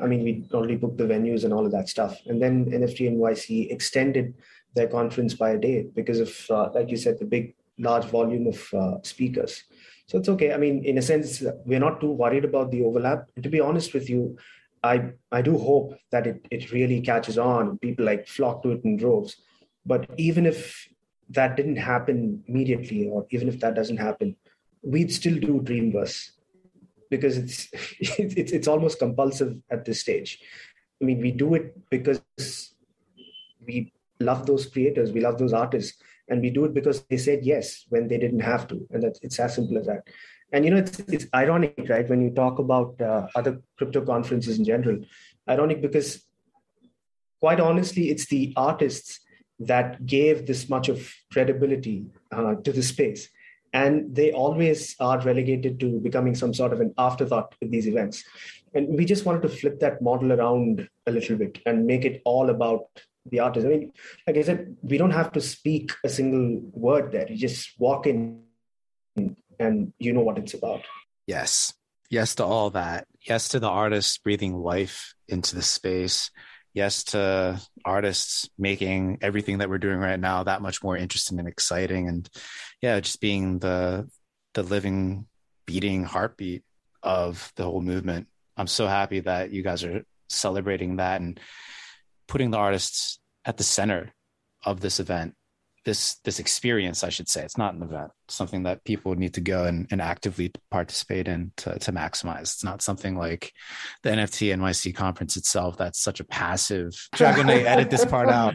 I 0.03 0.07
mean, 0.07 0.23
we 0.23 0.45
already 0.53 0.77
booked 0.77 0.99
the 0.99 1.05
venues 1.05 1.45
and 1.45 1.53
all 1.53 1.67
of 1.67 1.73
that 1.73 1.89
stuff. 1.89 2.19
And 2.27 2.41
then 2.41 2.67
NFT 2.67 3.11
NYC 3.13 3.71
extended 3.71 4.35
their 4.75 4.87
conference 4.87 5.35
by 5.35 5.51
a 5.51 5.59
day 5.59 5.87
because 5.95 6.21
of, 6.21 6.47
uh, 6.51 6.71
like 6.75 6.91
you 6.91 6.97
said, 6.97 7.19
the 7.19 7.25
big, 7.25 7.55
large 7.79 8.05
volume 8.05 8.47
of 8.47 8.75
uh, 8.75 9.03
speakers. 9.03 9.65
So 10.07 10.19
it's 10.19 10.29
okay. 10.29 10.53
I 10.53 10.57
mean, 10.57 10.85
in 10.85 10.99
a 10.99 11.03
sense, 11.03 11.43
we're 11.65 11.81
not 11.81 12.01
too 12.01 12.11
worried 12.11 12.45
about 12.45 12.71
the 12.71 12.83
overlap. 12.83 13.27
And 13.37 13.43
to 13.43 13.51
be 13.51 13.61
honest 13.61 13.95
with 13.95 14.11
you, 14.11 14.37
I 14.83 15.13
I 15.31 15.43
do 15.43 15.59
hope 15.59 15.95
that 16.11 16.27
it, 16.27 16.47
it 16.51 16.73
really 16.73 17.01
catches 17.01 17.39
on. 17.39 17.79
People 17.79 18.05
like 18.07 18.27
flock 18.27 18.63
to 18.63 18.73
it 18.73 18.85
in 18.85 18.97
droves. 18.97 19.37
But 19.87 20.09
even 20.19 20.47
if 20.47 20.89
that 21.31 21.57
didn't 21.57 21.77
happen 21.77 22.43
immediately, 22.47 23.09
or 23.09 23.27
even 23.31 23.49
if 23.49 23.61
that 23.61 23.75
doesn't 23.75 23.97
happen, 23.97 24.37
we'd 24.83 25.13
still 25.13 25.39
do 25.39 25.61
Dreamverse 25.61 26.31
because 27.11 27.37
it's 27.39 27.69
it's 28.19 28.53
it's 28.53 28.69
almost 28.69 28.99
compulsive 28.99 29.57
at 29.71 29.85
this 29.85 30.01
stage. 30.01 30.41
I 31.01 31.05
mean, 31.05 31.21
we 31.21 31.33
do 31.33 31.55
it 31.55 31.89
because 31.89 32.21
we 33.67 33.93
love 34.19 34.47
those 34.47 34.67
creators, 34.67 35.13
we 35.13 35.21
love 35.21 35.39
those 35.39 35.53
artists, 35.53 36.03
and 36.29 36.41
we 36.41 36.51
do 36.51 36.65
it 36.65 36.75
because 36.75 37.03
they 37.05 37.17
said 37.17 37.41
yes 37.43 37.87
when 37.89 38.09
they 38.09 38.19
didn't 38.19 38.41
have 38.41 38.67
to, 38.69 38.87
and 38.91 39.03
that's 39.03 39.21
it's 39.23 39.39
as 39.39 39.55
simple 39.55 39.79
as 39.79 39.87
that. 39.87 40.09
And 40.53 40.65
you 40.65 40.71
know, 40.73 40.79
it's 40.79 40.99
it's 41.01 41.27
ironic, 41.35 41.87
right? 41.89 42.09
When 42.09 42.21
you 42.21 42.31
talk 42.31 42.59
about 42.59 43.01
uh, 43.01 43.29
other 43.35 43.63
crypto 43.79 44.05
conferences 44.05 44.59
in 44.59 44.65
general, 44.65 44.99
ironic 45.49 45.81
because 45.81 46.25
quite 47.41 47.61
honestly, 47.61 48.11
it's 48.11 48.27
the 48.27 48.53
artists 48.57 49.21
that 49.61 50.07
gave 50.07 50.47
this 50.47 50.69
much 50.69 50.89
of 50.89 51.15
credibility 51.33 52.07
uh, 52.33 52.55
to 52.57 52.73
the 52.73 52.83
space. 52.83 53.29
And 53.73 54.15
they 54.17 54.33
always 54.33 54.97
are 54.99 55.21
relegated 55.21 55.79
to 55.81 56.01
becoming 56.01 56.35
some 56.35 56.53
sort 56.53 56.73
of 56.73 56.81
an 56.81 56.93
afterthought 56.99 57.55
with 57.61 57.71
these 57.71 57.87
events. 57.87 58.25
And 58.75 58.89
we 58.89 59.05
just 59.05 59.25
wanted 59.25 59.43
to 59.43 59.49
flip 59.49 59.79
that 59.81 60.03
model 60.03 60.33
around 60.33 60.89
a 61.07 61.13
little 61.13 61.37
bit 61.37 61.61
and 61.67 61.87
make 61.87 62.05
it 62.05 62.23
all 62.25 62.51
about 62.51 62.87
the 63.27 63.41
artist. 63.41 63.67
I 63.67 63.69
mean, 63.69 63.93
like 64.27 64.39
I 64.39 64.43
said, 64.43 64.77
we 64.83 64.99
don't 64.99 65.11
have 65.13 65.33
to 65.33 65.41
speak 65.41 65.93
a 66.03 66.09
single 66.09 66.63
word 66.73 67.13
there. 67.13 67.31
You 67.31 67.37
just 67.37 67.79
walk 67.79 68.07
in 68.07 68.43
and 69.59 69.93
you 69.99 70.13
know 70.13 70.23
what 70.23 70.39
it's 70.39 70.55
about. 70.55 70.83
Yes. 71.27 71.75
Yes 72.09 72.35
to 72.37 72.45
all 72.45 72.71
that. 72.71 73.07
Yes 73.21 73.49
to 73.49 73.61
the 73.61 73.69
artist 73.69 74.25
breathing 74.25 74.57
life 74.57 75.15
into 75.29 75.55
the 75.55 75.63
space 75.63 76.31
yes 76.75 77.05
to 77.05 77.61
artists 77.85 78.49
making 78.59 79.19
everything 79.23 79.59
that 79.59 79.69
we're 79.69 79.79
doing 79.79 79.99
right 79.99 80.21
now 80.21 80.45
that 80.45 80.63
much 80.63 80.83
more 80.83 80.97
interesting 80.97 81.39
and 81.39 81.49
exciting. 81.49 82.09
And 82.09 82.29
yeah 82.81 83.01
just 83.01 83.21
being 83.21 83.59
the 83.59 84.09
the 84.55 84.63
living 84.63 85.27
beating 85.67 86.05
heartbeat 86.05 86.63
of 87.03 87.53
the 87.57 87.65
whole 87.65 87.81
movement. 87.81 88.27
I'm 88.57 88.67
so 88.67 88.87
happy 88.87 89.21
that 89.21 89.53
you 89.53 89.63
guys 89.63 89.85
are 89.85 90.05
celebrating 90.29 90.97
that 90.97 91.21
and 91.21 91.39
putting 92.27 92.51
the 92.51 92.59
artists 92.59 93.19
at 93.45 93.57
the 93.57 93.65
center 93.65 94.13
of 94.65 94.81
this 94.81 95.01
event 95.01 95.35
this 95.85 96.17
this 96.25 96.39
experience 96.39 97.03
i 97.05 97.09
should 97.09 97.29
say. 97.29 97.43
It's 97.43 97.57
not 97.59 97.75
an 97.75 97.83
event. 97.83 98.11
It's 98.27 98.35
something 98.37 98.65
that 98.65 98.85
people 98.85 99.15
need 99.15 99.35
to 99.35 99.41
go 99.41 99.65
and, 99.65 99.87
and 99.91 100.01
actively 100.03 100.53
participate 100.71 101.27
in 101.27 101.53
to, 101.59 101.79
to 101.79 101.93
maximize. 101.93 102.43
It's 102.43 102.65
not 102.65 102.83
something 102.83 103.17
like 103.17 103.53
the 104.03 104.11
nft 104.11 104.55
nyc 104.57 104.95
conference 104.95 105.37
itself 105.37 105.77
that's 105.79 106.01
such 106.01 106.21
a 106.21 106.25
passive 106.25 106.91
dragonite 107.15 107.65
edit 107.65 107.89
this 107.91 108.05
part 108.05 108.29
out. 108.29 108.55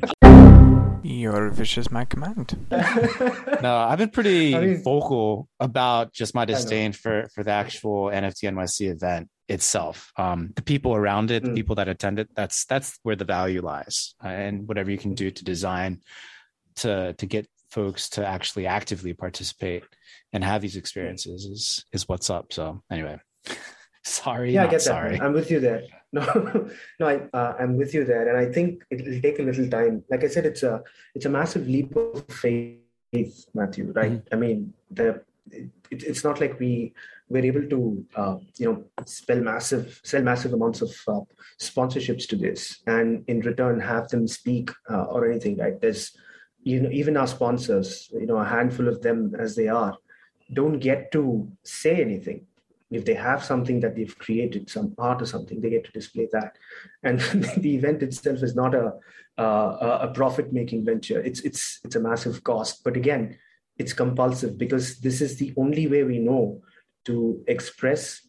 Your 1.04 1.52
wish 1.52 1.78
is 1.78 1.92
my 1.92 2.06
command. 2.06 2.58
No 3.62 3.76
i've 3.78 3.98
been 4.00 4.10
pretty 4.10 4.56
I 4.56 4.60
mean- 4.60 4.84
vocal 4.84 5.48
about 5.60 6.14
just 6.14 6.36
my 6.36 6.46
disdain 6.46 6.92
for 6.94 7.28
for 7.34 7.44
the 7.44 7.52
actual 7.52 8.08
nft 8.08 8.44
nyc 8.44 8.92
event 8.92 9.30
itself. 9.48 10.12
Um 10.18 10.52
the 10.56 10.62
people 10.64 10.94
around 10.96 11.32
it 11.32 11.44
the 11.44 11.50
Mm. 11.52 11.56
people 11.56 11.76
that 11.76 11.88
attend 11.88 12.20
it 12.20 12.30
that's 12.36 12.66
that's 12.66 12.98
where 13.04 13.16
the 13.16 13.26
value 13.26 13.62
lies 13.62 14.16
uh, 14.24 14.28
and 14.28 14.68
whatever 14.68 14.90
you 14.92 14.98
can 14.98 15.14
do 15.14 15.30
to 15.32 15.44
design 15.44 16.02
to 16.78 17.14
to 17.14 17.26
get 17.26 17.48
folks 17.70 18.10
to 18.10 18.26
actually 18.26 18.66
actively 18.68 19.14
participate 19.14 19.84
and 20.34 20.44
have 20.44 20.62
these 20.62 20.78
experiences 20.78 21.46
is 21.46 21.86
is 21.92 22.08
what's 22.08 22.30
up 22.30 22.54
so 22.54 22.82
anyway 22.92 23.18
sorry 24.04 24.54
yeah, 24.54 24.64
I 24.64 24.66
get 24.66 24.74
that. 24.74 24.82
sorry 24.82 25.20
I'm 25.20 25.34
with 25.34 25.52
you 25.52 25.60
there. 25.60 25.84
No, 26.16 26.70
no, 27.00 27.08
I, 27.08 27.16
uh, 27.38 27.56
I'm 27.60 27.76
with 27.76 27.94
you 27.94 28.06
there, 28.06 28.30
and 28.30 28.38
I 28.38 28.50
think 28.50 28.86
it'll 28.90 29.22
take 29.22 29.40
a 29.40 29.44
little 29.44 29.70
time. 29.70 30.02
Like 30.10 30.24
I 30.24 30.28
said, 30.28 30.46
it's 30.46 30.64
a 30.64 30.82
it's 31.14 31.26
a 31.26 31.30
massive 31.30 31.68
leap 31.68 31.94
of 31.98 32.26
faith, 32.30 33.46
Matthew. 33.54 33.92
Right? 33.92 34.14
Mm-hmm. 34.14 34.34
I 34.34 34.38
mean, 34.38 34.74
the 34.90 35.22
it, 35.52 35.70
it's 35.92 36.24
not 36.24 36.40
like 36.40 36.58
we 36.58 36.94
were 37.28 37.40
able 37.40 37.68
to 37.68 38.06
uh, 38.16 38.38
you 38.58 38.66
know 38.66 38.84
spell 39.06 39.42
massive 39.42 40.00
sell 40.06 40.22
massive 40.22 40.54
amounts 40.54 40.82
of 40.82 40.92
uh, 41.10 41.20
sponsorships 41.60 42.26
to 42.30 42.38
this, 42.38 42.82
and 42.88 43.26
in 43.28 43.42
return 43.42 43.82
have 43.82 44.08
them 44.08 44.26
speak 44.26 44.72
uh, 44.90 45.04
or 45.04 45.30
anything. 45.30 45.58
Right? 45.58 45.82
There's 45.82 46.18
you 46.66 46.82
know 46.82 46.90
even 46.92 47.16
our 47.16 47.28
sponsors, 47.28 48.10
you 48.12 48.26
know, 48.26 48.38
a 48.38 48.46
handful 48.46 48.90
of 48.90 49.02
them 49.02 49.34
as 49.40 49.56
they 49.56 49.70
are, 49.70 49.96
don't 50.52 50.80
get 50.80 51.12
to 51.14 51.50
say 51.64 52.02
anything. 52.02 52.46
If 52.92 53.06
they 53.06 53.14
have 53.14 53.44
something 53.44 53.80
that 53.80 53.96
they've 53.96 54.18
created 54.18 54.70
some 54.70 54.94
art 54.98 55.22
or 55.22 55.26
something 55.26 55.62
they 55.62 55.70
get 55.70 55.86
to 55.86 55.92
display 55.92 56.28
that. 56.34 56.58
And 57.04 57.20
the 57.58 57.76
event 57.76 58.04
itself 58.04 58.44
is 58.44 58.56
not 58.56 58.76
a 58.76 58.94
uh, 59.38 60.00
a 60.02 60.08
profit 60.14 60.52
making 60.54 60.86
venture. 60.86 61.20
It's 61.22 61.42
it's 61.42 61.80
it's 61.86 61.96
a 61.96 62.00
massive 62.00 62.44
cost. 62.44 62.84
But 62.84 62.98
again 62.98 63.38
it's 63.78 63.94
compulsive 63.94 64.58
because 64.58 65.00
this 65.00 65.22
is 65.22 65.38
the 65.38 65.54
only 65.58 65.88
way 65.88 66.04
we 66.04 66.20
know 66.20 66.62
to 67.06 67.44
express 67.48 68.22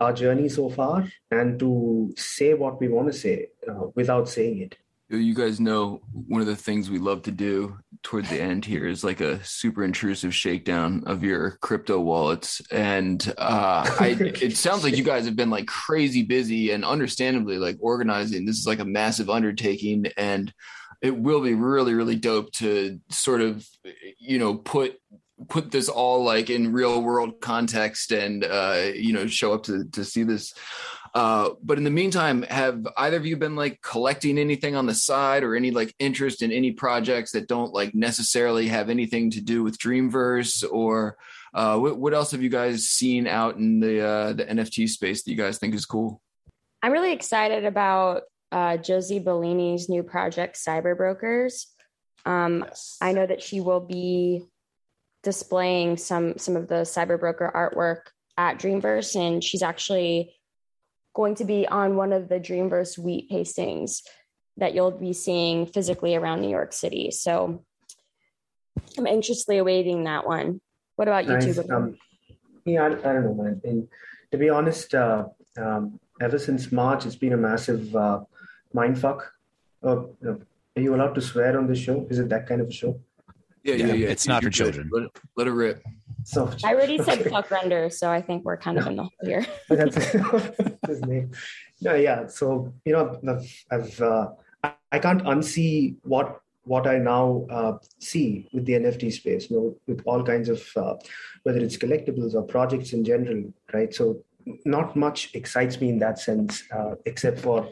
our 0.00 0.12
journey 0.12 0.48
so 0.48 0.70
far 0.70 1.06
and 1.30 1.58
to 1.58 2.12
say 2.16 2.54
what 2.54 2.80
we 2.80 2.88
want 2.88 3.06
to 3.06 3.12
say 3.12 3.48
uh, 3.68 3.88
without 3.94 4.28
saying 4.28 4.58
it 4.60 4.76
You 5.10 5.34
guys 5.34 5.58
know 5.58 6.02
one 6.12 6.40
of 6.40 6.46
the 6.46 6.54
things 6.54 6.88
we 6.88 6.98
love 6.98 7.22
to 7.22 7.32
do 7.32 7.76
towards 8.02 8.30
the 8.30 8.40
end 8.40 8.64
here 8.64 8.86
is 8.86 9.04
like 9.04 9.20
a 9.20 9.42
super 9.44 9.84
intrusive 9.84 10.34
shakedown 10.34 11.02
of 11.06 11.22
your 11.22 11.58
crypto 11.60 11.98
wallets. 11.98 12.62
And 12.70 13.20
uh, 13.36 13.84
I, 13.98 14.16
it 14.20 14.56
sounds 14.56 14.84
like 14.84 14.96
you 14.96 15.04
guys 15.04 15.24
have 15.24 15.36
been 15.36 15.50
like 15.50 15.66
crazy 15.66 16.22
busy 16.22 16.70
and 16.70 16.84
understandably 16.84 17.58
like 17.58 17.76
organizing. 17.80 18.46
This 18.46 18.58
is 18.58 18.66
like 18.66 18.78
a 18.78 18.84
massive 18.84 19.28
undertaking 19.28 20.06
and 20.16 20.52
it 21.02 21.16
will 21.16 21.40
be 21.40 21.54
really, 21.54 21.94
really 21.94 22.16
dope 22.16 22.52
to 22.52 23.00
sort 23.10 23.40
of, 23.40 23.66
you 24.18 24.38
know, 24.38 24.54
put 24.54 24.98
put 25.48 25.70
this 25.70 25.88
all 25.88 26.22
like 26.22 26.50
in 26.50 26.72
real 26.72 27.00
world 27.00 27.40
context 27.40 28.12
and 28.12 28.44
uh 28.44 28.90
you 28.94 29.10
know 29.10 29.26
show 29.26 29.54
up 29.54 29.62
to 29.62 29.84
to 29.86 30.04
see 30.04 30.22
this 30.22 30.52
uh, 31.14 31.50
but 31.62 31.78
in 31.78 31.84
the 31.84 31.90
meantime, 31.90 32.42
have 32.42 32.86
either 32.96 33.16
of 33.16 33.26
you 33.26 33.36
been 33.36 33.56
like 33.56 33.80
collecting 33.82 34.38
anything 34.38 34.76
on 34.76 34.86
the 34.86 34.94
side 34.94 35.42
or 35.42 35.56
any 35.56 35.70
like 35.70 35.94
interest 35.98 36.42
in 36.42 36.52
any 36.52 36.70
projects 36.72 37.32
that 37.32 37.48
don't 37.48 37.72
like 37.72 37.94
necessarily 37.94 38.68
have 38.68 38.90
anything 38.90 39.30
to 39.30 39.40
do 39.40 39.62
with 39.62 39.78
Dreamverse 39.78 40.64
or 40.70 41.16
uh, 41.52 41.76
what, 41.78 41.98
what 41.98 42.14
else 42.14 42.30
have 42.30 42.42
you 42.42 42.48
guys 42.48 42.88
seen 42.88 43.26
out 43.26 43.56
in 43.56 43.80
the 43.80 44.00
uh, 44.00 44.32
the 44.34 44.44
NFT 44.44 44.88
space 44.88 45.22
that 45.22 45.30
you 45.30 45.36
guys 45.36 45.58
think 45.58 45.74
is 45.74 45.84
cool? 45.84 46.22
I'm 46.82 46.92
really 46.92 47.12
excited 47.12 47.64
about 47.64 48.22
uh, 48.52 48.76
Josie 48.76 49.20
Bellini's 49.20 49.88
new 49.88 50.02
project, 50.02 50.56
Cyber 50.56 50.96
Brokers. 50.96 51.66
Um, 52.24 52.64
yes 52.66 52.98
I 53.00 53.12
know 53.12 53.26
that 53.26 53.42
she 53.42 53.60
will 53.60 53.80
be 53.80 54.44
displaying 55.22 55.96
some 55.96 56.38
some 56.38 56.56
of 56.56 56.68
the 56.68 56.82
cyber 56.82 57.18
broker 57.18 57.50
artwork 57.52 58.12
at 58.36 58.58
Dreamverse, 58.58 59.16
and 59.16 59.42
she's 59.42 59.62
actually 59.62 60.34
going 61.14 61.34
to 61.36 61.44
be 61.44 61.66
on 61.66 61.96
one 61.96 62.12
of 62.12 62.28
the 62.28 62.38
Dreamverse 62.40 62.98
wheat 62.98 63.28
pastings 63.28 64.02
that 64.56 64.74
you'll 64.74 64.90
be 64.90 65.12
seeing 65.12 65.66
physically 65.66 66.14
around 66.14 66.40
New 66.40 66.50
York 66.50 66.72
City. 66.72 67.10
So 67.10 67.64
I'm 68.98 69.06
anxiously 69.06 69.58
awaiting 69.58 70.04
that 70.04 70.26
one. 70.26 70.60
What 70.96 71.08
about 71.08 71.24
you 71.26 71.32
Nice. 71.32 71.56
two? 71.56 71.72
Um, 71.72 71.96
yeah, 72.64 72.82
I, 72.84 72.86
I 72.88 73.12
don't 73.14 73.24
know, 73.24 73.34
man. 73.34 73.60
And 73.64 73.88
to 74.32 74.38
be 74.38 74.48
honest, 74.50 74.94
uh, 74.94 75.26
um, 75.56 75.98
ever 76.20 76.38
since 76.38 76.70
March, 76.70 77.06
it's 77.06 77.16
been 77.16 77.32
a 77.32 77.36
massive 77.36 77.94
uh, 77.96 78.20
mind 78.72 78.98
fuck. 78.98 79.32
Uh, 79.82 80.02
are 80.24 80.38
you 80.76 80.94
allowed 80.94 81.14
to 81.14 81.20
swear 81.20 81.58
on 81.58 81.66
this 81.66 81.78
show? 81.78 82.06
Is 82.10 82.18
it 82.18 82.28
that 82.28 82.46
kind 82.46 82.60
of 82.60 82.68
a 82.68 82.72
show? 82.72 83.00
Yeah, 83.64 83.74
Yeah, 83.74 84.08
it's 84.08 84.26
not 84.26 84.42
You're 84.42 84.50
for 84.52 84.58
good. 84.64 84.72
children. 84.74 84.90
Let 84.92 85.02
it, 85.04 85.10
let 85.36 85.46
it 85.46 85.52
rip. 85.52 85.82
So 86.24 86.50
I 86.64 86.74
already 86.74 86.98
said 86.98 87.30
fuck 87.30 87.50
render, 87.50 87.90
so 87.90 88.10
I 88.10 88.22
think 88.22 88.44
we're 88.44 88.56
kind 88.56 88.78
of 88.78 88.86
in 88.86 88.96
the 88.96 89.02
hole 89.02 89.12
here. 89.22 89.46
His 90.86 91.00
name. 91.02 91.30
No, 91.82 91.94
yeah. 91.94 92.26
So 92.26 92.74
you 92.84 92.92
know, 92.92 93.40
I've, 93.70 94.00
uh, 94.02 94.28
I, 94.62 94.74
I 94.92 94.98
can't 94.98 95.22
unsee 95.22 95.96
what 96.02 96.42
what 96.64 96.86
I 96.86 96.98
now 96.98 97.46
uh, 97.48 97.78
see 97.98 98.50
with 98.52 98.66
the 98.66 98.74
NFT 98.74 99.10
space. 99.14 99.50
You 99.50 99.56
know, 99.56 99.76
with 99.86 100.02
all 100.04 100.22
kinds 100.22 100.50
of 100.50 100.62
uh, 100.76 100.96
whether 101.44 101.58
it's 101.58 101.78
collectibles 101.78 102.34
or 102.34 102.42
projects 102.42 102.92
in 102.92 103.02
general, 103.02 103.50
right? 103.72 103.94
So 103.94 104.22
not 104.66 104.94
much 104.94 105.34
excites 105.34 105.80
me 105.80 105.88
in 105.88 105.98
that 106.00 106.18
sense, 106.18 106.62
uh, 106.70 106.96
except 107.06 107.38
for 107.38 107.66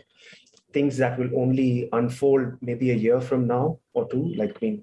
things 0.73 0.97
that 0.97 1.19
will 1.19 1.31
only 1.37 1.89
unfold 1.93 2.55
maybe 2.61 2.91
a 2.91 2.95
year 2.95 3.21
from 3.21 3.47
now 3.47 3.79
or 3.93 4.09
two. 4.09 4.33
Like 4.37 4.57
I 4.57 4.59
mean, 4.63 4.83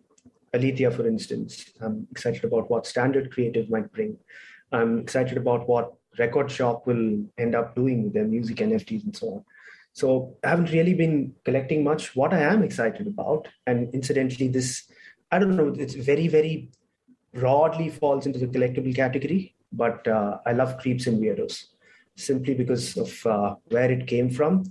Alethea, 0.56 0.92
for 0.92 1.08
instance. 1.08 1.72
I'm 1.82 2.08
excited 2.12 2.44
about 2.44 2.70
what 2.70 2.88
Standard 2.88 3.32
Creative 3.32 3.70
might 3.70 3.92
bring. 3.92 4.18
I'm 4.72 5.00
excited 5.00 5.38
about 5.38 5.68
what 5.68 5.94
Record 6.18 6.50
Shop 6.50 6.88
will 6.88 7.24
end 7.38 7.56
up 7.56 7.76
doing 7.76 8.04
with 8.04 8.14
their 8.14 8.26
music 8.26 8.58
NFTs 8.58 9.04
and 9.04 9.16
so 9.16 9.28
on. 9.28 9.46
So 9.94 10.36
I 10.44 10.50
haven't 10.50 10.72
really 10.72 10.94
been 10.94 11.34
collecting 11.46 11.84
much. 11.84 12.16
What 12.16 12.34
I 12.34 12.42
am 12.42 12.64
excited 12.64 13.08
about, 13.08 13.48
and 13.66 13.94
incidentally, 13.94 14.48
this 14.50 14.90
I 15.32 15.40
don't 15.40 15.56
know, 15.56 15.74
it's 15.78 15.96
very, 15.96 16.28
very 16.28 16.70
broadly 17.34 17.90
falls 17.90 18.26
into 18.26 18.40
the 18.40 18.48
collectible 18.48 18.96
category, 18.96 19.56
but 19.72 20.08
uh, 20.08 20.38
I 20.46 20.54
love 20.54 20.78
creeps 20.78 21.08
and 21.08 21.22
weirdos 21.22 21.66
simply 22.16 22.54
because 22.54 22.96
of 22.96 23.26
uh, 23.26 23.56
where 23.66 23.92
it 23.92 24.08
came 24.08 24.30
from. 24.30 24.64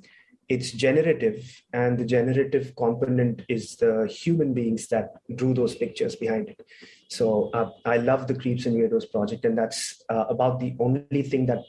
It's 0.49 0.70
generative, 0.72 1.62
and 1.72 1.99
the 1.99 2.05
generative 2.05 2.74
component 2.76 3.42
is 3.49 3.76
the 3.76 4.07
human 4.07 4.53
beings 4.53 4.88
that 4.88 5.14
drew 5.34 5.55
those 5.55 5.74
pictures 5.74 6.16
behind 6.16 6.51
it. 6.51 6.66
So 7.09 7.51
uh, 7.55 7.70
I 7.84 7.97
love 7.97 8.26
the 8.26 8.34
Creeps 8.34 8.66
and 8.66 8.76
Weirdos 8.76 9.11
project, 9.11 9.45
and 9.45 9.57
that's 9.57 10.03
uh, 10.11 10.26
about 10.28 10.61
the 10.61 10.76
only 10.78 11.22
thing 11.22 11.47
that 11.47 11.61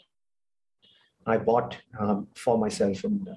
I 1.26 1.38
bought 1.38 1.78
um, 2.00 2.28
for 2.36 2.58
myself. 2.58 3.04
And 3.04 3.28
uh, 3.28 3.34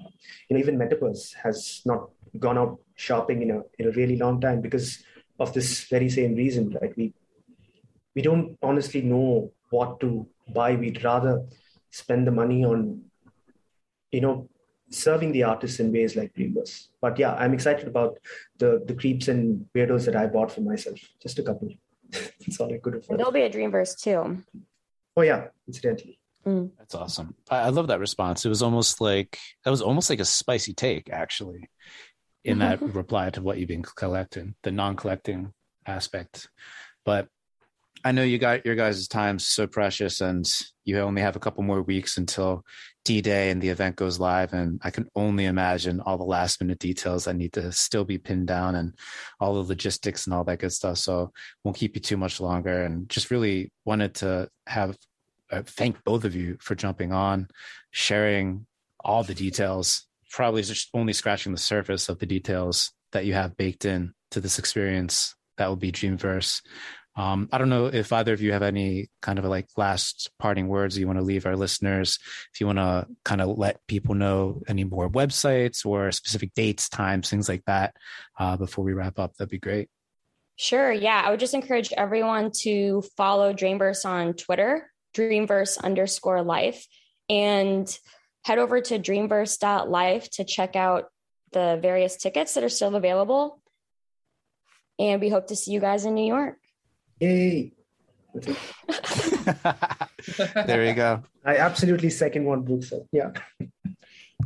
you 0.47 0.55
know, 0.55 0.59
even 0.59 0.77
Metapurse 0.77 1.33
has 1.35 1.81
not 1.85 2.09
gone 2.37 2.57
out 2.57 2.79
shopping 2.95 3.41
in 3.41 3.51
a 3.51 3.61
in 3.79 3.87
a 3.87 3.91
really 3.91 4.17
long 4.17 4.41
time 4.41 4.61
because 4.61 5.03
of 5.39 5.53
this 5.53 5.85
very 5.85 6.09
same 6.09 6.35
reason, 6.35 6.77
right? 6.81 6.95
We 6.97 7.13
we 8.15 8.21
don't 8.21 8.57
honestly 8.61 9.01
know 9.01 9.51
what 9.69 9.99
to 10.01 10.27
buy. 10.53 10.75
We'd 10.75 11.03
rather 11.03 11.45
spend 11.91 12.27
the 12.27 12.31
money 12.31 12.63
on, 12.65 13.03
you 14.11 14.21
know, 14.21 14.49
serving 14.89 15.31
the 15.31 15.43
artists 15.43 15.79
in 15.79 15.91
ways 15.91 16.15
like 16.15 16.33
Dreamverse. 16.33 16.87
But 17.01 17.17
yeah, 17.19 17.33
I'm 17.35 17.53
excited 17.53 17.87
about 17.87 18.19
the 18.57 18.83
the 18.85 18.93
creeps 18.93 19.27
and 19.27 19.65
weirdos 19.75 20.05
that 20.05 20.15
I 20.15 20.27
bought 20.27 20.51
for 20.51 20.61
myself. 20.61 20.99
Just 21.21 21.39
a 21.39 21.43
couple. 21.43 21.69
That's 22.11 22.59
all 22.59 22.73
I 22.73 22.77
could 22.77 22.95
afford. 22.95 23.19
there'll 23.19 23.31
be 23.31 23.41
a 23.41 23.49
Dreamverse 23.49 24.01
too. 24.01 24.43
Oh 25.15 25.21
yeah, 25.21 25.47
incidentally. 25.67 26.19
Mm. 26.45 26.71
That's 26.77 26.95
awesome. 26.95 27.35
I, 27.49 27.57
I 27.57 27.69
love 27.69 27.87
that 27.87 27.99
response. 27.99 28.45
It 28.45 28.49
was 28.49 28.63
almost 28.63 29.01
like 29.01 29.37
that 29.63 29.71
was 29.71 29.81
almost 29.81 30.09
like 30.09 30.19
a 30.19 30.25
spicy 30.25 30.73
take, 30.73 31.09
actually, 31.11 31.69
in 32.43 32.59
that 32.59 32.79
mm-hmm. 32.79 32.97
reply 32.97 33.29
to 33.31 33.41
what 33.41 33.57
you've 33.57 33.67
been 33.67 33.83
collecting, 33.83 34.55
the 34.63 34.71
non-collecting 34.71 35.53
aspect. 35.85 36.49
But 37.05 37.27
I 38.03 38.11
know 38.11 38.23
you 38.23 38.37
got 38.37 38.65
your 38.65 38.75
guys' 38.75 39.07
time 39.07 39.39
so 39.39 39.67
precious, 39.67 40.21
and 40.21 40.49
you 40.85 40.99
only 40.99 41.21
have 41.21 41.35
a 41.35 41.39
couple 41.39 41.63
more 41.63 41.81
weeks 41.81 42.17
until 42.17 42.63
D-Day 43.03 43.49
and 43.49 43.61
the 43.61 43.69
event 43.69 43.95
goes 43.97 44.19
live. 44.19 44.53
And 44.53 44.79
I 44.83 44.89
can 44.89 45.09
only 45.15 45.45
imagine 45.45 45.99
all 45.99 46.17
the 46.17 46.23
last-minute 46.23 46.79
details 46.79 47.25
that 47.25 47.35
need 47.35 47.53
to 47.53 47.71
still 47.71 48.05
be 48.05 48.17
pinned 48.17 48.47
down, 48.47 48.75
and 48.75 48.95
all 49.39 49.55
the 49.55 49.67
logistics 49.67 50.25
and 50.25 50.33
all 50.33 50.43
that 50.45 50.59
good 50.59 50.71
stuff. 50.71 50.97
So 50.97 51.33
won't 51.63 51.77
keep 51.77 51.95
you 51.95 52.01
too 52.01 52.17
much 52.17 52.39
longer, 52.39 52.83
and 52.83 53.09
just 53.09 53.31
really 53.31 53.71
wanted 53.83 54.15
to 54.15 54.49
have 54.65 54.97
uh, 55.51 55.63
thank 55.65 56.03
both 56.03 56.23
of 56.23 56.35
you 56.35 56.57
for 56.61 56.75
jumping 56.75 57.11
on, 57.11 57.47
sharing 57.91 58.65
all 58.99 59.23
the 59.23 59.33
details. 59.33 60.05
Probably 60.31 60.61
just 60.61 60.89
only 60.93 61.13
scratching 61.13 61.51
the 61.51 61.57
surface 61.57 62.07
of 62.07 62.19
the 62.19 62.27
details 62.27 62.93
that 63.11 63.25
you 63.25 63.33
have 63.33 63.57
baked 63.57 63.83
in 63.83 64.13
to 64.29 64.39
this 64.39 64.59
experience 64.59 65.35
that 65.57 65.67
will 65.67 65.75
be 65.75 65.91
Dreamverse. 65.91 66.61
Um, 67.19 67.49
I 67.51 67.57
don't 67.57 67.67
know 67.67 67.87
if 67.87 68.13
either 68.13 68.31
of 68.31 68.41
you 68.41 68.53
have 68.53 68.61
any 68.61 69.09
kind 69.21 69.39
of 69.39 69.43
like 69.43 69.67
last 69.75 70.31
parting 70.39 70.69
words 70.69 70.97
you 70.97 71.05
want 71.05 71.19
to 71.19 71.25
leave 71.25 71.45
our 71.45 71.57
listeners. 71.57 72.17
If 72.53 72.61
you 72.61 72.65
want 72.65 72.77
to 72.77 73.07
kind 73.25 73.41
of 73.41 73.57
let 73.57 73.85
people 73.87 74.15
know 74.15 74.61
any 74.69 74.85
more 74.85 75.09
websites 75.09 75.85
or 75.85 76.13
specific 76.13 76.53
dates, 76.53 76.87
times, 76.87 77.29
things 77.29 77.49
like 77.49 77.65
that, 77.65 77.93
uh, 78.39 78.55
before 78.55 78.85
we 78.85 78.93
wrap 78.93 79.19
up, 79.19 79.35
that'd 79.35 79.51
be 79.51 79.59
great. 79.59 79.89
Sure. 80.55 80.93
Yeah. 80.93 81.21
I 81.25 81.29
would 81.29 81.41
just 81.41 81.53
encourage 81.53 81.91
everyone 81.91 82.51
to 82.61 83.03
follow 83.17 83.51
Dreamverse 83.51 84.05
on 84.05 84.33
Twitter, 84.33 84.89
Dreamverse 85.13 85.77
underscore 85.77 86.41
life, 86.41 86.87
and 87.27 87.85
head 88.45 88.59
over 88.59 88.79
to 88.79 88.97
dreamverse.life 88.97 90.29
to 90.31 90.45
check 90.45 90.77
out 90.77 91.09
the 91.51 91.77
various 91.81 92.15
tickets 92.15 92.53
that 92.53 92.63
are 92.63 92.69
still 92.69 92.95
available. 92.95 93.61
And 94.97 95.19
we 95.19 95.27
hope 95.27 95.47
to 95.47 95.57
see 95.57 95.71
you 95.71 95.81
guys 95.81 96.05
in 96.05 96.15
New 96.15 96.25
York. 96.25 96.55
Yay! 97.19 97.73
there 100.65 100.85
you 100.85 100.93
go. 100.93 101.23
I 101.43 101.57
absolutely 101.57 102.09
second 102.09 102.45
what 102.45 102.63
Brooke 102.65 102.83
said. 102.83 103.05
Yeah. 103.11 103.31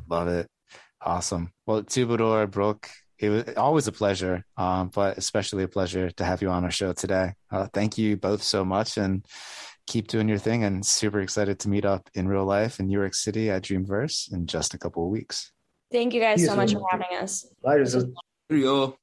Love 0.09 0.27
it. 0.29 0.47
Awesome. 1.01 1.51
Well, 1.65 1.83
Twobadour, 1.83 2.49
Brooke, 2.49 2.89
it 3.19 3.29
was 3.29 3.43
always 3.55 3.87
a 3.87 3.91
pleasure, 3.91 4.45
um, 4.57 4.89
but 4.93 5.17
especially 5.17 5.63
a 5.63 5.67
pleasure 5.67 6.09
to 6.11 6.23
have 6.23 6.41
you 6.41 6.49
on 6.49 6.63
our 6.63 6.71
show 6.71 6.93
today. 6.93 7.33
Uh, 7.51 7.67
thank 7.73 7.97
you 7.97 8.17
both 8.17 8.41
so 8.41 8.63
much 8.63 8.97
and 8.97 9.25
keep 9.85 10.07
doing 10.07 10.29
your 10.29 10.37
thing. 10.37 10.63
And 10.63 10.85
super 10.85 11.19
excited 11.19 11.59
to 11.59 11.69
meet 11.69 11.85
up 11.85 12.09
in 12.13 12.27
real 12.27 12.45
life 12.45 12.79
in 12.79 12.87
New 12.87 12.97
York 12.97 13.13
City 13.13 13.49
at 13.49 13.63
Dreamverse 13.63 14.31
in 14.33 14.47
just 14.47 14.73
a 14.73 14.77
couple 14.77 15.05
of 15.05 15.11
weeks. 15.11 15.51
Thank 15.91 16.13
you 16.13 16.21
guys 16.21 16.43
so 16.43 16.55
much 16.55 16.73
for 16.73 16.83
having 16.89 17.17
us. 17.21 17.45
Bye, 17.61 17.77
Rizzle. 17.77 18.93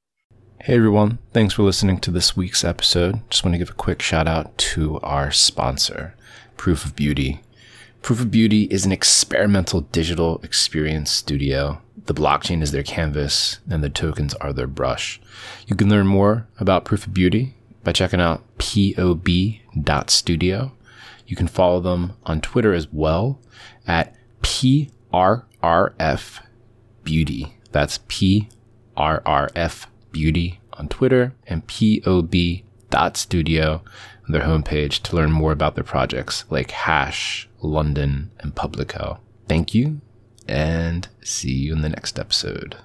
Hey 0.65 0.77
everyone, 0.77 1.19
thanks 1.33 1.55
for 1.55 1.63
listening 1.63 2.01
to 2.01 2.11
this 2.11 2.37
week's 2.37 2.65
episode. 2.65 3.23
Just 3.31 3.43
want 3.43 3.55
to 3.55 3.59
give 3.59 3.71
a 3.71 3.73
quick 3.73 4.03
shout 4.03 4.29
out 4.29 4.59
to 4.59 5.01
our 5.01 5.31
sponsor, 5.31 6.15
Proof 6.59 6.85
of 6.85 6.95
Beauty. 6.95 7.41
Proof 8.03 8.21
of 8.21 8.31
Beauty 8.31 8.65
is 8.65 8.85
an 8.85 8.93
experimental 8.93 9.81
digital 9.81 10.39
experience 10.43 11.11
studio. 11.11 11.81
The 12.05 12.13
blockchain 12.13 12.61
is 12.61 12.73
their 12.73 12.83
canvas 12.83 13.61
and 13.71 13.83
the 13.83 13.89
tokens 13.89 14.35
are 14.35 14.53
their 14.53 14.67
brush. 14.67 15.19
You 15.67 15.77
can 15.77 15.89
learn 15.89 16.07
more 16.07 16.47
about 16.59 16.85
Proof 16.85 17.07
of 17.07 17.15
Beauty 17.15 17.55
by 17.83 17.93
checking 17.93 18.21
out 18.21 18.43
pob.studio. 18.59 19.13
You 21.27 21.37
can 21.37 21.49
follow 21.49 21.81
them 21.81 22.13
on 22.25 22.43
Twitter 22.43 22.75
as 22.75 22.87
well 22.93 23.41
at 23.87 24.15
PRRF 24.43 26.43
Beauty. 27.03 27.55
That's 27.73 27.97
PRRF 27.97 29.87
Beauty 30.13 30.61
on 30.75 30.89
Twitter 30.89 31.35
and 31.47 31.67
POB.studio 31.67 32.63
on 34.25 34.33
their 34.33 34.43
homepage 34.43 35.03
to 35.03 35.17
learn 35.17 35.33
more 35.33 35.53
about 35.53 35.75
their 35.75 35.85
projects 35.85 36.45
like 36.51 36.71
Hash, 36.71 37.49
London, 37.61 38.31
and 38.39 38.55
Publico. 38.55 39.19
Thank 39.49 39.75
you 39.75 40.01
and 40.49 41.09
see 41.23 41.53
you 41.53 41.73
in 41.73 41.83
the 41.83 41.89
next 41.89 42.19
episode. 42.19 42.77